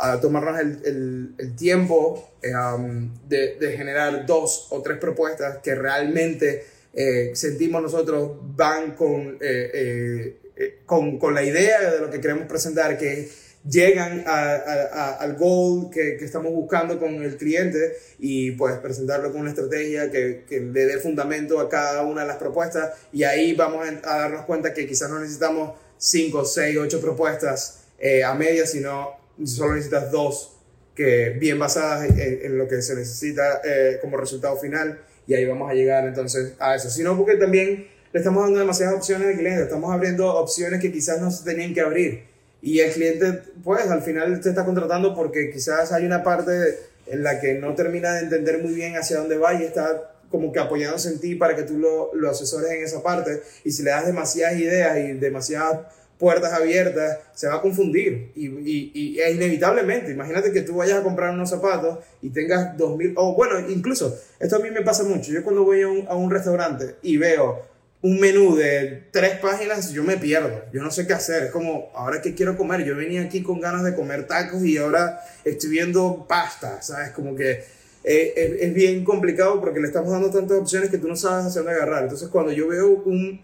uh, 0.01 0.21
tomarnos 0.21 0.59
el, 0.59 0.81
el, 0.85 1.35
el 1.39 1.55
tiempo 1.55 2.33
eh, 2.43 2.51
um, 2.53 3.15
de, 3.29 3.59
de 3.61 3.77
generar 3.77 4.27
dos 4.27 4.67
o 4.71 4.83
tres 4.83 4.99
propuestas 4.99 5.59
que 5.59 5.77
realmente 5.77 6.72
eh, 6.95 7.31
sentimos 7.35 7.83
nosotros 7.83 8.33
van 8.55 8.95
con, 8.95 9.39
eh, 9.41 10.37
eh, 10.57 10.79
con, 10.85 11.19
con, 11.19 11.35
la 11.35 11.43
idea 11.43 11.91
de 11.91 12.01
lo 12.01 12.11
que 12.11 12.21
queremos 12.21 12.47
presentar, 12.47 12.99
que 12.99 13.31
llegan 13.67 14.25
a, 14.27 14.55
a, 14.55 15.13
al 15.15 15.37
goal 15.37 15.89
que, 15.91 16.17
que, 16.19 16.25
estamos 16.25 16.53
buscando 16.53 16.99
con 16.99 17.23
el 17.23 17.37
cliente 17.37 17.97
y 18.19 18.51
pues 18.53 18.77
presentarlo 18.79 19.33
con 19.33 19.43
una 19.43 19.51
estrategia 19.51 20.11
que, 20.11 20.45
que, 20.47 20.61
le 20.61 20.85
dé 20.85 20.99
fundamento 20.99 21.61
a 21.61 21.69
cada 21.71 22.03
una 22.03 22.23
de 22.23 22.29
las 22.29 22.37
propuestas. 22.37 22.93
Y 23.13 23.25
ahí 23.25 23.55
vamos 23.55 23.87
a, 24.03 24.19
darnos 24.19 24.45
cuenta 24.45 24.75
que 24.75 24.87
quizás 24.87 25.09
no 25.09 25.19
necesitamos 25.19 25.79
5, 25.97 26.45
6, 26.45 26.77
8 26.79 27.01
propuestas 27.01 27.79
a 28.27 28.35
media, 28.35 28.67
sino 28.67 29.13
solo 29.45 29.75
necesitas 29.75 30.11
dos 30.11 30.57
que 30.95 31.31
bien 31.31 31.59
basadas 31.59 32.11
en, 32.11 32.41
en 32.43 32.59
lo 32.59 32.67
que 32.67 32.83
se 32.83 32.97
necesita 32.97 33.63
como 34.03 34.17
resultado 34.17 34.57
final 34.57 34.99
y 35.27 35.35
ahí 35.35 35.45
vamos 35.45 35.71
a 35.71 35.75
llegar 35.75 36.07
entonces 36.07 36.55
a 36.59 36.75
eso, 36.75 36.91
sino 36.91 37.17
porque 37.17 37.37
también 37.37 37.89
le 38.13 38.19
estamos 38.19 38.43
dando 38.43 38.59
demasiadas 38.59 38.95
opciones 38.95 39.29
al 39.29 39.39
cliente, 39.39 39.63
estamos 39.63 39.93
abriendo 39.93 40.35
opciones 40.35 40.81
que 40.81 40.93
quizás 40.93 41.21
no 41.21 41.31
se 41.31 41.45
tenían 41.45 41.73
que 41.73 41.81
abrir. 41.81 42.25
Y 42.61 42.81
el 42.81 42.93
cliente 42.93 43.43
pues 43.65 43.89
al 43.89 44.03
final 44.03 44.41
te 44.41 44.51
está 44.51 44.65
contratando 44.65 45.15
porque 45.15 45.51
quizás 45.51 45.93
hay 45.93 46.05
una 46.05 46.23
parte 46.23 46.79
en 47.07 47.23
la 47.23 47.41
que 47.41 47.55
no 47.55 47.75
termina 47.75 48.15
de 48.15 48.21
entender 48.21 48.63
muy 48.63 48.73
bien 48.73 48.97
hacia 48.97 49.19
dónde 49.19 49.37
va 49.37 49.55
y 49.55 49.65
está 49.65 50.13
como 50.31 50.53
que 50.53 50.61
apoyándose 50.61 51.09
en 51.11 51.21
ti 51.21 51.35
para 51.35 51.57
que 51.57 51.63
tú 51.63 51.79
lo, 51.79 52.15
lo 52.15 52.31
asesores 52.31 52.71
en 52.71 52.83
esa 52.83 53.03
parte. 53.03 53.43
Y 53.65 53.73
si 53.73 53.83
le 53.83 53.91
das 53.91 54.07
demasiadas 54.07 54.59
ideas 54.59 54.99
y 54.99 55.13
demasiadas 55.13 55.81
puertas 56.23 56.53
abiertas, 56.53 57.19
se 57.35 57.49
va 57.49 57.57
a 57.57 57.61
confundir 57.61 58.31
y, 58.37 58.47
y, 58.47 58.93
y, 58.95 59.21
inevitablemente. 59.21 60.13
Imagínate 60.13 60.53
que 60.53 60.63
tú 60.63 60.77
vayas 60.77 61.01
a 61.01 61.03
comprar 61.03 61.35
unos 61.35 61.51
zapatos 61.51 61.99
y 62.23 62.31
tengas 62.31 62.77
dos 62.77 62.97
mil, 62.97 63.13
o 63.17 63.35
bueno, 63.35 63.59
incluso, 63.69 64.17
esto 64.39 64.55
a 64.55 64.59
mí 64.61 64.71
me 64.71 64.83
pasa 64.83 65.03
mucho. 65.03 65.33
Yo 65.33 65.43
cuando 65.43 65.65
voy 65.65 65.83
a 65.83 65.89
un, 65.89 66.07
a 66.07 66.15
un 66.15 66.31
restaurante 66.31 66.95
y 67.03 67.17
veo 67.17 67.63
un 68.03 68.21
menú 68.21 68.55
de 68.55 69.09
tres 69.11 69.41
páginas, 69.41 69.91
yo 69.91 70.05
me 70.05 70.17
pierdo. 70.17 70.63
Yo 70.73 70.81
no 70.81 70.93
sé 70.93 71.09
qué 71.09 71.13
hacer. 71.13 71.43
Es 71.43 71.51
como, 71.51 71.91
ahora 71.93 72.23
que 72.23 72.37
quiero 72.37 72.57
comer, 72.57 72.85
yo 72.85 72.95
venía 72.95 73.23
aquí 73.23 73.43
con 73.43 73.59
ganas 73.59 73.83
de 73.83 73.97
comer 73.97 74.29
tacos 74.29 74.63
y 74.63 74.79
ahora 74.79 75.19
estoy 75.45 75.71
viendo 75.71 76.25
pasta, 76.29 76.81
¿sabes? 76.83 77.11
Como 77.11 77.35
que 77.35 77.65
eh, 78.05 78.33
es, 78.37 78.63
es, 78.63 78.75
bien 78.75 79.03
complicado 79.03 79.61
porque 79.61 79.81
le 79.81 79.89
estamos 79.89 80.13
dando 80.13 80.31
tantas 80.31 80.57
opciones 80.57 80.89
que 80.89 80.99
tú 80.99 81.09
no 81.09 81.17
sabes 81.17 81.47
hacia 81.47 81.63
dónde 81.63 81.75
agarrar. 81.75 82.05
Entonces, 82.05 82.29
cuando 82.29 82.53
yo 82.53 82.69
veo 82.69 83.03
un 83.07 83.43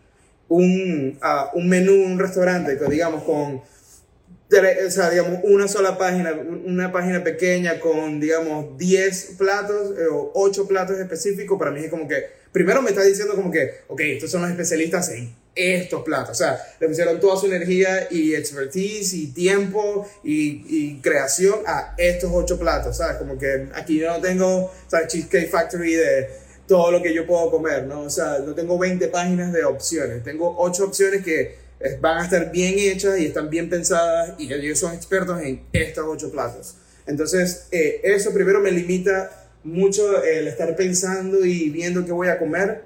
un, 0.48 1.18
uh, 1.22 1.58
un 1.58 1.68
menú, 1.68 1.94
un 1.94 2.18
restaurante, 2.18 2.78
digamos 2.88 3.22
con, 3.24 3.56
o 3.56 4.90
sea, 4.90 5.10
digamos, 5.10 5.40
una 5.44 5.68
sola 5.68 5.98
página, 5.98 6.32
una 6.32 6.90
página 6.90 7.22
pequeña 7.22 7.78
con, 7.80 8.18
digamos, 8.18 8.78
10 8.78 9.34
platos 9.36 9.98
eh, 9.98 10.06
o 10.10 10.32
8 10.34 10.66
platos 10.66 10.98
específicos, 10.98 11.58
para 11.58 11.70
mí 11.70 11.80
es 11.80 11.90
como 11.90 12.08
que, 12.08 12.24
primero 12.50 12.80
me 12.80 12.90
está 12.90 13.02
diciendo 13.02 13.34
como 13.34 13.50
que, 13.50 13.80
ok, 13.88 14.00
estos 14.00 14.30
son 14.30 14.42
los 14.42 14.50
especialistas 14.50 15.10
en 15.10 15.34
estos 15.54 16.02
platos, 16.02 16.30
o 16.30 16.34
sea, 16.34 16.58
le 16.80 16.88
pusieron 16.88 17.20
toda 17.20 17.36
su 17.36 17.46
energía 17.46 18.08
y 18.10 18.34
expertise 18.34 19.12
y 19.14 19.26
tiempo 19.32 20.08
y, 20.22 20.98
creación 21.00 21.60
a 21.66 21.94
estos 21.98 22.30
8 22.32 22.58
platos, 22.58 22.96
¿sabes? 22.96 23.16
Como 23.16 23.38
que 23.38 23.68
aquí 23.74 23.98
yo 23.98 24.08
no 24.08 24.20
tengo, 24.20 24.72
¿sabes? 24.86 25.08
Cheesecake 25.08 25.50
Factory 25.50 25.94
de 25.94 26.47
todo 26.68 26.92
lo 26.92 27.02
que 27.02 27.12
yo 27.12 27.26
puedo 27.26 27.50
comer, 27.50 27.84
¿no? 27.86 28.02
O 28.02 28.10
sea, 28.10 28.38
no 28.46 28.54
tengo 28.54 28.78
20 28.78 29.08
páginas 29.08 29.52
de 29.52 29.64
opciones, 29.64 30.22
tengo 30.22 30.54
8 30.58 30.84
opciones 30.84 31.24
que 31.24 31.56
van 32.00 32.18
a 32.18 32.24
estar 32.24 32.52
bien 32.52 32.74
hechas 32.78 33.18
y 33.18 33.26
están 33.26 33.50
bien 33.50 33.68
pensadas 33.70 34.34
y 34.38 34.52
ellos 34.52 34.78
son 34.78 34.94
expertos 34.94 35.40
en 35.42 35.64
estos 35.72 36.04
8 36.06 36.30
platos. 36.30 36.76
Entonces, 37.06 37.68
eh, 37.72 38.00
eso 38.04 38.32
primero 38.32 38.60
me 38.60 38.70
limita 38.70 39.48
mucho 39.64 40.22
el 40.22 40.46
estar 40.46 40.76
pensando 40.76 41.44
y 41.44 41.70
viendo 41.70 42.04
qué 42.04 42.12
voy 42.12 42.28
a 42.28 42.38
comer 42.38 42.82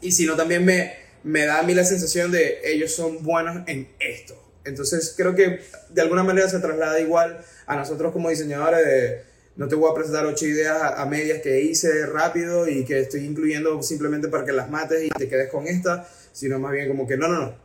y 0.00 0.12
sino 0.12 0.36
también 0.36 0.64
me, 0.64 0.92
me 1.22 1.46
da 1.46 1.60
a 1.60 1.62
mí 1.62 1.72
la 1.72 1.84
sensación 1.84 2.32
de 2.32 2.60
ellos 2.64 2.92
son 2.92 3.22
buenos 3.22 3.66
en 3.68 3.88
esto. 4.00 4.40
Entonces, 4.64 5.14
creo 5.16 5.34
que 5.34 5.60
de 5.90 6.02
alguna 6.02 6.22
manera 6.22 6.48
se 6.48 6.58
traslada 6.58 6.98
igual 7.00 7.38
a 7.66 7.76
nosotros 7.76 8.12
como 8.12 8.30
diseñadores 8.30 8.84
de 8.84 9.22
no 9.56 9.68
te 9.68 9.76
voy 9.76 9.90
a 9.90 9.94
presentar 9.94 10.26
ocho 10.26 10.46
ideas 10.46 10.80
a, 10.96 11.06
medias 11.06 11.40
que 11.40 11.60
hice 11.60 12.06
rápido 12.06 12.68
y 12.68 12.84
que 12.84 13.00
estoy 13.00 13.24
incluyendo 13.24 13.82
simplemente 13.82 14.28
para 14.28 14.44
que 14.44 14.52
las 14.52 14.68
mates 14.68 15.04
y 15.04 15.08
te 15.10 15.28
quedes 15.28 15.48
con 15.48 15.66
esta, 15.68 16.08
sino 16.32 16.58
más 16.58 16.72
bien 16.72 16.88
como 16.88 17.06
que 17.06 17.16
no, 17.16 17.28
no, 17.28 17.40
no. 17.40 17.64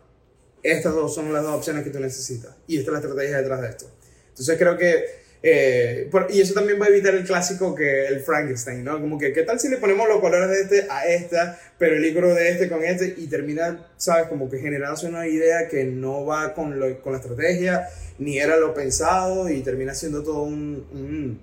Estas 0.62 0.94
dos 0.94 1.16
son 1.16 1.34
las 1.34 1.44
dos 1.44 1.56
opciones 1.56 1.84
que 1.84 1.90
tú 1.90 2.00
necesitas 2.00 2.56
y 2.68 2.78
esta 2.78 2.92
es 2.92 2.94
la 2.94 3.00
estrategia 3.00 3.38
detrás 3.38 3.62
de 3.62 3.70
esto. 3.70 3.92
Entonces 4.30 4.58
creo 4.60 4.78
que, 4.78 5.06
eh, 5.42 6.12
y 6.30 6.42
eso 6.42 6.54
también 6.54 6.80
va 6.80 6.86
a 6.86 6.90
evitar 6.90 7.16
el 7.16 7.24
clásico 7.24 7.74
que 7.74 8.06
el 8.06 8.20
Frankenstein, 8.20 8.84
¿no? 8.84 9.00
Como 9.00 9.18
que, 9.18 9.34
¿qué 9.34 9.42
tal 9.44 9.60
si 9.60 9.68
le 9.70 9.78
ponemos 9.78 10.08
los 10.08 10.20
colores 10.20 10.50
de 10.50 10.62
este 10.62 10.92
a 10.92 11.08
esta, 11.08 11.60
pero 11.80 11.96
el 11.96 12.06
icono 12.06 12.28
de 12.36 12.52
este 12.52 12.70
con 12.70 12.84
este 12.84 13.16
y 13.18 13.28
termina, 13.28 13.88
¿sabes? 13.98 14.28
Como 14.28 14.48
que 14.48 14.60
generándose 14.60 15.08
una 15.08 15.28
idea 15.28 15.68
que 15.68 15.86
no 15.86 16.26
va 16.26 16.54
con, 16.54 16.80
lo, 16.80 17.02
con 17.02 17.14
la 17.14 17.20
estrategia, 17.20 17.88
ni 18.20 18.38
era 18.38 18.58
lo 18.58 18.76
pensado 18.76 19.50
y 19.50 19.62
termina 19.62 19.96
siendo 19.96 20.24
todo 20.24 20.44
un 20.44 21.40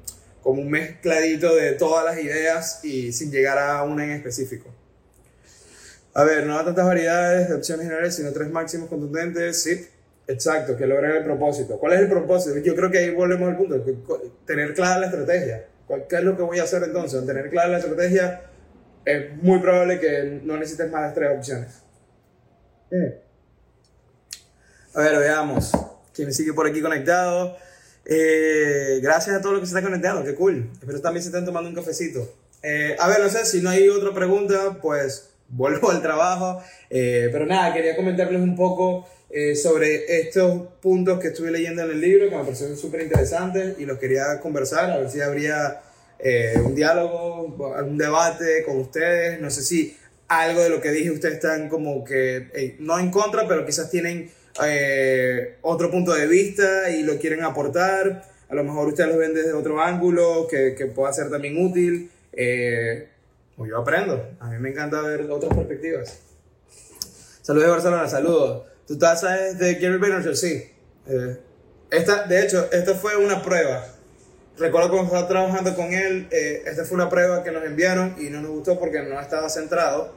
como 0.47 0.63
un 0.63 0.71
mezcladito 0.71 1.57
de 1.57 1.73
todas 1.73 2.05
las 2.05 2.23
ideas 2.23 2.79
y 2.85 3.13
sin 3.13 3.33
llegar 3.33 3.59
a 3.59 3.83
una 3.83 4.05
en 4.05 4.13
específico. 4.13 4.73
A 6.15 6.23
ver, 6.23 6.47
no 6.47 6.55
da 6.55 6.67
tantas 6.67 6.87
variedades 6.87 7.49
de 7.49 7.57
opciones 7.57 7.85
generales, 7.85 8.15
sino 8.15 8.31
tres 8.31 8.49
máximos 8.51 8.89
contundentes. 8.89 9.61
Sí, 9.61 9.89
exacto, 10.29 10.77
que 10.77 10.87
logren 10.87 11.17
el 11.17 11.25
propósito. 11.25 11.77
¿Cuál 11.81 11.95
es 11.95 12.01
el 12.03 12.09
propósito? 12.09 12.59
Yo 12.59 12.77
creo 12.77 12.93
que 12.93 12.99
ahí 12.99 13.11
volvemos 13.11 13.49
al 13.49 13.57
punto, 13.57 13.85
tener 14.47 14.73
clara 14.75 15.01
la 15.01 15.07
estrategia. 15.07 15.67
¿Qué 16.09 16.15
es 16.15 16.23
lo 16.23 16.37
que 16.37 16.45
voy 16.45 16.61
a 16.61 16.63
hacer 16.63 16.81
entonces? 16.85 17.19
Al 17.19 17.27
tener 17.27 17.51
clara 17.51 17.67
la 17.67 17.79
estrategia, 17.79 18.43
es 19.05 19.43
muy 19.43 19.59
probable 19.59 19.99
que 19.99 20.43
no 20.45 20.57
necesites 20.59 20.89
más 20.93 21.09
de 21.09 21.21
tres 21.21 21.37
opciones. 21.37 21.83
A 24.95 25.01
ver, 25.01 25.19
veamos. 25.19 25.73
¿Quién 26.15 26.33
sigue 26.33 26.53
por 26.53 26.69
aquí 26.69 26.81
conectado? 26.81 27.57
Eh, 28.09 29.01
gracias 29.03 29.35
a 29.35 29.41
todos 29.41 29.55
los 29.55 29.61
que 29.61 29.67
se 29.67 29.71
están 29.71 29.83
conectando, 29.83 30.25
qué 30.25 30.35
cool. 30.35 30.71
Espero 30.81 31.01
también 31.01 31.23
se 31.23 31.31
estén 31.31 31.45
tomando 31.45 31.69
un 31.69 31.75
cafecito. 31.75 32.33
Eh, 32.63 32.97
a 32.99 33.09
ver, 33.09 33.19
no 33.21 33.29
sé, 33.29 33.45
si 33.45 33.61
no 33.61 33.71
hay 33.71 33.89
otra 33.89 34.15
pregunta, 34.15 34.79
pues 34.81 35.31
vuelvo 35.49 35.91
al 35.91 36.01
trabajo. 36.03 36.63
Eh, 36.89 37.29
pero 37.33 37.47
nada, 37.47 37.75
quería 37.75 37.97
comentarles 37.97 38.41
un 38.41 38.57
poco 38.57 39.09
sobre 39.61 40.21
estos 40.21 40.63
puntos 40.81 41.19
que 41.19 41.29
estuve 41.29 41.51
leyendo 41.51 41.83
en 41.83 41.91
el 41.91 42.01
libro, 42.01 42.31
que 42.31 42.37
me 42.37 42.45
parecieron 42.45 42.75
súper 42.75 43.03
interesantes 43.03 43.75
y 43.79 43.85
los 43.85 43.99
quería 43.99 44.41
conversar, 44.41 44.91
a 44.91 44.97
ver 44.97 45.11
si 45.11 45.21
habría 45.21 45.83
un 46.65 46.75
diálogo, 46.75 47.75
algún 47.77 47.99
debate 47.99 48.63
con 48.65 48.79
ustedes. 48.79 49.39
No 49.39 49.51
sé 49.51 49.63
si 49.63 49.95
algo 50.29 50.63
de 50.63 50.71
lo 50.71 50.81
que 50.81 50.91
dije 50.91 51.11
ustedes 51.11 51.35
están 51.35 51.69
como 51.69 52.03
que, 52.03 52.77
no 52.79 52.99
en 52.99 53.11
contra, 53.11 53.47
pero 53.47 53.67
quizás 53.67 53.91
tienen 53.91 54.31
eh, 54.65 55.59
otro 55.63 55.91
punto 55.91 56.13
de 56.15 56.27
vista 56.27 56.91
y 56.91 57.03
lo 57.03 57.19
quieren 57.19 57.43
aportar. 57.43 58.25
A 58.49 58.55
lo 58.55 58.65
mejor 58.65 58.89
ustedes 58.89 59.11
lo 59.11 59.19
ven 59.19 59.35
desde 59.35 59.53
otro 59.53 59.81
ángulo 59.81 60.47
que, 60.49 60.75
que 60.75 60.87
pueda 60.87 61.13
ser 61.13 61.31
también 61.31 61.65
útil. 61.65 62.11
Eh, 62.33 63.09
o 63.57 63.67
yo 63.67 63.79
aprendo. 63.79 64.23
A 64.41 64.51
mí 64.51 64.59
me 64.59 64.71
encanta 64.71 65.01
ver 65.01 65.23
otras 65.31 65.55
perspectivas. 65.55 66.19
Saludos 67.43 67.67
de 67.67 67.71
Barcelona, 67.71 68.09
saludos. 68.09 68.67
¿Tu 68.87 68.99
taza 68.99 69.47
es 69.47 69.59
de 69.59 69.75
Gary 69.75 69.99
Vaynerchuk? 69.99 70.35
Sí. 70.35 70.71
Eh, 71.09 71.37
esta, 71.91 72.27
de 72.27 72.45
hecho, 72.45 72.71
esta 72.73 72.95
fue 72.95 73.17
una 73.17 73.43
prueba. 73.43 73.87
Recuerdo 74.59 74.91
cuando 74.91 75.07
estaba 75.07 75.29
trabajando 75.29 75.75
con 75.75 75.93
él, 75.93 76.29
eh, 76.31 76.63
esta 76.67 76.85
fue 76.85 76.97
una 76.97 77.09
prueba 77.09 77.43
que 77.43 77.51
nos 77.51 77.65
enviaron 77.65 78.15
y 78.19 78.31
no 78.31 78.41
nos 78.41 78.51
gustó 78.51 78.79
porque 78.79 79.03
no 79.03 79.21
estaba 79.21 79.49
centrado. 79.49 80.15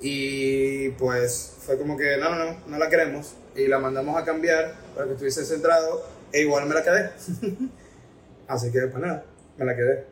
Y 0.00 0.90
pues 0.90 1.54
fue 1.60 1.78
como 1.78 1.96
que 1.96 2.16
no, 2.16 2.30
no, 2.30 2.44
no, 2.44 2.56
no 2.66 2.78
la 2.78 2.88
queremos 2.88 3.34
y 3.54 3.66
la 3.68 3.78
mandamos 3.78 4.20
a 4.20 4.24
cambiar 4.24 4.74
para 4.94 5.06
que 5.06 5.12
estuviese 5.12 5.44
centrado 5.44 6.06
e 6.32 6.40
igual 6.42 6.66
me 6.66 6.74
la 6.74 6.82
quedé. 6.82 7.10
Así 8.48 8.70
que, 8.70 8.80
pues 8.80 9.02
nada, 9.02 9.24
me 9.56 9.64
la 9.64 9.76
quedé. 9.76 10.04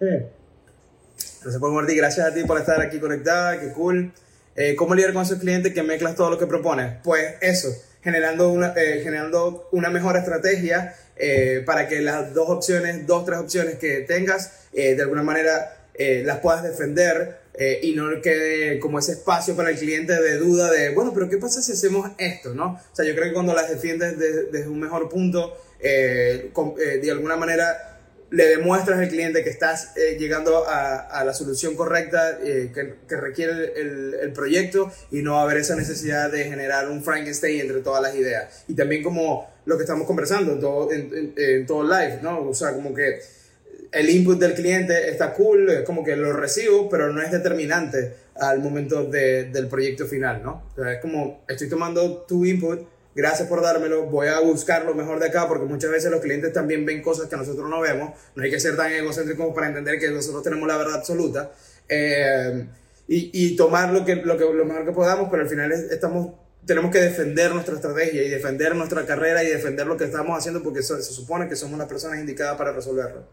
Gracias 0.00 1.58
por 1.58 1.72
Martí, 1.72 1.96
gracias 1.96 2.26
a 2.26 2.34
ti 2.34 2.44
por 2.44 2.58
estar 2.58 2.80
aquí 2.80 3.00
conectada, 3.00 3.58
qué 3.58 3.72
cool. 3.72 4.12
Eh, 4.54 4.74
¿Cómo 4.76 4.94
lidiar 4.94 5.12
con 5.12 5.22
esos 5.22 5.38
clientes 5.38 5.72
que 5.72 5.82
mezclas 5.82 6.14
todo 6.14 6.30
lo 6.30 6.38
que 6.38 6.46
propones? 6.46 6.94
Pues 7.02 7.36
eso, 7.40 7.68
generando 8.02 8.50
una, 8.50 8.74
eh, 8.76 9.00
generando 9.02 9.68
una 9.72 9.88
mejor 9.88 10.16
estrategia 10.16 10.94
eh, 11.16 11.62
para 11.64 11.88
que 11.88 12.00
las 12.00 12.34
dos 12.34 12.50
opciones, 12.50 13.06
dos, 13.06 13.24
tres 13.24 13.38
opciones 13.38 13.78
que 13.78 14.00
tengas, 14.00 14.68
de 14.72 15.00
alguna 15.00 15.22
manera 15.22 15.74
las 15.96 16.38
puedas 16.38 16.62
defender 16.62 17.38
eh, 17.60 17.80
y 17.82 17.92
no 17.92 18.22
quede 18.22 18.78
como 18.78 19.00
ese 19.00 19.12
espacio 19.12 19.56
para 19.56 19.70
el 19.70 19.78
cliente 19.78 20.12
de 20.12 20.36
duda 20.36 20.70
de, 20.70 20.90
bueno, 20.90 21.12
pero 21.12 21.28
¿qué 21.28 21.38
pasa 21.38 21.60
si 21.60 21.72
hacemos 21.72 22.08
esto? 22.16 22.54
¿no? 22.54 22.74
O 22.74 22.96
sea, 22.96 23.04
yo 23.04 23.16
creo 23.16 23.26
que 23.26 23.32
cuando 23.32 23.52
las 23.52 23.68
defiendes 23.68 24.16
desde, 24.16 24.68
un 24.68 24.78
mejor 24.78 25.08
punto, 25.08 25.56
eh, 25.80 26.52
eh, 26.78 26.98
de 27.02 27.10
alguna 27.10 27.36
manera 27.36 27.98
le 28.30 28.46
demuestras 28.46 29.00
al 29.00 29.08
cliente 29.08 29.42
que 29.42 29.50
estás 29.50 29.94
llegando 30.18 30.68
a, 30.68 30.98
a, 30.98 31.24
la 31.24 31.32
solución 31.32 31.74
correcta 31.74 32.38
que, 32.38 32.94
que, 33.08 33.16
requiere 33.16 33.72
el, 33.74 34.14
el, 34.20 34.32
proyecto 34.34 34.92
y 35.10 35.22
no 35.22 35.32
va 35.32 35.40
a 35.40 35.42
haber 35.44 35.56
esa 35.56 35.74
necesidad 35.76 36.30
de 36.30 36.44
generar 36.44 36.90
un 36.90 37.02
Frankenstein 37.02 37.62
entre 37.62 37.80
todas 37.80 38.02
las 38.02 38.14
ideas. 38.14 38.64
Y 38.68 38.74
también 38.74 39.02
como 39.02 39.48
lo 39.64 39.78
que 39.78 39.84
estamos 39.84 40.06
conversando 40.06 40.52
en 40.52 40.60
todo, 40.60 40.92
en, 40.92 41.32
en 41.36 41.66
todo 41.66 41.84
live, 41.84 42.20
¿no? 42.22 42.46
O 42.48 42.54
sea, 42.54 42.74
como 42.74 42.92
que 42.94 43.18
el 43.92 44.10
input 44.10 44.38
del 44.38 44.54
cliente 44.54 45.10
está 45.10 45.32
cool, 45.32 45.68
es 45.70 45.82
como 45.82 46.04
que 46.04 46.16
lo 46.16 46.32
recibo, 46.32 46.88
pero 46.88 47.12
no 47.12 47.22
es 47.22 47.30
determinante 47.30 48.14
al 48.34 48.60
momento 48.60 49.04
de, 49.04 49.44
del 49.44 49.68
proyecto 49.68 50.06
final, 50.06 50.42
¿no? 50.42 50.64
O 50.76 50.82
sea, 50.82 50.92
es 50.92 51.00
como, 51.00 51.44
estoy 51.48 51.68
tomando 51.68 52.24
tu 52.28 52.44
input, 52.44 52.86
gracias 53.14 53.48
por 53.48 53.62
dármelo, 53.62 54.04
voy 54.04 54.28
a 54.28 54.38
buscar 54.40 54.84
lo 54.84 54.94
mejor 54.94 55.18
de 55.18 55.26
acá, 55.26 55.48
porque 55.48 55.66
muchas 55.66 55.90
veces 55.90 56.10
los 56.10 56.20
clientes 56.20 56.52
también 56.52 56.84
ven 56.84 57.02
cosas 57.02 57.28
que 57.28 57.36
nosotros 57.36 57.68
no 57.68 57.80
vemos, 57.80 58.12
no 58.34 58.42
hay 58.42 58.50
que 58.50 58.60
ser 58.60 58.76
tan 58.76 58.92
egocéntricos 58.92 59.54
para 59.54 59.68
entender 59.68 59.98
que 59.98 60.10
nosotros 60.10 60.42
tenemos 60.42 60.68
la 60.68 60.76
verdad 60.76 60.94
absoluta, 60.94 61.50
eh, 61.88 62.66
y, 63.08 63.30
y, 63.32 63.56
tomar 63.56 63.90
lo, 63.90 64.04
que, 64.04 64.16
lo, 64.16 64.36
que, 64.36 64.44
lo 64.44 64.64
mejor 64.66 64.84
que 64.84 64.92
podamos, 64.92 65.28
pero 65.30 65.42
al 65.42 65.48
final 65.48 65.72
estamos 65.72 66.32
tenemos 66.66 66.92
que 66.92 67.00
defender 67.00 67.52
nuestra 67.52 67.76
estrategia 67.76 68.22
y 68.22 68.28
defender 68.28 68.76
nuestra 68.76 69.06
carrera 69.06 69.42
y 69.42 69.46
defender 69.46 69.86
lo 69.86 69.96
que 69.96 70.04
estamos 70.04 70.38
haciendo 70.38 70.62
porque 70.62 70.82
se 70.82 71.02
supone 71.02 71.48
que 71.48 71.56
somos 71.56 71.78
las 71.78 71.88
personas 71.88 72.20
indicadas 72.20 72.58
para 72.58 72.72
resolverlo. 72.72 73.24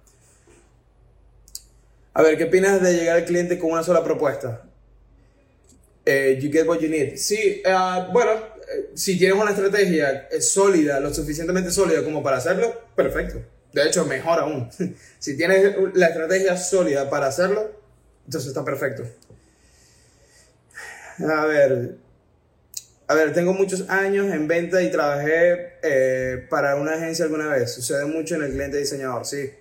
A 2.17 2.21
ver, 2.21 2.37
¿qué 2.37 2.45
opinas 2.45 2.81
de 2.81 2.93
llegar 2.93 3.17
al 3.17 3.25
cliente 3.25 3.59
con 3.59 3.71
una 3.71 3.83
sola 3.83 4.01
propuesta? 4.01 4.63
Eh, 6.05 6.39
you 6.41 6.49
get 6.49 6.65
what 6.65 6.79
you 6.79 6.87
need. 6.87 7.17
Sí, 7.17 7.61
uh, 7.65 8.09
bueno, 8.13 8.31
eh, 8.31 8.91
si 8.93 9.17
tienes 9.17 9.37
una 9.37 9.51
estrategia 9.51 10.29
sólida, 10.39 11.01
lo 11.01 11.13
suficientemente 11.13 11.71
sólida 11.71 12.05
como 12.05 12.23
para 12.23 12.37
hacerlo, 12.37 12.73
perfecto. 12.95 13.41
De 13.73 13.85
hecho, 13.85 14.05
mejor 14.05 14.39
aún. 14.39 14.69
si 15.19 15.35
tienes 15.35 15.75
la 15.93 16.07
estrategia 16.07 16.55
sólida 16.55 17.09
para 17.09 17.27
hacerlo, 17.27 17.81
entonces 18.23 18.47
está 18.47 18.63
perfecto. 18.63 19.03
A 21.19 21.45
ver, 21.45 21.97
a 23.07 23.13
ver, 23.13 23.33
tengo 23.33 23.53
muchos 23.53 23.89
años 23.89 24.33
en 24.33 24.47
venta 24.47 24.81
y 24.81 24.89
trabajé 24.89 25.73
eh, 25.83 26.47
para 26.49 26.77
una 26.77 26.93
agencia 26.93 27.25
alguna 27.25 27.49
vez. 27.49 27.73
Sucede 27.73 28.05
mucho 28.05 28.35
en 28.35 28.43
el 28.43 28.51
cliente 28.51 28.77
diseñador, 28.77 29.25
sí. 29.25 29.51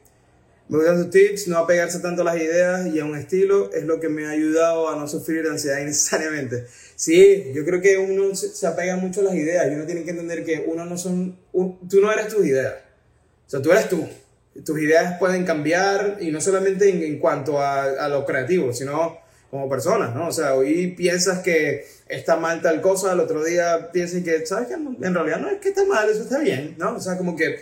Me 0.68 0.78
gustan 0.78 1.02
tus 1.02 1.10
tips, 1.10 1.48
no 1.48 1.58
apegarse 1.58 1.98
tanto 1.98 2.22
a 2.22 2.24
las 2.24 2.36
ideas 2.36 2.86
y 2.86 2.98
a 2.98 3.04
un 3.04 3.16
estilo 3.16 3.70
es 3.72 3.84
lo 3.84 4.00
que 4.00 4.08
me 4.08 4.26
ha 4.26 4.30
ayudado 4.30 4.88
a 4.88 4.96
no 4.96 5.06
sufrir 5.06 5.42
de 5.42 5.50
ansiedad 5.50 5.78
innecesariamente. 5.82 6.66
Sí, 6.96 7.52
yo 7.54 7.64
creo 7.64 7.82
que 7.82 7.98
uno 7.98 8.34
se 8.34 8.66
apega 8.66 8.96
mucho 8.96 9.20
a 9.20 9.24
las 9.24 9.34
ideas 9.34 9.70
y 9.70 9.74
uno 9.74 9.84
tiene 9.84 10.04
que 10.04 10.10
entender 10.10 10.44
que 10.44 10.64
uno 10.66 10.86
no 10.86 10.96
son, 10.96 11.36
tú 11.52 12.00
no 12.00 12.10
eres 12.10 12.28
tus 12.28 12.46
ideas. 12.46 12.74
O 13.46 13.50
sea, 13.50 13.60
tú 13.60 13.72
eres 13.72 13.88
tú. 13.88 14.08
Tus 14.64 14.78
ideas 14.80 15.18
pueden 15.18 15.44
cambiar 15.44 16.18
y 16.20 16.30
no 16.30 16.40
solamente 16.40 16.88
en, 16.88 17.18
cuanto 17.18 17.60
a, 17.60 17.82
a, 17.82 18.08
lo 18.08 18.24
creativo, 18.24 18.72
sino 18.72 19.18
como 19.50 19.68
personas, 19.68 20.14
¿no? 20.14 20.28
O 20.28 20.32
sea, 20.32 20.54
hoy 20.54 20.94
piensas 20.96 21.40
que 21.40 21.84
está 22.08 22.36
mal 22.36 22.62
tal 22.62 22.80
cosa, 22.80 23.12
el 23.12 23.20
otro 23.20 23.44
día 23.44 23.90
piensas 23.92 24.22
que, 24.22 24.46
¿sabes 24.46 24.68
que 24.68 24.74
En 24.74 25.14
realidad 25.14 25.40
no 25.40 25.50
es 25.50 25.58
que 25.58 25.70
está 25.70 25.84
mal, 25.84 26.08
eso 26.08 26.22
está 26.22 26.38
bien, 26.38 26.76
¿no? 26.78 26.94
O 26.96 27.00
sea, 27.00 27.18
como 27.18 27.36
que 27.36 27.58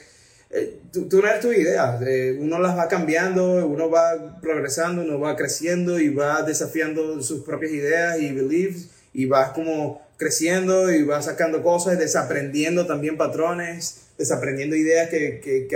tú, 0.93 1.09
tú, 1.09 1.23
no 1.23 1.29
eres 1.29 1.41
tu 1.41 1.53
idea, 1.53 1.99
eh, 2.07 2.37
uno 2.39 2.59
las 2.59 2.77
va 2.77 2.89
cambiando, 2.89 3.67
uno 3.67 3.91
va 3.91 4.39
progresando, 4.41 5.03
uno 5.03 5.19
va 5.19 5.37
creciendo 5.37 5.99
y 5.99 6.11
va 6.11 6.43
desafiando 6.43 7.23
sus 7.23 7.43
propias 7.43 7.73
ideas 7.73 8.21
y 8.21 8.33
beliefs 8.33 8.89
y 9.15 9.27
vas 9.27 9.53
como 9.53 10.03
creciendo 10.17 10.93
y 10.93 11.03
vas 11.03 11.25
sacando 11.25 11.63
cosas, 11.63 11.99
desaprendiendo 11.99 12.87
también 12.87 13.17
patrones, 13.17 14.03
desaprendiendo 14.19 14.77
ideas 14.77 15.09
que, 15.09 15.41
que, 15.41 15.69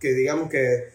que, 0.00 0.12
digamos 0.12 0.50
que 0.50 0.88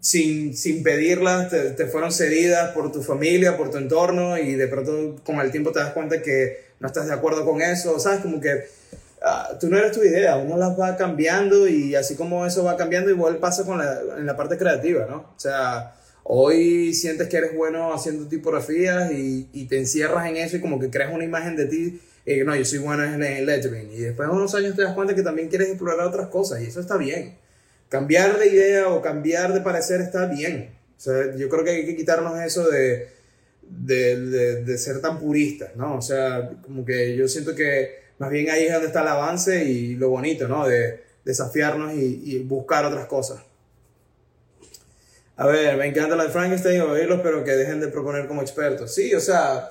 sin, 0.00 0.56
sin 0.56 0.82
pedirlas 0.82 1.50
te, 1.50 1.70
te, 1.70 1.86
fueron 1.86 2.12
cedidas 2.12 2.70
por 2.72 2.90
tu 2.92 3.02
familia, 3.02 3.56
por 3.56 3.70
tu 3.70 3.78
entorno 3.78 4.38
y 4.38 4.54
de 4.54 4.68
pronto 4.68 5.20
con 5.24 5.40
el 5.40 5.50
tiempo 5.50 5.72
te 5.72 5.80
das 5.80 5.92
cuenta 5.92 6.22
que 6.22 6.70
no 6.78 6.86
estás 6.86 7.06
de 7.08 7.12
acuerdo 7.12 7.44
con 7.44 7.60
eso, 7.60 7.98
¿sabes? 8.00 8.20
Como 8.20 8.40
que 8.40 8.64
Ah, 9.22 9.56
tú 9.60 9.68
no 9.68 9.76
eres 9.76 9.92
tu 9.92 10.02
idea, 10.02 10.36
uno 10.36 10.56
las 10.56 10.78
va 10.78 10.96
cambiando 10.96 11.68
y 11.68 11.94
así 11.94 12.16
como 12.16 12.46
eso 12.46 12.64
va 12.64 12.76
cambiando, 12.76 13.10
igual 13.10 13.36
pasa 13.36 13.64
con 13.64 13.78
la, 13.78 14.00
en 14.16 14.24
la 14.24 14.36
parte 14.36 14.56
creativa, 14.56 15.06
¿no? 15.06 15.16
O 15.16 15.38
sea, 15.38 15.94
hoy 16.24 16.94
sientes 16.94 17.28
que 17.28 17.36
eres 17.36 17.54
bueno 17.54 17.92
haciendo 17.92 18.26
tipografías 18.28 19.12
y, 19.12 19.48
y 19.52 19.66
te 19.66 19.78
encierras 19.78 20.26
en 20.26 20.38
eso 20.38 20.56
y 20.56 20.60
como 20.60 20.80
que 20.80 20.88
creas 20.88 21.12
una 21.12 21.24
imagen 21.24 21.54
de 21.54 21.66
ti, 21.66 22.00
eh, 22.26 22.44
no, 22.44 22.54
yo 22.54 22.64
soy 22.64 22.78
bueno 22.78 23.04
en, 23.04 23.22
el 23.22 23.46
lettering. 23.46 23.90
Y 23.92 24.00
después 24.00 24.28
de 24.28 24.34
unos 24.34 24.54
años 24.54 24.76
te 24.76 24.82
das 24.82 24.94
cuenta 24.94 25.14
que 25.14 25.22
también 25.22 25.48
quieres 25.48 25.68
explorar 25.68 26.06
otras 26.06 26.28
cosas 26.28 26.60
y 26.62 26.66
eso 26.66 26.80
está 26.80 26.96
bien. 26.96 27.36
Cambiar 27.88 28.38
de 28.38 28.48
idea 28.48 28.88
o 28.88 29.02
cambiar 29.02 29.52
de 29.52 29.60
parecer 29.60 30.00
está 30.00 30.26
bien. 30.26 30.70
O 30.96 31.00
sea, 31.00 31.34
yo 31.34 31.48
creo 31.48 31.64
que 31.64 31.70
hay 31.70 31.86
que 31.86 31.96
quitarnos 31.96 32.38
eso 32.40 32.68
de, 32.68 33.08
de, 33.62 34.16
de, 34.20 34.64
de 34.64 34.78
ser 34.78 35.00
tan 35.00 35.18
puristas, 35.18 35.74
¿no? 35.76 35.96
O 35.96 36.02
sea, 36.02 36.50
como 36.62 36.84
que 36.84 37.16
yo 37.16 37.26
siento 37.26 37.54
que 37.54 37.98
más 38.20 38.30
bien 38.30 38.50
ahí 38.50 38.66
es 38.66 38.72
donde 38.72 38.88
está 38.88 39.00
el 39.00 39.08
avance 39.08 39.64
y 39.64 39.96
lo 39.96 40.10
bonito, 40.10 40.46
¿no? 40.46 40.68
De 40.68 41.00
desafiarnos 41.24 41.94
y, 41.94 42.38
buscar 42.40 42.84
otras 42.84 43.06
cosas. 43.06 43.40
A 45.38 45.46
ver, 45.46 45.78
me 45.78 45.86
encanta 45.86 46.16
la 46.16 46.24
de 46.24 46.30
Frankenstein, 46.30 46.82
oírlos, 46.82 47.20
pero 47.22 47.42
que 47.42 47.52
dejen 47.52 47.80
de 47.80 47.88
proponer 47.88 48.28
como 48.28 48.42
expertos. 48.42 48.94
Sí, 48.94 49.14
o 49.14 49.20
sea, 49.20 49.70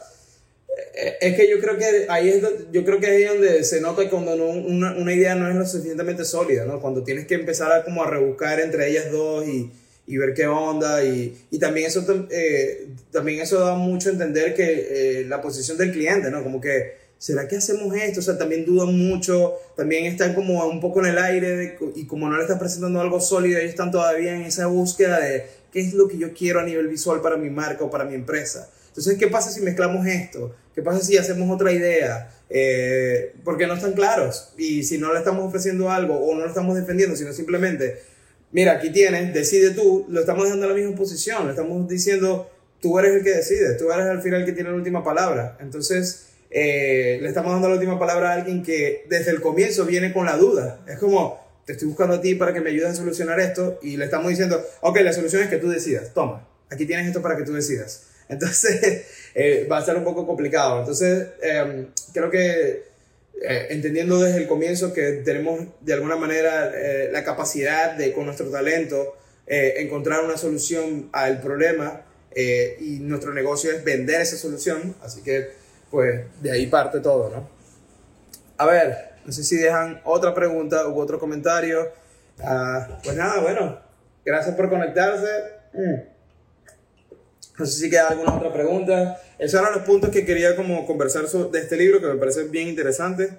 eh, 0.95 1.17
es 1.21 1.35
que 1.35 1.47
yo 1.47 1.59
creo 1.59 1.77
que 1.77 2.07
ahí 2.09 2.29
es, 2.29 2.43
yo 2.71 2.83
creo 2.83 2.99
que 2.99 3.05
ahí 3.05 3.21
es 3.21 3.29
donde 3.33 3.63
se 3.63 3.81
nota 3.81 4.09
cuando 4.09 4.33
una, 4.33 4.93
una, 4.93 5.13
idea 5.13 5.35
no 5.35 5.47
es 5.47 5.55
lo 5.55 5.67
suficientemente 5.67 6.25
sólida, 6.25 6.65
¿no? 6.65 6.81
Cuando 6.81 7.03
tienes 7.03 7.27
que 7.27 7.35
empezar 7.35 7.71
a 7.71 7.83
como 7.83 8.01
a 8.01 8.09
rebuscar 8.09 8.59
entre 8.59 8.89
ellas 8.89 9.11
dos 9.11 9.47
y, 9.47 9.71
y 10.07 10.17
ver 10.17 10.33
qué 10.33 10.47
onda. 10.47 11.03
Y, 11.05 11.37
y 11.51 11.59
también, 11.59 11.85
eso, 11.85 12.03
eh, 12.31 12.87
también 13.11 13.41
eso 13.41 13.59
da 13.59 13.75
mucho 13.75 14.09
a 14.09 14.13
entender 14.13 14.55
que 14.55 15.19
eh, 15.19 15.25
la 15.25 15.39
posición 15.39 15.77
del 15.77 15.91
cliente, 15.91 16.31
¿no? 16.31 16.41
Como 16.41 16.59
que, 16.59 17.08
¿será 17.19 17.47
que 17.47 17.57
hacemos 17.57 17.93
esto? 17.95 18.21
O 18.21 18.23
sea, 18.23 18.37
también 18.37 18.65
dudan 18.65 18.97
mucho, 18.97 19.53
también 19.75 20.05
están 20.05 20.33
como 20.33 20.65
un 20.65 20.79
poco 20.79 21.01
en 21.01 21.11
el 21.11 21.19
aire 21.19 21.77
y 21.95 22.07
como 22.07 22.27
no 22.27 22.37
le 22.37 22.43
están 22.43 22.57
presentando 22.57 22.99
algo 22.99 23.21
sólido, 23.21 23.59
ellos 23.59 23.69
están 23.69 23.91
todavía 23.91 24.35
en 24.35 24.43
esa 24.43 24.65
búsqueda 24.65 25.19
de 25.19 25.45
qué 25.71 25.81
es 25.81 25.93
lo 25.93 26.07
que 26.07 26.17
yo 26.17 26.33
quiero 26.33 26.61
a 26.61 26.63
nivel 26.63 26.87
visual 26.87 27.21
para 27.21 27.37
mi 27.37 27.51
marca 27.51 27.83
o 27.83 27.91
para 27.91 28.05
mi 28.05 28.15
empresa. 28.15 28.71
Entonces, 28.87 29.17
¿qué 29.19 29.27
pasa 29.27 29.51
si 29.51 29.61
mezclamos 29.61 30.07
esto? 30.07 30.55
¿Qué 30.73 30.81
pasa 30.81 31.05
si 31.05 31.17
hacemos 31.17 31.53
otra 31.53 31.71
idea? 31.71 32.31
Eh, 32.49 33.35
porque 33.43 33.67
no 33.67 33.75
están 33.75 33.93
claros. 33.93 34.53
Y 34.57 34.83
si 34.83 34.97
no 34.97 35.13
le 35.13 35.19
estamos 35.19 35.45
ofreciendo 35.45 35.91
algo 35.91 36.15
o 36.15 36.33
no 36.33 36.41
lo 36.41 36.47
estamos 36.47 36.75
defendiendo, 36.75 37.15
sino 37.15 37.31
simplemente, 37.31 38.01
mira, 38.51 38.73
aquí 38.73 38.91
tienes, 38.91 39.33
decide 39.33 39.71
tú, 39.71 40.05
lo 40.09 40.21
estamos 40.21 40.45
dejando 40.45 40.65
en 40.65 40.71
la 40.71 40.77
misma 40.77 40.95
posición, 40.95 41.45
le 41.45 41.51
estamos 41.51 41.87
diciendo, 41.87 42.49
tú 42.81 42.97
eres 42.97 43.15
el 43.15 43.23
que 43.23 43.31
decide, 43.31 43.75
tú 43.75 43.91
eres 43.91 44.07
al 44.07 44.21
final 44.21 44.41
el 44.41 44.45
que 44.45 44.53
tiene 44.53 44.69
la 44.69 44.75
última 44.75 45.03
palabra. 45.03 45.57
Entonces, 45.59 46.28
eh, 46.49 47.19
le 47.21 47.27
estamos 47.27 47.51
dando 47.51 47.67
la 47.67 47.75
última 47.75 47.99
palabra 47.99 48.31
a 48.31 48.33
alguien 48.33 48.63
que 48.63 49.05
desde 49.07 49.31
el 49.31 49.41
comienzo 49.41 49.85
viene 49.85 50.11
con 50.11 50.25
la 50.25 50.37
duda. 50.37 50.81
Es 50.87 50.97
como, 50.97 51.39
te 51.65 51.73
estoy 51.73 51.87
buscando 51.87 52.15
a 52.15 52.21
ti 52.21 52.35
para 52.35 52.53
que 52.53 52.61
me 52.61 52.71
ayudes 52.71 52.89
a 52.89 52.95
solucionar 52.95 53.39
esto 53.39 53.79
y 53.83 53.97
le 53.97 54.05
estamos 54.05 54.29
diciendo, 54.29 54.59
ok, 54.81 54.97
la 55.01 55.13
solución 55.13 55.43
es 55.43 55.49
que 55.49 55.57
tú 55.57 55.69
decidas, 55.69 56.13
toma, 56.13 56.47
aquí 56.71 56.85
tienes 56.85 57.07
esto 57.07 57.21
para 57.21 57.37
que 57.37 57.43
tú 57.43 57.53
decidas. 57.53 58.07
Entonces, 58.29 59.05
eh, 59.35 59.67
va 59.69 59.77
a 59.77 59.85
ser 59.85 59.95
un 59.95 60.03
poco 60.03 60.25
complicado. 60.25 60.79
Entonces, 60.79 61.27
em, 61.41 61.87
creo 62.13 62.29
que 62.29 62.83
eh, 63.41 63.67
entendiendo 63.69 64.19
desde 64.19 64.39
el 64.39 64.47
comienzo 64.47 64.93
que 64.93 65.21
tenemos 65.23 65.61
de 65.81 65.93
alguna 65.93 66.15
manera 66.15 66.71
eh, 66.75 67.09
la 67.11 67.23
capacidad 67.23 67.93
de, 67.93 68.13
con 68.13 68.25
nuestro 68.25 68.49
talento, 68.49 69.15
encontrar 69.51 70.23
una 70.23 70.37
solución 70.37 71.09
al 71.11 71.41
problema 71.41 72.05
y 72.35 72.99
nuestro 72.99 73.33
negocio 73.33 73.71
es 73.71 73.83
vender 73.83 74.21
esa 74.21 74.37
solución. 74.37 74.95
Así 75.01 75.23
que, 75.23 75.49
pues, 75.91 76.25
de 76.41 76.51
ahí 76.51 76.67
parte 76.67 76.99
todo, 76.99 77.29
¿no? 77.29 77.49
A 78.57 78.65
ver, 78.65 79.09
no 79.25 79.31
sé 79.31 79.43
si 79.43 79.57
dejan 79.57 80.01
otra 80.05 80.33
pregunta 80.33 80.87
u 80.87 80.99
otro 80.99 81.19
comentario. 81.19 81.89
Ah, 82.41 82.99
pues 83.03 83.15
nada, 83.15 83.41
bueno, 83.41 83.79
gracias 84.25 84.55
por 84.55 84.69
conectarse. 84.69 85.27
Mm. 85.73 86.19
No 87.59 87.65
sé 87.65 87.79
si 87.79 87.89
queda 87.89 88.09
alguna 88.09 88.35
otra 88.35 88.53
pregunta. 88.53 89.19
Esos 89.37 89.59
eran 89.59 89.73
los 89.73 89.83
puntos 89.83 90.09
que 90.09 90.25
quería 90.25 90.55
como 90.55 90.85
conversar 90.85 91.27
de 91.27 91.59
este 91.59 91.77
libro 91.77 91.99
que 91.99 92.07
me 92.07 92.15
parece 92.15 92.43
bien 92.43 92.69
interesante 92.69 93.29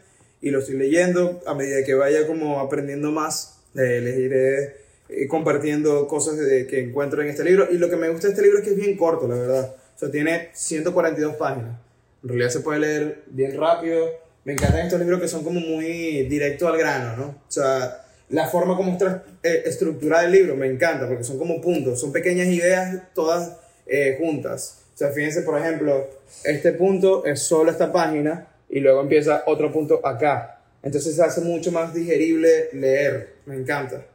y 0.40 0.50
lo 0.50 0.60
estoy 0.60 0.76
leyendo 0.76 1.40
a 1.46 1.54
medida 1.54 1.84
que 1.84 1.94
vaya 1.94 2.26
como 2.26 2.60
aprendiendo 2.60 3.10
más. 3.10 3.58
Eh, 3.74 4.00
les 4.00 4.18
iré 4.18 4.76
eh, 5.08 5.28
compartiendo 5.28 6.06
cosas 6.06 6.36
que 6.68 6.80
encuentro 6.80 7.22
en 7.22 7.28
este 7.28 7.44
libro. 7.44 7.68
Y 7.70 7.78
lo 7.78 7.88
que 7.90 7.96
me 7.96 8.08
gusta 8.08 8.26
de 8.26 8.34
este 8.34 8.42
libro 8.42 8.58
es 8.58 8.64
que 8.64 8.70
es 8.70 8.76
bien 8.76 8.96
corto, 8.96 9.26
la 9.26 9.36
verdad. 9.36 9.74
O 9.96 9.98
sea, 9.98 10.10
tiene 10.10 10.50
142 10.52 11.36
páginas. 11.36 11.89
En 12.22 12.28
realidad 12.28 12.50
se 12.50 12.60
puede 12.60 12.80
leer 12.80 13.22
bien 13.28 13.58
rápido. 13.58 14.08
Me 14.44 14.52
encantan 14.52 14.80
estos 14.80 15.00
libros 15.00 15.20
que 15.20 15.28
son 15.28 15.44
como 15.44 15.60
muy 15.60 16.24
directo 16.24 16.68
al 16.68 16.78
grano, 16.78 17.16
¿no? 17.16 17.24
O 17.26 17.50
sea, 17.50 18.04
la 18.30 18.46
forma 18.46 18.76
como 18.76 18.92
está 18.92 19.24
eh, 19.42 19.62
estructurada 19.66 20.24
el 20.24 20.32
libro 20.32 20.56
me 20.56 20.66
encanta 20.66 21.06
porque 21.08 21.24
son 21.24 21.38
como 21.38 21.60
puntos, 21.60 22.00
son 22.00 22.12
pequeñas 22.12 22.46
ideas 22.48 23.02
todas 23.14 23.56
eh, 23.86 24.16
juntas. 24.18 24.84
O 24.94 24.96
sea, 24.96 25.08
fíjense, 25.08 25.42
por 25.42 25.58
ejemplo, 25.58 26.08
este 26.44 26.72
punto 26.72 27.24
es 27.24 27.42
solo 27.42 27.70
esta 27.70 27.92
página 27.92 28.48
y 28.68 28.80
luego 28.80 29.00
empieza 29.00 29.42
otro 29.46 29.72
punto 29.72 30.06
acá. 30.06 30.60
Entonces 30.82 31.16
se 31.16 31.22
hace 31.22 31.40
mucho 31.40 31.72
más 31.72 31.92
digerible 31.92 32.68
leer. 32.72 33.34
Me 33.46 33.56
encanta. 33.56 34.06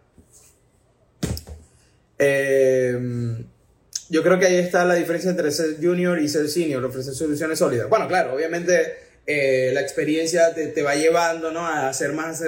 Eh, 2.17 3.45
yo 4.09 4.23
creo 4.23 4.39
que 4.39 4.45
ahí 4.45 4.57
está 4.57 4.85
la 4.85 4.95
diferencia 4.95 5.31
entre 5.31 5.51
ser 5.51 5.77
junior 5.81 6.19
y 6.19 6.27
ser 6.27 6.47
senior, 6.49 6.83
ofrecer 6.83 7.13
soluciones 7.13 7.59
sólidas. 7.59 7.89
Bueno, 7.89 8.07
claro, 8.07 8.33
obviamente 8.33 8.95
eh, 9.25 9.71
la 9.73 9.81
experiencia 9.81 10.53
te, 10.53 10.81
va 10.83 10.95
llevando 10.95 11.51
¿no? 11.51 11.67
a 11.67 11.91
ser 11.93 12.13
más 12.13 12.41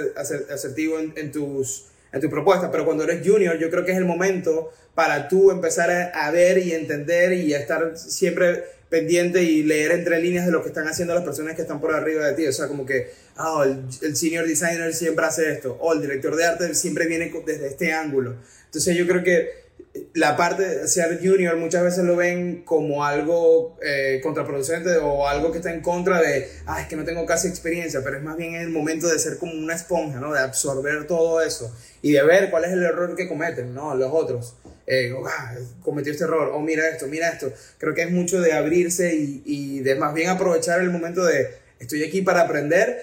asertivo 0.50 1.00
en, 1.00 1.14
en, 1.16 1.32
tus, 1.32 1.86
en 2.14 2.22
tu 2.22 2.30
propuesta, 2.30 2.70
pero 2.72 2.86
cuando 2.86 3.04
eres 3.04 3.28
junior 3.28 3.58
yo 3.58 3.70
creo 3.70 3.84
que 3.84 3.92
es 3.92 3.98
el 3.98 4.06
momento 4.06 4.72
para 4.98 5.28
tú 5.28 5.52
empezar 5.52 5.92
a, 5.92 6.32
ver 6.32 6.58
y 6.58 6.74
entender 6.74 7.32
y 7.34 7.54
a 7.54 7.60
estar 7.60 7.96
siempre 7.96 8.64
pendiente 8.90 9.44
y 9.44 9.62
leer 9.62 9.92
entre 9.92 10.20
líneas 10.20 10.48
de 10.48 10.52
lo 10.52 10.64
que 10.64 10.70
están 10.70 10.88
haciendo 10.88 11.14
las 11.14 11.24
personas 11.24 11.56
que 11.56 11.62
están 11.62 11.80
por 11.80 11.94
arriba 11.94 12.26
de 12.26 12.34
ti. 12.34 12.48
O 12.48 12.52
sea, 12.52 12.68
como 12.68 12.84
que, 12.84 13.12
oh, 13.38 13.64
el, 13.64 14.16
senior 14.16 14.48
designer 14.48 14.96
siempre 14.96 15.24
hace 15.24 15.52
esto, 15.52 15.78
o 15.80 15.94
el 15.94 16.02
director 16.02 16.36
de 16.36 16.46
arte 16.46 16.74
siempre 16.74 17.06
viene 17.06 17.32
desde 17.46 17.68
este 17.68 17.94
ángulo. 17.94 18.38
Entonces 18.66 18.98
yo 18.98 19.06
creo 19.06 19.24
que 19.24 19.67
la 20.14 20.36
parte 20.36 20.64
de 20.64 20.88
ser 20.88 21.20
junior 21.22 21.56
muchas 21.58 21.84
veces 21.84 22.04
lo 22.04 22.16
ven 22.16 22.64
como 22.64 23.06
algo 23.06 23.78
eh, 23.82 24.20
contraproducente 24.24 24.98
o 24.98 25.28
algo 25.28 25.52
que 25.52 25.60
está 25.60 25.74
en 25.74 25.82
contra 25.82 26.22
de, 26.22 26.50
ah, 26.66 26.82
es 26.82 26.88
que 26.88 26.96
no 26.96 27.04
tengo 27.04 27.26
casi 27.26 27.48
experiencia, 27.48 28.02
pero 28.04 28.18
es 28.18 28.24
más 28.24 28.38
bien 28.38 28.56
el 28.56 28.70
momento 28.70 29.08
de 29.08 29.20
ser 29.20 29.38
como 29.38 29.54
una 29.54 29.76
esponja, 29.76 30.20
¿no? 30.20 30.34
De 30.34 30.40
absorber 30.40 31.08
todo 31.08 31.42
eso 31.42 31.74
y 32.02 32.12
de 32.12 32.24
ver 32.24 32.50
cuál 32.50 32.66
es 32.66 32.72
el 32.72 32.84
error 32.84 33.16
que 33.16 33.28
cometen, 33.28 33.74
¿no? 33.74 33.96
Los 33.96 34.12
otros 34.12 34.56
eh, 34.88 35.14
ah, 35.26 35.56
cometió 35.82 36.12
este 36.12 36.24
error, 36.24 36.52
o 36.54 36.60
mira 36.60 36.88
esto, 36.90 37.08
mira 37.08 37.30
esto. 37.30 37.52
Creo 37.78 37.94
que 37.94 38.04
es 38.04 38.12
mucho 38.12 38.42
de 38.42 38.54
abrirse 38.54 39.16
y, 39.16 39.44
y 39.46 39.80
de 39.82 39.96
más 39.96 40.14
bien 40.14 40.30
aprovechar 40.30 40.82
el 40.82 40.90
momento 40.90 41.26
de 41.26 41.50
estoy 41.80 42.04
aquí 42.04 42.22
para 42.22 42.42
aprender. 42.42 43.02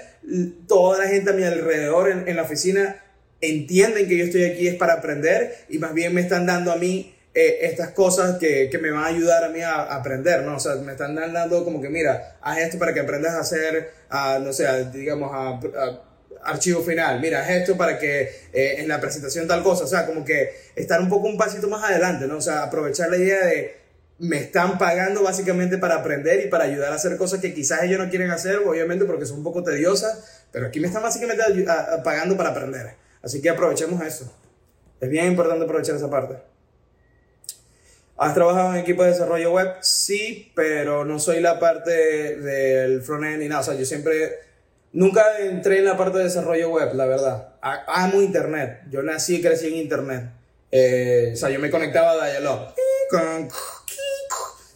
Toda 0.67 0.99
la 0.99 1.09
gente 1.09 1.31
a 1.31 1.33
mi 1.35 1.45
alrededor 1.45 2.11
en, 2.11 2.29
en 2.29 2.37
la 2.37 2.43
oficina 2.43 3.04
entienden 3.51 4.09
que 4.09 4.17
yo 4.17 4.25
estoy 4.25 4.45
aquí 4.45 4.69
es 4.69 4.77
para 4.77 4.95
aprender 4.95 5.55
y 5.69 5.79
más 5.79 5.95
bien 5.95 6.15
me 6.15 6.21
están 6.21 6.47
dando 6.47 6.73
a 6.73 6.77
mí 6.77 7.15
eh, 7.35 7.59
estas 7.63 7.91
cosas 7.91 8.39
que, 8.39 8.69
que, 8.71 8.79
me 8.79 8.91
van 8.91 9.05
a 9.05 9.07
ayudar 9.07 9.43
a 9.43 9.49
mí 9.49 9.61
a, 9.61 9.83
aprender, 9.95 10.43
¿no? 10.43 10.57
O 10.57 10.61
sea, 10.61 10.77
me 10.77 10.93
están 10.93 11.17
dando 11.17 11.65
como 11.65 11.81
que, 11.81 11.89
mira, 11.89 12.37
haz 12.41 12.59
esto 12.59 12.79
para 12.79 12.95
que 12.95 13.01
aprendas 13.01 13.35
a 13.35 13.41
hacer, 13.41 13.91
a, 14.09 14.39
no 14.39 14.53
sé, 14.53 14.67
digamos, 14.93 15.31
a 15.33 15.59
archivo 16.45 16.83
final, 16.83 17.21
mira, 17.21 17.57
esto 17.57 17.77
para 17.77 17.99
que 17.99 18.23
eh, 18.53 18.77
en 18.79 18.89
la 18.89 19.01
presentación 19.01 19.49
tal 19.49 19.63
cosa, 19.63 19.85
o 19.85 19.87
sea, 19.87 20.07
como 20.07 20.25
que 20.25 20.51
estar 20.77 21.01
un 21.01 21.09
poco 21.09 21.27
un 21.27 21.37
pasito 21.37 21.69
más 21.69 21.83
adelante, 21.83 22.27
¿no? 22.27 22.37
O 22.37 22.41
sea, 22.41 22.63
aprovechar 22.63 23.11
la 23.11 23.17
idea 23.17 23.45
de 23.47 23.77
me 24.19 24.39
están 24.39 24.79
pagando 24.79 25.23
básicamente 25.23 25.77
para 25.79 25.97
aprender 25.97 26.45
y 26.47 26.49
para 26.49 26.65
ayudar 26.65 26.93
a 26.93 26.97
hacer 26.97 27.17
cosas 27.17 27.41
que 27.41 27.53
quizás 27.53 27.83
ellos 27.83 27.99
no 27.99 28.09
quieren 28.09 28.31
hacer, 28.31 28.59
obviamente 28.59 29.05
porque 29.07 29.27
son 29.27 29.39
un 29.39 29.45
poco 29.45 29.65
tediosas, 29.65 30.45
pero 30.53 30.69
aquí 30.69 30.79
me 30.79 30.87
están 30.87 31.03
básicamente 31.03 31.43
pagando 32.05 32.37
para 32.37 32.51
aprender. 32.51 32.95
Así 33.25 33.41
que 33.41 33.51
aprovechemos 33.51 34.05
eso. 34.05 34.33
Es 35.01 35.09
bien 35.09 35.27
importante 35.27 35.65
aprovechar 35.65 35.97
esa 35.97 36.11
parte. 36.11 36.37
¿Has 38.17 38.35
trabajado 38.35 38.75
en 38.75 38.81
equipo 38.81 39.03
de 39.03 39.11
desarrollo 39.11 39.53
web? 39.53 39.75
Sí, 39.81 40.53
pero 40.55 41.05
no 41.05 41.19
soy 41.19 41.41
la 41.41 41.59
parte 41.59 41.91
del 42.37 43.03
frontend 43.03 43.41
ni 43.43 43.49
nada. 43.49 43.63
O 43.63 43.65
sea, 43.65 43.75
yo 43.75 43.85
siempre 43.85 44.39
Nunca 44.95 45.41
entré 45.41 45.79
en 45.79 45.87
la 45.87 45.97
parte 45.97 46.19
de 46.19 46.25
desarrollo 46.25 46.71
web, 46.71 46.95
la 46.95 47.07
verdad. 47.07 47.49
Amo 47.61 48.23
Internet. 48.23 48.83
Yo 48.91 49.03
nací 49.03 49.37
y 49.37 49.43
crecí 49.43 49.67
en 49.67 49.75
Internet. 49.75 50.31
Eh, 50.71 51.33
o 51.33 51.37
sea, 51.37 51.51
yo 51.51 51.59
me 51.59 51.69
conectaba 51.69 52.13
a 52.13 52.31
Dialog. 52.31 52.69
O 53.11 53.49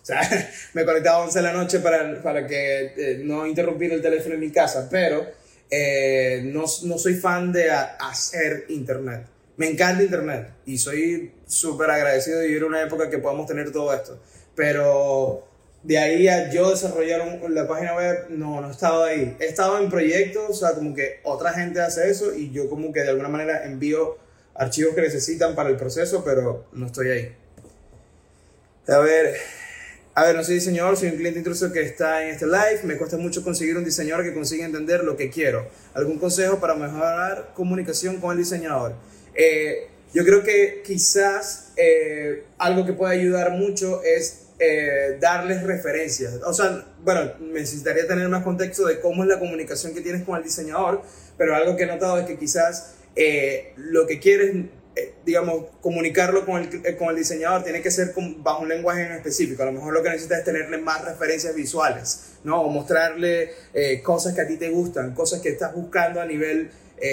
sea, 0.02 0.20
me 0.72 0.84
conectaba 0.84 1.18
a 1.18 1.20
11 1.20 1.38
de 1.38 1.42
la 1.44 1.52
noche 1.52 1.78
para, 1.78 2.20
para 2.20 2.48
que 2.48 2.94
eh, 2.96 3.20
no 3.22 3.46
interrumpiera 3.46 3.94
el 3.94 4.02
teléfono 4.02 4.34
en 4.34 4.40
mi 4.40 4.50
casa, 4.50 4.88
pero 4.90 5.24
eh, 5.70 6.42
no, 6.44 6.64
no, 6.84 6.98
soy 6.98 7.14
fan 7.14 7.52
de 7.52 7.70
hacer 7.70 8.66
Internet. 8.68 9.26
Me 9.56 9.68
encanta 9.68 10.02
Internet 10.02 10.50
y 10.66 10.78
soy 10.78 11.32
súper 11.46 11.90
agradecido 11.90 12.38
de 12.38 12.46
vivir 12.46 12.64
una 12.64 12.82
época 12.82 13.10
que 13.10 13.18
podamos 13.18 13.46
tener 13.46 13.72
todo 13.72 13.92
esto. 13.92 14.20
Pero 14.54 15.46
de 15.82 15.98
ahí 15.98 16.28
a 16.28 16.50
yo 16.50 16.70
desarrollar 16.70 17.40
la 17.48 17.66
página 17.66 17.94
web, 17.94 18.26
no, 18.30 18.60
no 18.60 18.68
he 18.68 18.70
estado 18.70 19.04
ahí. 19.04 19.36
He 19.40 19.46
estado 19.46 19.78
en 19.78 19.90
proyectos, 19.90 20.50
o 20.50 20.54
sea, 20.54 20.74
como 20.74 20.94
que 20.94 21.20
otra 21.24 21.52
gente 21.52 21.80
hace 21.80 22.10
eso 22.10 22.34
y 22.34 22.50
yo 22.50 22.68
como 22.68 22.92
que 22.92 23.00
de 23.00 23.10
alguna 23.10 23.28
manera 23.28 23.64
envío 23.64 24.18
archivos 24.54 24.94
que 24.94 25.02
necesitan 25.02 25.54
para 25.54 25.70
el 25.70 25.76
proceso, 25.76 26.24
pero 26.24 26.66
no 26.72 26.86
estoy 26.86 27.10
ahí. 27.10 27.36
A 28.88 28.98
ver, 28.98 29.36
a 30.18 30.24
ver, 30.24 30.34
no 30.34 30.42
soy 30.42 30.54
diseñador, 30.54 30.96
soy 30.96 31.10
un 31.10 31.16
cliente 31.16 31.38
intruso 31.38 31.70
que 31.70 31.80
está 31.80 32.24
en 32.24 32.30
este 32.30 32.44
live. 32.44 32.80
Me 32.82 32.96
cuesta 32.96 33.16
mucho 33.16 33.44
conseguir 33.44 33.76
un 33.76 33.84
diseñador 33.84 34.24
que 34.24 34.34
consiga 34.34 34.66
entender 34.66 35.04
lo 35.04 35.16
que 35.16 35.30
quiero. 35.30 35.68
¿Algún 35.94 36.18
consejo 36.18 36.58
para 36.58 36.74
mejorar 36.74 37.52
comunicación 37.54 38.16
con 38.16 38.32
el 38.32 38.38
diseñador? 38.38 38.94
Eh, 39.36 39.86
yo 40.12 40.24
creo 40.24 40.42
que 40.42 40.82
quizás 40.84 41.72
eh, 41.76 42.42
algo 42.58 42.84
que 42.84 42.94
puede 42.94 43.14
ayudar 43.14 43.52
mucho 43.52 44.02
es 44.02 44.46
eh, 44.58 45.18
darles 45.20 45.62
referencias. 45.62 46.34
O 46.44 46.52
sea, 46.52 46.84
bueno, 47.04 47.34
necesitaría 47.38 48.08
tener 48.08 48.28
más 48.28 48.42
contexto 48.42 48.86
de 48.86 48.98
cómo 48.98 49.22
es 49.22 49.28
la 49.28 49.38
comunicación 49.38 49.94
que 49.94 50.00
tienes 50.00 50.24
con 50.24 50.36
el 50.36 50.42
diseñador, 50.42 51.00
pero 51.36 51.54
algo 51.54 51.76
que 51.76 51.84
he 51.84 51.86
notado 51.86 52.18
es 52.18 52.26
que 52.26 52.36
quizás 52.36 52.96
lo 53.76 54.08
que 54.08 54.18
quieres, 54.18 54.52
digamos, 55.24 55.66
comunicarlo 55.80 56.44
con 56.46 56.62
el, 56.62 56.96
con 56.96 57.10
el 57.10 57.16
diseñador 57.16 57.64
tiene 57.64 57.82
que 57.82 57.90
ser 57.90 58.14
bajo 58.38 58.62
un 58.62 58.68
lenguaje 58.68 59.06
en 59.06 59.12
específico. 59.12 59.62
A 59.62 59.66
lo 59.66 59.72
mejor 59.72 59.92
lo 59.92 60.02
que 60.02 60.10
necesitas 60.10 60.40
es 60.40 60.44
tenerle 60.44 60.78
más 60.78 61.04
referencias 61.04 61.54
visuales, 61.54 62.32
¿no? 62.44 62.62
O 62.62 62.68
mostrarle 62.68 63.52
cosas 64.02 64.34
que 64.34 64.40
a 64.40 64.46
ti 64.46 64.56
te 64.56 64.70
gustan, 64.70 65.14
cosas 65.14 65.40
que 65.40 65.50
estás 65.50 65.74
buscando 65.74 66.20
a 66.20 66.24
nivel 66.24 66.70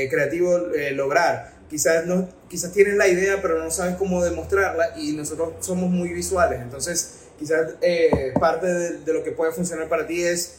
creativo 0.09 0.57
lograr. 0.93 1.53
quizás, 1.69 2.05
no, 2.05 2.29
quizás 2.49 2.71
tienes 2.71 2.95
la 2.95 3.07
idea, 3.07 3.41
pero 3.41 3.63
no 3.63 3.71
sabes 3.71 3.95
cómo 3.95 4.23
demostrarla 4.23 4.97
y 4.97 5.13
nosotros 5.13 5.53
somos 5.59 5.89
muy 5.89 6.09
visuales. 6.09 6.61
Entonces, 6.61 7.25
quizás 7.37 7.75
eh, 7.81 8.33
parte 8.39 8.67
de, 8.67 9.13
lo 9.13 9.23
que 9.23 9.31
puede 9.31 9.51
funcionar 9.51 9.89
para 9.89 10.07
ti 10.07 10.23
es 10.23 10.55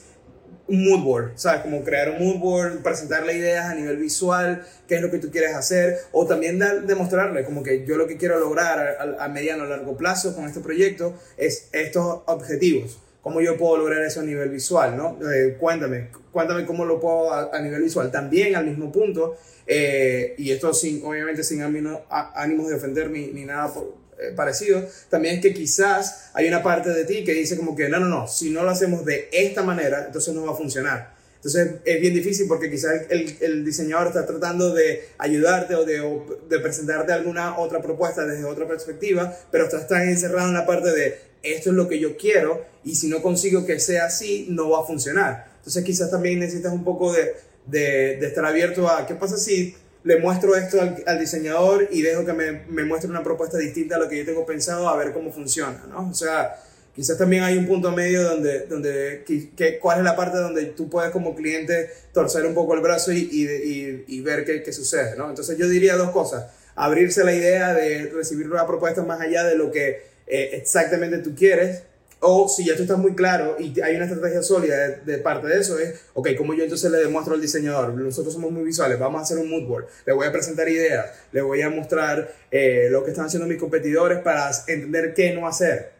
un 0.68 0.84
mood 0.84 1.04
board, 1.04 1.32
¿sabes? 1.36 1.62
Como 1.62 1.84
crear 1.84 2.10
un 2.10 2.18
mood 2.18 2.38
board, 2.38 2.82
presentarle 2.82 3.34
ideas 3.34 3.66
a 3.66 3.74
nivel 3.74 3.96
visual, 3.96 4.66
qué 4.88 4.96
es 4.96 5.02
lo 5.02 5.10
que 5.10 5.18
tú 5.18 5.30
quieres 5.30 5.54
hacer, 5.54 5.98
o 6.12 6.26
también 6.26 6.58
demostrarle 6.86 7.44
como 7.44 7.62
que 7.62 7.84
yo 7.86 7.96
lo 7.96 8.06
que 8.06 8.16
quiero 8.16 8.38
lograr 8.38 8.96
a, 8.98 9.24
a 9.24 9.28
mediano 9.28 9.64
o 9.64 9.66
largo 9.66 9.96
plazo 9.96 10.34
con 10.34 10.44
este 10.44 10.60
proyecto 10.60 11.14
es 11.36 11.68
estos 11.72 12.22
objetivos. 12.26 12.98
¿Cómo 13.26 13.40
yo 13.40 13.56
puedo 13.56 13.78
lograr 13.78 14.04
eso 14.04 14.20
a 14.20 14.22
nivel 14.22 14.50
visual, 14.50 14.96
no? 14.96 15.18
Eh, 15.28 15.56
cuéntame, 15.58 16.10
cuéntame 16.30 16.64
cómo 16.64 16.84
lo 16.84 17.00
puedo 17.00 17.32
a, 17.32 17.58
nivel 17.60 17.82
visual. 17.82 18.08
También 18.12 18.54
al 18.54 18.64
mismo 18.64 18.92
punto, 18.92 19.36
eh, 19.66 20.36
y 20.38 20.52
esto 20.52 20.72
sin, 20.72 21.04
obviamente 21.04 21.42
sin 21.42 21.60
ánimos 21.60 22.68
de 22.68 22.74
ofender 22.76 23.10
ni, 23.10 23.32
ni 23.32 23.44
nada 23.44 23.74
por, 23.74 24.05
eh, 24.18 24.32
parecido, 24.34 24.82
también 25.10 25.36
es 25.36 25.42
que 25.42 25.52
quizás 25.52 26.30
hay 26.32 26.48
una 26.48 26.62
parte 26.62 26.90
de 26.90 27.04
ti 27.04 27.22
que 27.22 27.34
dice 27.34 27.56
como 27.56 27.76
que 27.76 27.88
no, 27.88 28.00
no, 28.00 28.06
no, 28.06 28.26
si 28.26 28.50
no 28.50 28.62
lo 28.62 28.70
hacemos 28.70 29.04
de 29.04 29.28
esta 29.30 29.62
manera, 29.62 30.04
entonces 30.06 30.34
no 30.34 30.44
va 30.44 30.52
a 30.52 30.56
funcionar. 30.56 31.16
Entonces 31.36 31.74
es 31.84 32.00
bien 32.00 32.14
difícil 32.14 32.48
porque 32.48 32.70
quizás 32.70 33.02
el, 33.08 33.36
el 33.40 33.64
diseñador 33.64 34.08
está 34.08 34.26
tratando 34.26 34.74
de 34.74 35.10
ayudarte 35.18 35.74
o 35.74 35.84
de, 35.84 36.00
de, 36.48 36.58
presentarte 36.60 37.12
alguna 37.12 37.58
otra 37.58 37.80
propuesta 37.80 38.24
desde 38.24 38.44
otra 38.44 38.66
perspectiva, 38.66 39.36
pero 39.52 39.64
estás 39.64 39.86
tan 39.86 40.08
encerrado 40.08 40.48
en 40.48 40.54
la 40.54 40.66
parte 40.66 40.90
de 40.90 41.18
esto 41.42 41.70
es 41.70 41.76
lo 41.76 41.86
que 41.86 42.00
yo 42.00 42.16
quiero 42.16 42.64
y 42.84 42.96
si 42.96 43.08
no 43.08 43.22
consigo 43.22 43.64
que 43.64 43.78
sea 43.78 44.06
así, 44.06 44.46
no 44.48 44.70
va 44.70 44.80
a 44.80 44.86
funcionar. 44.86 45.52
Entonces 45.58 45.84
quizás 45.84 46.10
también 46.10 46.40
necesitas 46.40 46.72
un 46.72 46.82
poco 46.82 47.12
de, 47.12 47.34
de, 47.66 48.16
de 48.16 48.26
estar 48.26 48.44
abierto 48.44 48.88
a 48.88 49.06
qué 49.06 49.14
pasa 49.14 49.36
si 49.36 49.76
le 50.06 50.20
muestro 50.20 50.54
esto 50.54 50.80
al, 50.80 51.18
diseñador 51.18 51.88
y 51.90 52.00
dejo 52.00 52.24
que 52.24 52.32
me, 52.32 52.52
me, 52.68 52.84
muestre 52.84 53.10
una 53.10 53.24
propuesta 53.24 53.58
distinta 53.58 53.96
a 53.96 53.98
lo 53.98 54.08
que 54.08 54.18
yo 54.18 54.24
tengo 54.24 54.46
pensado 54.46 54.88
a 54.88 54.96
ver 54.96 55.12
cómo 55.12 55.32
funciona, 55.32 55.84
¿no? 55.90 56.08
O 56.08 56.14
sea, 56.14 56.62
quizás 56.94 57.18
también 57.18 57.42
hay 57.42 57.58
un 57.58 57.66
punto 57.66 57.90
medio 57.90 58.22
donde, 58.22 58.66
donde 58.66 59.24
que, 59.26 59.80
cuál 59.80 59.98
es 59.98 60.04
la 60.04 60.14
parte 60.14 60.38
donde 60.38 60.66
tú 60.66 60.88
puedes 60.88 61.10
como 61.10 61.34
cliente 61.34 61.90
torcer 62.12 62.46
un 62.46 62.54
poco 62.54 62.74
el 62.74 62.82
brazo 62.82 63.10
y, 63.10 63.18
y, 63.18 64.04
y, 64.06 64.20
ver 64.20 64.44
qué, 64.44 64.62
qué, 64.62 64.72
sucede, 64.72 65.16
¿no? 65.16 65.28
Entonces 65.28 65.58
yo 65.58 65.68
diría 65.68 65.96
dos 65.96 66.10
cosas, 66.10 66.52
abrirse 66.76 67.24
la 67.24 67.34
idea 67.34 67.74
de 67.74 68.08
recibir 68.14 68.48
una 68.48 68.64
propuesta 68.64 69.02
más 69.02 69.20
allá 69.20 69.42
de 69.42 69.56
lo 69.56 69.72
que 69.72 70.04
eh, 70.28 70.50
exactamente 70.52 71.18
tú 71.18 71.34
quieres 71.34 71.82
o 72.20 72.48
si 72.48 72.64
ya 72.64 72.76
tú 72.76 72.82
estás 72.82 72.98
muy 72.98 73.14
claro 73.14 73.56
y 73.58 73.78
hay 73.80 73.96
una 73.96 74.06
estrategia 74.06 74.42
sólida 74.42 74.88
de, 74.88 75.18
parte 75.18 75.48
de 75.48 75.60
eso, 75.60 75.78
es, 75.78 76.00
ok, 76.14 76.30
¿cómo 76.36 76.54
yo 76.54 76.64
entonces 76.64 76.90
le 76.90 76.98
demuestro 76.98 77.34
al 77.34 77.40
diseñador? 77.40 77.92
Nosotros 77.94 78.32
somos 78.32 78.50
muy 78.50 78.64
visuales, 78.64 78.98
vamos 78.98 79.20
a 79.20 79.22
hacer 79.24 79.38
un 79.38 79.50
mood 79.50 79.66
board, 79.66 79.86
le 80.06 80.12
voy 80.12 80.26
a 80.26 80.32
presentar 80.32 80.68
ideas, 80.68 81.06
le 81.32 81.42
voy 81.42 81.60
a 81.60 81.68
mostrar 81.68 82.32
eh, 82.50 82.88
lo 82.90 83.04
que 83.04 83.10
están 83.10 83.26
haciendo 83.26 83.46
mis 83.46 83.58
competidores 83.58 84.20
para 84.20 84.50
entender 84.66 85.12
qué 85.14 85.34
no 85.34 85.46
hacer. 85.46 85.92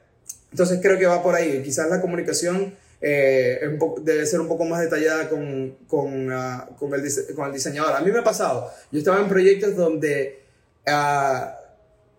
Entonces 0.50 0.78
creo 0.80 0.98
que 0.98 1.06
va 1.06 1.22
por 1.22 1.34
ahí, 1.34 1.62
quizás 1.62 1.88
la 1.90 2.00
comunicación 2.00 2.74
eh, 3.00 3.78
debe 4.02 4.24
ser 4.24 4.40
un 4.40 4.48
poco 4.48 4.64
más 4.64 4.80
detallada 4.80 5.28
con, 5.28 5.76
con, 5.86 6.32
uh, 6.32 6.76
con, 6.78 6.94
el, 6.94 7.34
con, 7.34 7.46
el, 7.46 7.52
diseñador. 7.52 7.94
A 7.94 8.00
mí 8.00 8.10
me 8.10 8.20
ha 8.20 8.24
pasado, 8.24 8.72
yo 8.90 8.98
estaba 8.98 9.20
en 9.20 9.28
proyectos 9.28 9.76
donde... 9.76 10.40
Uh, 10.86 11.65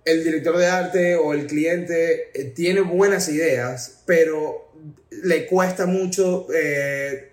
el 0.08 0.24
director 0.24 0.58
de 0.58 0.68
arte 0.68 1.16
o 1.16 1.34
el 1.34 1.48
cliente 1.48 2.32
eh, 2.34 2.46
tiene 2.46 2.82
buenas 2.82 3.28
ideas, 3.28 4.00
pero 4.06 4.72
le 5.12 5.46
cuesta 5.46 5.86
mucho 5.86 6.48
eh, 6.54 7.32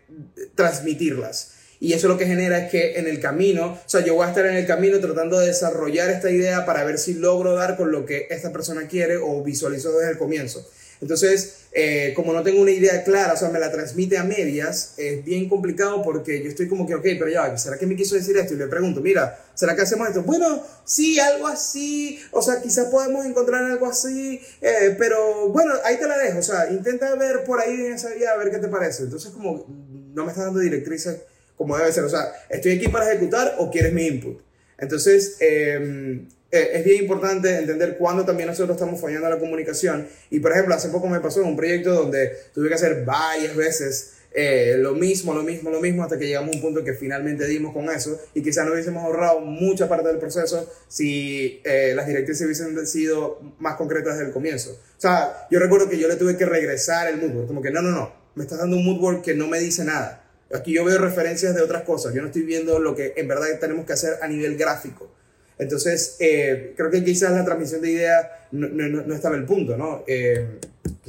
transmitirlas. 0.55 1.53
Y 1.79 1.93
eso 1.93 2.09
lo 2.09 2.18
que 2.18 2.27
genera 2.27 2.59
es 2.59 2.70
que 2.70 2.99
en 2.99 3.07
el 3.07 3.20
camino, 3.20 3.79
o 3.85 3.89
sea, 3.89 4.01
yo 4.05 4.14
voy 4.14 4.27
a 4.27 4.31
estar 4.31 4.47
en 4.47 4.57
el 4.57 4.66
camino 4.66 4.99
tratando 4.99 5.39
de 5.39 5.49
desarrollar 5.49 6.11
esta 6.11 6.31
idea 6.31 6.64
para 6.66 6.83
ver 6.83 6.99
si 6.99 7.14
logro 7.14 7.55
dar 7.55 7.77
con 7.77 7.93
lo 7.93 8.07
que 8.07 8.27
esta 8.31 8.53
persona 8.53 8.89
quiere 8.89 9.18
o 9.18 9.43
visualizó 9.43 9.97
desde 9.97 10.12
el 10.12 10.18
comienzo. 10.18 10.68
Entonces, 11.01 11.63
eh, 11.77 12.12
como 12.14 12.33
no 12.33 12.45
tengo 12.45 12.62
una 12.62 12.70
idea 12.70 13.03
clara, 13.03 13.33
o 13.33 13.37
sea, 13.37 13.49
me 13.49 13.59
la 13.59 13.72
transmite 13.72 14.16
a 14.16 14.22
medias, 14.22 14.95
es 14.97 15.25
bien 15.25 15.49
complicado 15.49 16.03
porque 16.03 16.41
yo 16.41 16.49
estoy 16.49 16.68
como 16.68 16.87
que, 16.87 16.95
ok, 16.95 17.03
pero 17.03 17.29
ya, 17.29 17.59
¿será 17.59 17.77
que 17.77 17.87
me 17.87 17.97
quiso 17.97 18.14
decir 18.14 18.37
esto? 18.37 18.55
Y 18.55 18.59
le 18.59 18.68
pregunto, 18.68 19.01
mira, 19.01 19.37
¿será 19.55 19.75
que 19.75 19.83
hacemos 19.83 20.07
esto? 20.07 20.22
Bueno, 20.22 20.62
sí, 20.85 21.18
algo 21.18 21.49
así, 21.49 22.20
o 22.31 22.41
sea, 22.41 22.62
quizás 22.62 22.87
podemos 22.87 23.27
encontrar 23.27 23.64
algo 23.64 23.87
así, 23.87 24.41
eh, 24.61 24.95
pero 24.97 25.49
bueno, 25.49 25.75
ahí 25.83 25.97
te 25.97 26.07
la 26.07 26.16
dejo, 26.16 26.39
o 26.39 26.43
sea, 26.43 26.70
intenta 26.70 27.12
ver 27.16 27.43
por 27.43 27.61
ahí 27.61 27.75
en 27.75 27.95
esa 27.95 28.11
vía 28.11 28.31
a 28.31 28.37
ver 28.37 28.53
qué 28.53 28.59
te 28.59 28.68
parece. 28.68 29.03
Entonces, 29.03 29.33
como 29.33 29.66
no 30.14 30.25
me 30.25 30.31
estás 30.31 30.45
dando 30.45 30.61
directrices 30.61 31.22
como 31.57 31.77
debe 31.77 31.93
ser, 31.93 32.05
o 32.05 32.09
sea, 32.09 32.33
¿estoy 32.51 32.72
aquí 32.77 32.89
para 32.89 33.11
ejecutar 33.11 33.57
o 33.59 33.70
quieres 33.70 33.93
mi 33.93 34.07
input? 34.07 34.41
Entonces, 34.79 35.37
eh, 35.41 36.25
eh, 36.55 36.70
es 36.78 36.84
bien 36.84 37.02
importante 37.02 37.59
entender 37.59 37.96
cuándo 37.98 38.24
también 38.24 38.48
nosotros 38.48 38.76
estamos 38.76 39.00
fallando 39.00 39.28
la 39.28 39.38
comunicación. 39.40 40.07
Y 40.30 40.38
por 40.38 40.52
ejemplo, 40.52 40.72
hace 40.76 40.88
poco 40.88 41.09
me 41.09 41.18
pasó 41.18 41.40
en 41.40 41.48
un 41.48 41.57
proyecto 41.57 41.92
donde 41.92 42.30
tuve 42.55 42.68
que 42.68 42.74
hacer 42.74 43.05
varias 43.05 43.57
veces 43.57 44.12
eh, 44.30 44.76
lo 44.78 44.94
mismo, 44.94 45.34
lo 45.34 45.42
mismo, 45.42 45.70
lo 45.70 45.80
mismo, 45.80 46.05
hasta 46.05 46.16
que 46.16 46.28
llegamos 46.28 46.52
a 46.52 46.57
un 46.57 46.62
punto 46.62 46.84
que 46.84 46.94
finalmente 46.94 47.44
dimos 47.48 47.72
con 47.72 47.90
eso 47.90 48.20
y 48.34 48.42
quizás 48.42 48.66
no 48.66 48.72
hubiésemos 48.72 49.02
ahorrado 49.02 49.40
mucha 49.40 49.88
parte 49.88 50.07
del 50.07 50.18
proceso 50.18 50.72
si 50.86 51.61
eh, 51.64 51.92
las 51.96 52.07
directrices 52.07 52.44
hubiesen 52.44 52.86
sido 52.86 53.40
más 53.59 53.74
concretas 53.74 54.14
desde 54.14 54.28
el 54.28 54.32
comienzo. 54.32 54.70
O 54.70 55.00
sea, 55.00 55.48
yo 55.50 55.59
recuerdo 55.59 55.88
que 55.88 55.98
yo 55.98 56.07
le 56.07 56.14
tuve 56.14 56.36
que 56.36 56.46
regresar 56.46 57.09
el 57.09 57.16
moodboard, 57.16 57.48
como 57.48 57.62
que 57.62 57.72
no, 57.72 57.82
no, 57.82 57.90
no, 57.90 58.12
me 58.36 58.44
estás 58.44 58.59
dando 58.59 58.76
un 58.76 58.84
moodboard 58.84 59.22
que 59.22 59.34
no 59.34 59.48
me 59.48 59.59
dice 59.59 59.84
nada. 59.84 60.24
Aquí 60.52 60.72
yo 60.72 60.84
veo 60.84 60.98
referencias 60.98 61.52
de 61.57 61.62
otras 61.62 61.82
cosas, 61.82 62.14
yo 62.14 62.20
no 62.20 62.28
estoy 62.28 62.42
viendo 62.42 62.78
lo 62.78 62.94
que 62.94 63.14
en 63.16 63.26
verdad 63.26 63.46
tenemos 63.59 63.86
que 63.86 63.94
hacer 63.94 64.18
a 64.22 64.28
nivel 64.28 64.57
gráfico. 64.57 65.11
Entonces, 65.59 66.16
eh, 66.20 66.74
creo 66.76 66.90
que 66.90 67.05
quizás 67.05 67.32
la 67.32 67.44
transmisión 67.44 67.80
de 67.80 67.90
ideas 67.90 68.26
no, 68.52 68.68
no, 68.68 68.88
no 68.88 69.14
estaba 69.14 69.36
el 69.36 69.44
punto, 69.44 69.76
¿no? 69.76 70.05
Eh, 70.07 70.59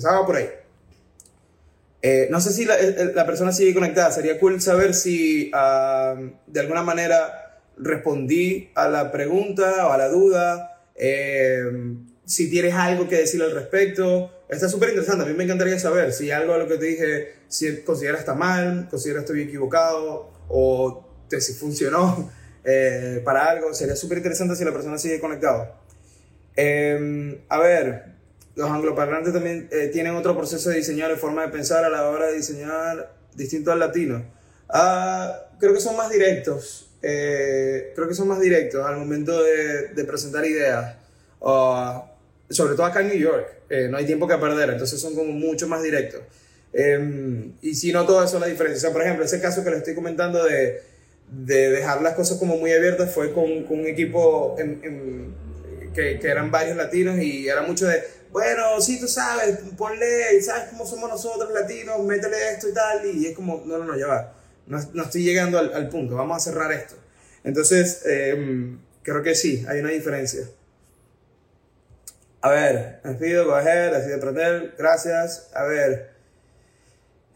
va 0.06 0.26
por 0.26 0.36
ahí. 0.36 0.50
Eh, 2.02 2.28
no 2.30 2.40
sé 2.40 2.54
si 2.54 2.66
la, 2.66 2.76
la, 3.16 3.26
persona 3.26 3.52
sigue 3.52 3.74
conectada. 3.74 4.12
Sería 4.12 4.40
cool 4.40 4.62
saber 4.62 4.94
si 4.94 5.52
uh, 5.52 6.30
de 6.46 6.60
alguna 6.60 6.84
manera 6.84 7.62
respondí 7.78 8.70
a 8.76 8.88
la 8.88 9.12
pregunta 9.12 9.88
o 9.88 9.92
a 9.92 9.98
la 9.98 10.08
duda. 10.10 10.84
Eh, 10.96 11.66
si 12.26 12.50
tienes 12.50 12.76
algo 12.76 13.08
que 13.10 13.18
decir 13.18 13.42
al 13.42 13.52
respecto. 13.52 14.32
Está 14.48 14.70
súper 14.70 14.90
interesante. 14.90 15.24
A 15.24 15.28
mí 15.28 15.34
me 15.34 15.46
encantaría 15.46 15.80
saber 15.80 16.14
si 16.14 16.30
algo 16.30 16.54
de 16.54 16.60
lo 16.60 16.68
que 16.68 16.78
te 16.78 16.86
dije, 16.86 17.34
si 17.48 17.82
consideras 17.82 18.20
está 18.20 18.36
mal, 18.36 18.88
consideras 18.90 19.24
estoy 19.24 19.42
equivocado 19.42 20.32
o 20.48 21.08
te, 21.28 21.42
si 21.42 21.54
funcionó. 21.54 22.32
Eh, 22.66 23.22
para 23.24 23.46
algo. 23.46 23.74
Sería 23.74 23.96
súper 23.96 24.18
interesante 24.18 24.56
si 24.56 24.66
la 24.66 24.74
persona 24.74 24.98
sigue 24.98 25.20
conectado. 25.20 25.72
Em, 26.56 27.38
a 27.48 27.60
ver, 27.60 28.06
los 28.56 28.70
angloparlantes 28.70 29.34
también 29.34 29.68
eh, 29.72 29.90
tienen 29.94 30.16
otro 30.16 30.36
proceso 30.36 30.70
de 30.70 30.78
diseñar 30.78 31.12
de 31.12 31.18
forma 31.18 31.44
de 31.44 31.50
pensar 31.50 31.86
a 31.86 31.90
la 31.90 32.10
hora 32.10 32.28
de 32.28 32.38
diseñar 32.38 33.14
distinto 33.36 33.72
al 33.72 33.80
latino. 33.80 34.26
Ah, 34.70 35.48
creo 35.60 35.74
que 35.74 35.82
son 35.82 35.96
más 35.96 36.10
directos. 36.10 36.90
Eh, 37.04 37.92
creo 37.94 38.08
que 38.08 38.16
son 38.16 38.28
más 38.28 38.40
directos 38.40 38.84
al 38.84 38.98
momento 38.98 39.44
de, 39.44 40.04
presentar 40.06 40.44
ideas. 40.46 40.96
sobre 42.50 42.76
todo 42.76 42.86
acá 42.86 43.02
en 43.02 43.10
New 43.10 43.18
York. 43.18 43.48
no 43.90 43.98
hay 43.98 44.06
tiempo 44.06 44.28
que 44.28 44.38
perder, 44.38 44.70
entonces 44.70 45.00
son 45.00 45.16
como 45.16 45.32
mucho 45.32 45.68
más 45.68 45.84
directos. 45.84 46.22
Em, 46.74 47.54
y 47.62 47.76
si 47.76 47.92
no, 47.92 48.06
todo 48.06 48.24
eso 48.24 48.36
es 48.38 48.42
la 48.42 48.48
diferencia. 48.48 48.82
Sea, 48.82 48.92
por 48.92 49.02
ejemplo, 49.02 49.24
ese 49.26 49.40
caso 49.40 49.64
que 49.64 49.70
les 49.70 49.80
estoy 49.80 49.96
comentando 49.96 50.44
de 50.44 50.82
de 51.30 51.72
dejar 51.72 52.02
las 52.02 52.14
cosas 52.14 52.38
como 52.38 52.58
muy 52.58 52.72
abiertas 52.72 53.14
fue 53.14 53.34
con, 53.34 53.64
con 53.64 53.80
un 53.80 53.88
equipo 53.88 54.56
que, 55.94 56.20
que, 56.20 56.28
eran 56.28 56.52
varios 56.52 56.78
latinos 56.78 57.18
y 57.20 57.48
era 57.48 57.62
mucho 57.62 57.88
de, 57.88 58.04
bueno, 58.32 58.80
sí, 58.82 59.00
tú 59.00 59.08
sabes, 59.08 59.60
ponle, 59.78 60.42
sabes 60.42 60.70
cómo 60.70 60.86
somos 60.86 61.10
nosotros 61.10 61.52
latinos, 61.52 62.04
métele 62.04 62.52
esto 62.52 62.70
y 62.70 62.74
tal, 62.74 63.06
y 63.06 63.28
es 63.28 63.36
como, 63.36 63.64
no, 63.66 63.78
no, 63.78 63.86
no, 63.86 63.98
ya 63.98 64.08
va, 64.08 64.34
no, 64.68 64.80
no 64.94 65.04
estoy 65.04 65.24
llegando 65.24 65.58
al, 65.58 65.74
al, 65.74 65.90
punto, 65.90 66.16
vamos 66.16 66.38
a 66.38 66.52
cerrar 66.52 66.72
esto. 66.72 66.96
Entonces, 67.44 68.02
eh, 68.06 68.76
creo 69.04 69.22
que 69.22 69.36
sí, 69.36 69.66
hay 69.68 69.80
una 69.80 69.90
diferencia. 69.90 70.48
A 72.42 72.50
ver, 72.50 73.00
me 73.04 73.16
pido, 73.16 73.56
ahead, 73.56 73.96
así 73.96 74.10
de 74.10 74.16
aprender, 74.16 74.76
gracias. 74.78 75.50
A 75.56 75.64
ver. 75.64 76.12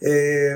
Eh, 0.01 0.55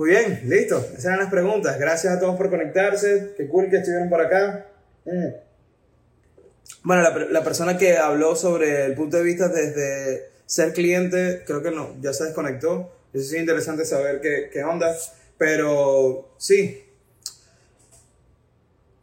muy 0.00 0.08
bien, 0.08 0.40
listo. 0.46 0.78
Esas 0.78 1.04
eran 1.04 1.18
las 1.18 1.30
preguntas. 1.30 1.78
Gracias 1.78 2.14
a 2.14 2.18
todos 2.18 2.34
por 2.34 2.48
conectarse. 2.48 3.34
Qué 3.36 3.46
cool 3.46 3.68
que 3.68 3.76
estuvieron 3.76 4.08
por 4.08 4.22
acá. 4.22 4.64
Mm. 5.04 5.26
Bueno, 6.84 7.02
la, 7.02 7.10
la, 7.26 7.44
persona 7.44 7.76
que 7.76 7.98
habló 7.98 8.34
sobre 8.34 8.86
el 8.86 8.94
punto 8.94 9.18
de 9.18 9.22
vista 9.22 9.48
desde 9.48 10.30
ser 10.46 10.72
cliente, 10.72 11.42
creo 11.46 11.62
que 11.62 11.70
no, 11.70 12.00
ya 12.00 12.14
se 12.14 12.24
desconectó. 12.24 12.90
Eso 13.12 13.24
es 13.24 13.34
interesante 13.34 13.84
saber 13.84 14.22
qué, 14.22 14.48
qué 14.50 14.64
onda. 14.64 14.96
Pero 15.36 16.32
sí. 16.38 16.82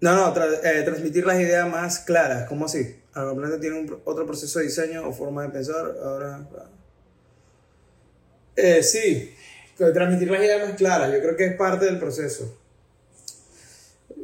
No, 0.01 0.15
no, 0.15 0.43
eh, 0.63 0.81
transmitir 0.81 1.27
las 1.27 1.39
ideas 1.39 1.69
más 1.69 1.99
claras. 1.99 2.49
¿Cómo 2.49 2.65
así? 2.65 2.99
Algo 3.13 3.59
tiene 3.59 3.81
un, 3.81 4.01
otro 4.03 4.25
proceso 4.25 4.57
de 4.57 4.65
diseño 4.65 5.07
o 5.07 5.13
forma 5.13 5.43
de 5.43 5.49
pensar. 5.49 5.95
Ahora. 6.03 6.49
Eh, 8.55 8.81
sí, 8.81 9.35
transmitir 9.77 10.29
las 10.31 10.41
ideas 10.41 10.67
más 10.67 10.77
claras, 10.77 11.11
yo 11.11 11.19
creo 11.19 11.35
que 11.35 11.45
es 11.45 11.55
parte 11.55 11.85
del 11.85 11.99
proceso. 11.99 12.57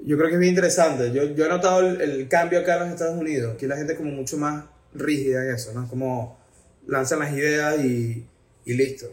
yo 0.05 0.17
creo 0.17 0.29
que 0.29 0.35
es 0.35 0.39
bien 0.39 0.53
interesante. 0.53 1.11
Yo, 1.11 1.23
yo 1.23 1.45
he 1.45 1.49
notado 1.49 1.79
el, 1.81 2.01
el, 2.01 2.27
cambio 2.27 2.59
acá 2.59 2.75
en 2.75 2.79
los 2.81 2.89
Estados 2.89 3.17
Unidos. 3.17 3.55
Aquí 3.55 3.67
la 3.67 3.77
gente 3.77 3.93
es 3.93 3.99
como 3.99 4.11
mucho 4.11 4.37
más 4.37 4.65
rígida 4.93 5.43
en 5.45 5.55
eso, 5.55 5.71
¿no? 5.73 5.87
Como 5.87 6.39
lanzan 6.87 7.19
las 7.19 7.31
ideas 7.33 7.79
y, 7.79 8.25
y 8.65 8.73
listo. 8.73 9.07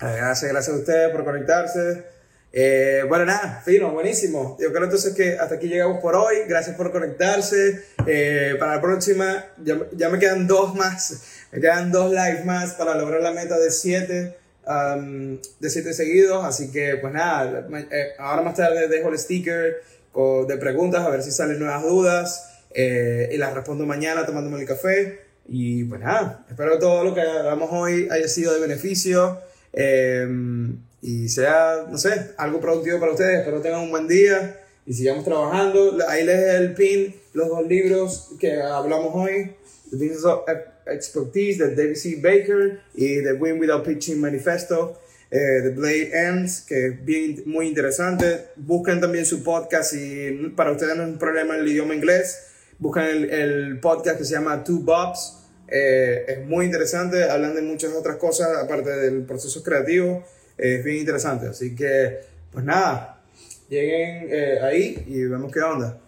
Gracias, 0.00 0.50
gracias 0.50 0.76
a 0.76 0.78
ustedes 0.78 1.10
por 1.10 1.24
conectarse. 1.24 2.04
Eh, 2.52 3.04
bueno, 3.06 3.26
nada, 3.26 3.62
fino, 3.64 3.90
buenísimo. 3.92 4.56
Yo 4.58 4.72
creo 4.72 4.84
entonces 4.84 5.14
que 5.14 5.38
hasta 5.38 5.56
aquí 5.56 5.68
llegamos 5.68 6.00
por 6.00 6.16
hoy. 6.16 6.36
Gracias 6.48 6.76
por 6.76 6.90
conectarse. 6.90 7.84
Eh, 8.06 8.56
para 8.58 8.76
la 8.76 8.80
próxima, 8.80 9.44
ya, 9.62 9.78
ya, 9.92 10.08
me 10.08 10.18
quedan 10.18 10.46
dos 10.46 10.74
más. 10.74 11.22
Me 11.52 11.60
quedan 11.60 11.92
dos 11.92 12.10
lives 12.10 12.44
más 12.44 12.74
para 12.74 12.94
lograr 12.94 13.20
la 13.20 13.32
meta 13.32 13.58
de 13.58 13.70
siete, 13.70 14.36
um, 14.66 15.38
de 15.60 15.70
siete 15.70 15.92
seguidos. 15.92 16.44
Así 16.44 16.70
que, 16.70 16.96
pues 16.96 17.12
nada, 17.12 17.66
eh, 17.90 18.08
ahora 18.18 18.42
más 18.42 18.54
tarde 18.54 18.88
dejo 18.88 19.08
el 19.08 19.18
sticker 19.18 19.82
de 20.48 20.56
preguntas 20.56 21.06
a 21.06 21.10
ver 21.10 21.22
si 21.22 21.30
salen 21.30 21.58
nuevas 21.58 21.82
dudas. 21.82 22.46
y 22.74 23.36
las 23.36 23.54
respondo 23.54 23.86
mañana 23.86 24.26
tomándome 24.26 24.60
el 24.60 24.66
café. 24.66 25.20
Y 25.48 25.84
pues 25.84 26.00
nada, 26.00 26.44
espero 26.48 26.72
que 26.72 26.78
todo 26.78 27.04
lo 27.04 27.14
que 27.14 27.20
hagamos 27.20 27.70
hoy 27.72 28.08
haya 28.10 28.28
sido 28.28 28.52
de 28.54 28.60
beneficio 28.60 29.38
y 31.02 31.28
sea, 31.28 31.86
no 31.88 31.98
sé, 31.98 32.32
algo 32.36 32.60
productivo 32.60 33.00
para 33.00 33.12
ustedes. 33.12 33.40
Espero 33.40 33.60
tengan 33.60 33.80
un 33.80 33.90
buen 33.90 34.06
día 34.06 34.58
y 34.86 34.92
sigamos 34.92 35.24
trabajando. 35.24 35.96
Ahí 36.08 36.24
les 36.24 36.54
el 36.54 36.74
pin, 36.74 37.14
los 37.32 37.48
dos 37.48 37.66
libros 37.66 38.30
que 38.38 38.60
hablamos 38.60 39.12
hoy. 39.14 39.56
Expertise 40.90 41.58
de 41.58 41.74
David 41.74 41.96
C. 41.96 42.16
Baker 42.16 42.80
y 42.94 43.22
The 43.22 43.34
Win 43.34 43.60
Without 43.60 43.84
Pitching 43.84 44.20
Manifesto 44.20 45.00
eh, 45.30 45.38
de 45.38 45.70
Blade 45.70 46.10
Ends, 46.12 46.62
que 46.62 46.86
es 46.86 47.04
bien, 47.04 47.42
muy 47.46 47.68
interesante. 47.68 48.46
Busquen 48.56 49.00
también 49.00 49.24
su 49.24 49.42
podcast 49.42 49.94
y 49.94 50.52
para 50.56 50.72
ustedes 50.72 50.96
no 50.96 51.04
es 51.04 51.08
un 51.10 51.18
problema 51.18 51.56
el 51.56 51.68
idioma 51.68 51.94
inglés. 51.94 52.46
Busquen 52.78 53.04
el, 53.04 53.30
el 53.30 53.80
podcast 53.80 54.18
que 54.18 54.24
se 54.24 54.34
llama 54.34 54.64
Two 54.64 54.80
Bobs. 54.80 55.36
Eh, 55.68 56.24
es 56.26 56.46
muy 56.46 56.66
interesante, 56.66 57.24
hablan 57.24 57.54
de 57.54 57.62
muchas 57.62 57.92
otras 57.92 58.16
cosas 58.16 58.48
aparte 58.58 58.90
del 58.90 59.22
proceso 59.22 59.62
creativo 59.62 60.24
es 60.60 60.84
bien 60.84 60.98
interesante. 60.98 61.48
Así 61.48 61.74
que, 61.74 62.20
pues 62.52 62.64
nada, 62.64 63.20
lleguen 63.68 64.28
eh, 64.30 64.58
ahí 64.62 65.04
y 65.06 65.24
vemos 65.24 65.52
qué 65.52 65.60
onda. 65.60 65.98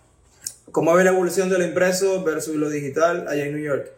¿Cómo 0.71 0.95
ve 0.95 1.05
la 1.05 1.11
evolución 1.11 1.51
de 1.51 1.65
impreso 1.65 2.23
versus 2.23 2.57
lo 2.57 2.71
digital 2.71 3.27
allá 3.29 3.45
en 3.45 3.55
New 3.55 3.65
York? 3.65 3.91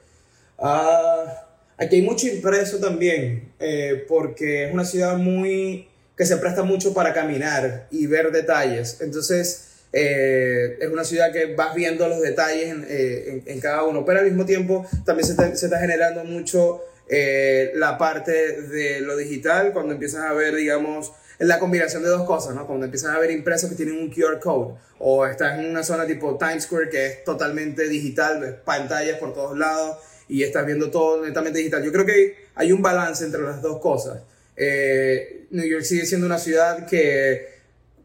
Ah, 0.58 1.46
aquí 1.76 1.96
hay 1.96 2.02
mucho 2.02 2.26
impreso 2.26 2.78
también, 2.78 3.52
eh, 3.58 4.04
porque 4.08 4.66
es 4.66 4.72
una 4.72 4.84
ciudad 4.84 5.16
muy 5.16 5.88
que 6.16 6.26
se 6.26 6.36
presta 6.36 6.62
mucho 6.62 6.94
para 6.94 7.12
caminar 7.12 7.88
y 7.90 8.06
ver 8.06 8.30
detalles. 8.30 8.98
Entonces, 9.00 9.68
eh, 9.92 10.78
es 10.80 10.88
una 10.88 11.04
ciudad 11.04 11.32
que 11.32 11.54
vas 11.54 11.74
viendo 11.74 12.08
los 12.08 12.20
detalles 12.20 12.68
en, 12.68 13.42
en, 13.46 13.60
cada 13.60 13.84
uno, 13.84 14.04
pero 14.04 14.20
al 14.20 14.26
mismo 14.26 14.44
tiempo 14.44 14.86
también 15.04 15.26
se 15.26 15.32
está, 15.32 15.54
se 15.56 15.66
está 15.66 15.78
generando 15.78 16.24
mucho 16.24 16.82
eh, 17.08 17.72
la 17.74 17.98
parte 17.98 18.62
de 18.62 19.00
lo 19.00 19.16
digital, 19.16 19.72
cuando 19.72 19.92
empiezas 19.92 20.22
a 20.22 20.32
ver, 20.32 20.54
digamos, 20.54 21.12
la 21.38 21.58
combinación 21.58 22.02
de 22.02 22.08
dos 22.08 22.24
cosas, 22.24 22.54
¿no? 22.54 22.66
Cuando 22.66 22.86
empiezas 22.86 23.14
a 23.14 23.18
ver 23.18 23.30
impresos 23.30 23.68
que 23.68 23.76
tienen 23.76 23.98
un 23.98 24.10
QR 24.10 24.38
code 24.40 24.74
o 24.98 25.26
estás 25.26 25.58
en 25.58 25.66
una 25.66 25.82
zona 25.82 26.06
tipo 26.06 26.38
Times 26.38 26.64
Square 26.64 26.88
que 26.88 27.06
es 27.06 27.24
totalmente 27.24 27.88
digital, 27.88 28.62
pantallas 28.64 29.18
por 29.18 29.34
todos 29.34 29.58
lados 29.58 29.98
y 30.28 30.42
estás 30.42 30.66
viendo 30.66 30.90
todo 30.90 31.24
netamente 31.24 31.58
digital. 31.58 31.84
Yo 31.84 31.92
creo 31.92 32.06
que 32.06 32.36
hay 32.54 32.72
un 32.72 32.82
balance 32.82 33.24
entre 33.24 33.42
las 33.42 33.62
dos 33.62 33.80
cosas. 33.80 34.22
Eh, 34.56 35.46
New 35.50 35.66
York 35.66 35.84
sigue 35.84 36.06
siendo 36.06 36.26
una 36.26 36.38
ciudad 36.38 36.86
que 36.86 37.54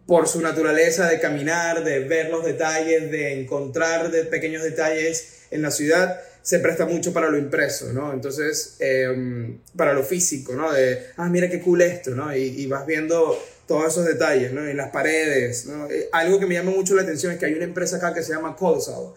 por 0.10 0.28
su 0.28 0.42
naturaleza 0.42 1.08
de 1.08 1.20
caminar, 1.20 1.84
de 1.84 2.00
ver 2.00 2.32
los 2.32 2.44
detalles, 2.44 3.12
de 3.12 3.40
encontrar 3.40 4.10
de 4.10 4.26
pequeños 4.26 4.64
detalles 4.64 5.44
en 5.52 5.62
la 5.62 5.70
ciudad, 5.70 6.20
se 6.42 6.58
presta 6.58 6.88
mucho 6.88 7.14
para 7.14 7.30
lo 7.30 7.38
impreso, 7.38 7.94
¿no? 7.94 8.12
Entonces, 8.12 8.78
em, 8.80 9.60
para 9.76 9.94
lo 9.94 10.04
físico, 10.04 10.54
¿no? 10.54 10.72
De, 10.72 11.08
ah, 11.18 11.30
mira 11.30 11.48
qué 11.48 11.62
cool 11.62 11.84
esto, 11.84 12.12
¿no? 12.12 12.36
Y, 12.36 12.66
vas 12.66 12.88
viendo 12.88 13.38
todos 13.68 13.92
esos 13.92 14.06
detalles, 14.06 14.52
¿no? 14.52 14.68
En 14.68 14.78
las 14.78 14.90
paredes, 14.90 15.68
¿no? 15.68 15.88
Eh, 15.92 16.10
algo 16.12 16.40
que 16.40 16.48
me 16.48 16.56
llama 16.56 16.72
mucho 16.72 16.96
la 16.96 17.04
atención 17.04 17.34
es 17.34 17.38
que 17.38 17.46
hay 17.46 17.54
una 17.54 17.66
empresa 17.66 17.98
acá 17.98 18.12
que 18.12 18.24
se 18.24 18.34
llama 18.34 18.56
Colsal, 18.56 19.14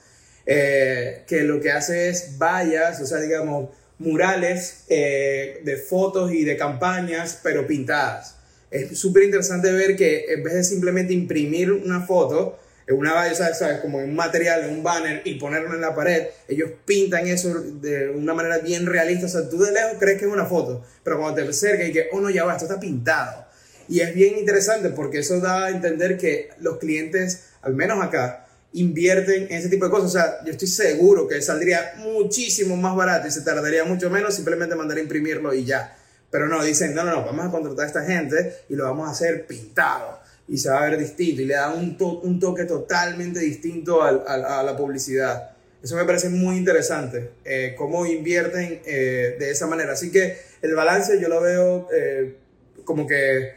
eh, 0.47 1.25
que 1.27 1.43
lo 1.43 1.61
que 1.61 1.71
hace 1.71 2.09
es 2.09 2.39
vallas, 2.39 3.01
o 3.01 3.07
sea, 3.07 3.19
digamos, 3.19 3.71
murales 3.99 4.85
eh, 4.89 5.61
de 5.65 5.77
fotos 5.77 6.33
y 6.33 6.45
de 6.45 6.57
campañas, 6.57 7.41
pero 7.43 7.67
pintadas. 7.67 8.37
Es 8.71 8.99
súper 8.99 9.25
interesante 9.25 9.71
ver 9.71 9.97
que 9.97 10.25
en 10.33 10.43
vez 10.43 10.55
de 10.55 10.65
simplemente 10.65 11.13
imprimir 11.13 11.71
una 11.73 12.01
foto, 12.07 12.59
en 12.87 12.97
una 12.97 13.13
valla, 13.13 13.35
¿sabes? 13.35 13.79
Como 13.81 14.01
en 14.01 14.11
un 14.11 14.17
material, 14.17 14.65
en 14.65 14.71
un 14.71 14.83
banner 14.83 15.23
y 15.25 15.35
ponerlo 15.35 15.75
en 15.75 15.81
la 15.81 15.95
pared, 15.95 16.27
ellos 16.49 16.71
pintan 16.85 17.27
eso 17.29 17.55
de 17.61 18.11
una 18.11 18.35
manera 18.35 18.59
bien 18.59 18.87
realista. 18.87 19.27
O 19.27 19.29
sea, 19.29 19.49
tú 19.49 19.59
de 19.59 19.73
lejos 19.73 19.97
crees 20.01 20.19
que 20.19 20.25
es 20.25 20.33
una 20.33 20.47
foto, 20.47 20.85
pero 21.05 21.19
cuando 21.19 21.43
te 21.43 21.49
acercas 21.49 21.89
y 21.89 21.93
que, 21.93 22.09
oh 22.13 22.21
no, 22.21 22.31
ya 22.31 22.45
va, 22.45 22.53
esto 22.53 22.65
está 22.65 22.81
pintado. 22.81 23.47
Y 23.89 24.01
es 24.01 24.15
bien 24.15 24.39
interesante 24.39 24.89
porque 24.91 25.19
eso 25.19 25.39
da 25.41 25.67
a 25.67 25.71
entender 25.71 26.17
que 26.17 26.51
los 26.59 26.79
clientes, 26.79 27.45
al 27.63 27.75
menos 27.75 28.03
acá, 28.03 28.47
invierten 28.75 29.45
en 29.45 29.53
ese 29.53 29.69
tipo 29.69 29.85
de 29.85 29.91
cosas. 29.91 30.09
O 30.09 30.13
sea, 30.13 30.45
yo 30.45 30.53
estoy 30.53 30.69
seguro 30.69 31.29
que 31.29 31.41
saldría 31.43 31.95
muchísimo 31.99 32.77
más 32.77 32.97
barato 32.97 33.29
y 33.29 33.31
se 33.31 33.43
tardaría 33.43 33.85
mucho 33.85 34.11
menos 34.11 34.35
simplemente 34.35 34.75
mandar 34.75 34.99
a 34.99 35.01
imprimirlo 35.01 35.53
y 35.55 35.65
ya. 35.65 35.97
Pero 36.31 36.49
no, 36.49 36.63
dicen, 36.63 36.95
no, 36.95 37.05
no, 37.05 37.13
no, 37.13 37.25
vamos 37.25 37.47
a 37.47 37.51
contratar 37.51 37.85
a 37.85 37.87
esta 37.87 38.05
gente 38.05 38.57
y 38.69 38.75
lo 38.75 38.85
vamos 38.85 39.09
a 39.09 39.13
hacer 39.13 39.47
pintado 39.47 40.21
y 40.49 40.59
se 40.59 40.71
va 40.71 40.83
a 40.83 40.89
ver 40.89 40.99
distinto 40.99 41.43
y 41.43 41.45
le 41.45 41.55
da 41.55 41.73
un, 41.73 41.97
un 42.01 42.41
toque 42.41 42.65
totalmente 42.65 43.41
distinto 43.41 44.03
a 44.03 44.63
la 44.63 44.77
publicidad. 44.77 45.53
Eso 45.83 45.97
me 45.97 46.05
parece 46.05 46.29
muy 46.29 46.57
interesante, 46.57 47.31
eh, 47.45 47.75
cómo 47.77 48.07
invierten 48.07 48.83
eh, 48.87 49.37
de 49.39 49.51
esa 49.51 49.67
manera. 49.67 49.93
Así 49.93 50.13
que 50.13 50.39
el 50.63 50.75
balance 50.75 51.21
yo 51.21 51.29
lo 51.29 51.41
veo 51.41 51.89
eh, 51.93 52.37
como 52.85 53.07
que 53.07 53.55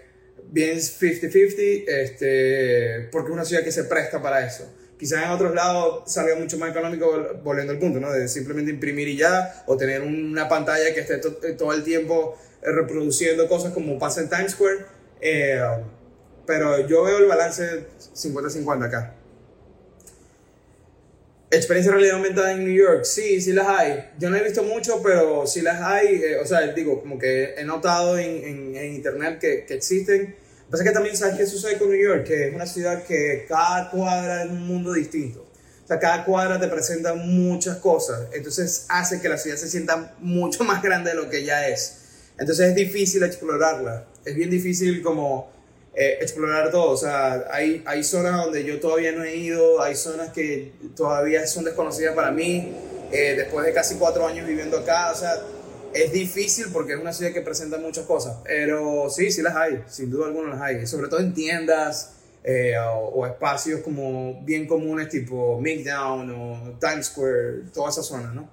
bien 0.50 0.78
50-50, 0.78 1.84
este, 1.88 3.10
porque 3.12 3.30
es 3.30 3.34
una 3.34 3.46
ciudad 3.46 3.64
que 3.64 3.72
se 3.72 3.84
presta 3.84 4.24
para 4.24 4.46
eso. 4.46 4.68
Quizás 4.98 5.26
en 5.26 5.30
otros 5.32 5.54
lados 5.54 6.04
salga 6.12 6.36
mucho 6.36 6.58
más 6.58 6.72
económico, 6.72 7.40
volviendo 7.44 7.74
al 7.74 7.80
punto, 7.80 8.00
¿no? 8.00 8.12
De 8.12 8.28
simplemente 8.28 8.72
imprimir 8.72 9.08
y 9.08 9.18
ya, 9.18 9.64
o 9.66 9.76
tener 9.76 10.02
una 10.02 10.48
pantalla 10.48 10.94
que 10.94 11.02
esté 11.02 11.18
todo 11.18 11.74
el 11.74 11.84
tiempo 11.84 12.38
reproduciendo 12.62 13.48
cosas 13.48 13.74
como 13.74 14.00
pasa 14.00 14.22
en 14.22 14.30
Times 14.30 14.52
Square. 14.52 14.86
Pero 16.46 16.88
yo 16.88 17.04
veo 17.04 17.18
el 17.18 17.26
balance 17.26 17.88
50-50 18.14 18.86
acá. 18.86 19.16
Experiencia 21.52 21.92
realidad 21.92 22.16
aumentada 22.18 22.52
en 22.52 22.66
New 22.66 22.74
York, 22.74 23.04
sí, 23.04 23.40
sí 23.40 23.54
las 23.54 23.68
hay. 23.68 24.10
Yo 24.20 24.30
no 24.30 24.36
he 24.36 24.44
visto 24.44 24.64
mucho, 24.64 25.02
pero 25.02 25.48
sí 25.48 25.62
las 25.62 25.82
hay. 25.82 26.16
Eh, 26.16 26.38
o 26.38 26.46
sea, 26.46 26.62
digo, 26.74 27.00
como 27.00 27.18
que 27.18 27.54
he 27.56 27.64
notado 27.64 28.18
en, 28.18 28.76
en, 28.76 28.94
internet 28.94 29.40
que, 29.40 29.66
que 29.66 29.76
existen. 29.76 30.36
Pasa 30.70 30.84
que 30.84 30.92
también 30.92 31.16
sabes 31.16 31.38
qué 31.38 31.46
sucede 31.46 31.78
con 31.78 31.90
New 31.90 32.02
York, 32.02 32.26
que 32.26 32.48
es 32.48 32.56
una 32.56 32.66
ciudad 32.66 33.04
que 33.04 33.46
cada 33.48 33.92
cuadra 33.92 34.44
es 34.44 34.50
un 34.50 34.66
mundo 34.66 34.94
distinto. 34.94 35.46
O 35.84 35.88
sea, 35.88 36.00
cada 36.00 36.26
cuadra 36.26 36.60
te 36.60 36.68
presenta 36.68 37.14
muchas 37.14 37.78
cosas. 37.78 38.28
Entonces 38.34 38.86
hace 38.90 39.22
que 39.22 39.30
la 39.30 39.38
ciudad 39.38 39.58
se 39.58 39.70
sienta 39.70 40.16
mucho 40.20 40.64
más 40.64 40.82
grande 40.82 41.12
de 41.12 41.16
lo 41.16 41.30
que 41.30 41.44
ya 41.44 41.68
es. 41.68 41.98
Entonces 42.40 42.70
es 42.70 42.76
difícil 42.76 43.22
explorarla. 43.24 44.06
Es 44.26 44.36
bien 44.36 44.50
difícil 44.50 45.04
como 45.04 45.52
eh, 45.94 46.18
explorar 46.22 46.72
todo. 46.72 46.90
O 46.90 46.98
sea, 46.98 47.46
hay, 47.52 47.84
hay 47.86 48.04
zonas 48.04 48.44
donde 48.44 48.64
yo 48.64 48.80
todavía 48.80 49.12
no 49.12 49.24
he 49.24 49.36
ido, 49.36 49.82
hay 49.82 49.96
zonas 49.96 50.32
que 50.34 50.74
todavía 50.96 51.46
son 51.46 51.64
desconocidas 51.64 52.16
para 52.16 52.32
mí, 52.32 52.74
eh, 53.12 53.36
después 53.38 53.66
de 53.66 53.72
casi 53.72 53.96
cuatro 53.96 54.26
años 54.28 54.48
viviendo 54.48 54.80
acá. 54.80 55.12
O 55.12 55.16
sea, 55.16 55.40
es 55.96 56.12
difícil 56.12 56.68
porque 56.74 56.94
es 56.94 57.00
una 57.00 57.14
ciudad 57.14 57.32
que 57.32 57.42
presenta 57.42 57.78
muchas 57.78 58.06
cosas, 58.06 58.38
pero 58.44 59.10
sí, 59.10 59.32
sí 59.32 59.42
las 59.42 59.56
hay, 59.56 59.84
sin 59.88 60.12
duda 60.12 60.28
alguna 60.28 60.50
las 60.50 60.62
hay, 60.62 60.86
sobre 60.86 61.08
todo 61.08 61.22
en 61.22 61.34
tiendas 61.34 62.16
eh, 62.44 62.76
o, 62.78 63.26
espacios 63.26 63.82
como 63.82 64.42
bien 64.44 64.68
comunes 64.68 65.10
tipo 65.10 65.60
Midtown 65.60 66.30
o 66.32 66.78
Times 66.80 67.08
Square, 67.08 67.72
toda 67.74 67.90
esa 67.90 68.04
zona, 68.04 68.32
¿no? 68.34 68.50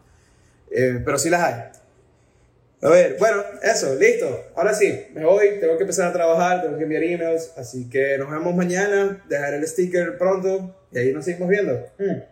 pero 1.04 1.18
sí 1.18 1.28
las 1.28 1.42
hay. 1.42 1.54
A 2.82 2.88
ver, 2.88 3.16
bueno, 3.18 3.44
eso, 3.62 3.94
listo. 3.94 4.46
Ahora 4.56 4.74
sí, 4.74 5.06
me 5.14 5.24
voy, 5.24 5.60
tengo 5.60 5.76
que 5.76 5.82
empezar 5.82 6.08
a 6.08 6.12
trabajar, 6.12 6.62
tengo 6.62 6.76
que 6.76 6.82
enviar 6.82 7.04
emails, 7.04 7.52
así 7.56 7.88
que 7.88 8.18
nos 8.18 8.28
vemos 8.28 8.56
mañana, 8.56 9.22
dejaré 9.28 9.58
el 9.58 9.68
sticker 9.68 10.18
pronto 10.18 10.74
y 10.90 10.98
ahí 10.98 11.12
nos 11.12 11.24
seguimos 11.24 11.48
viendo. 11.48 11.74
Mm. 11.98 12.22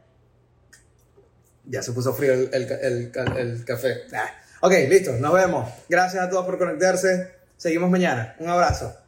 Ya 1.67 1.83
se 1.83 1.93
puso 1.93 2.13
frío 2.15 2.33
el, 2.33 2.51
el, 2.53 3.13
el, 3.37 3.65
café. 3.65 3.99
Ah. 4.13 4.29
Ok, 4.63 4.73
listo, 4.89 5.13
nos 5.13 5.33
vemos. 5.33 5.71
Gracias 5.89 6.23
a 6.23 6.29
todos 6.29 6.45
por 6.45 6.59
conectarse. 6.59 7.31
Seguimos 7.57 7.89
mañana. 7.89 8.35
Un 8.39 8.51
abrazo. 8.51 9.00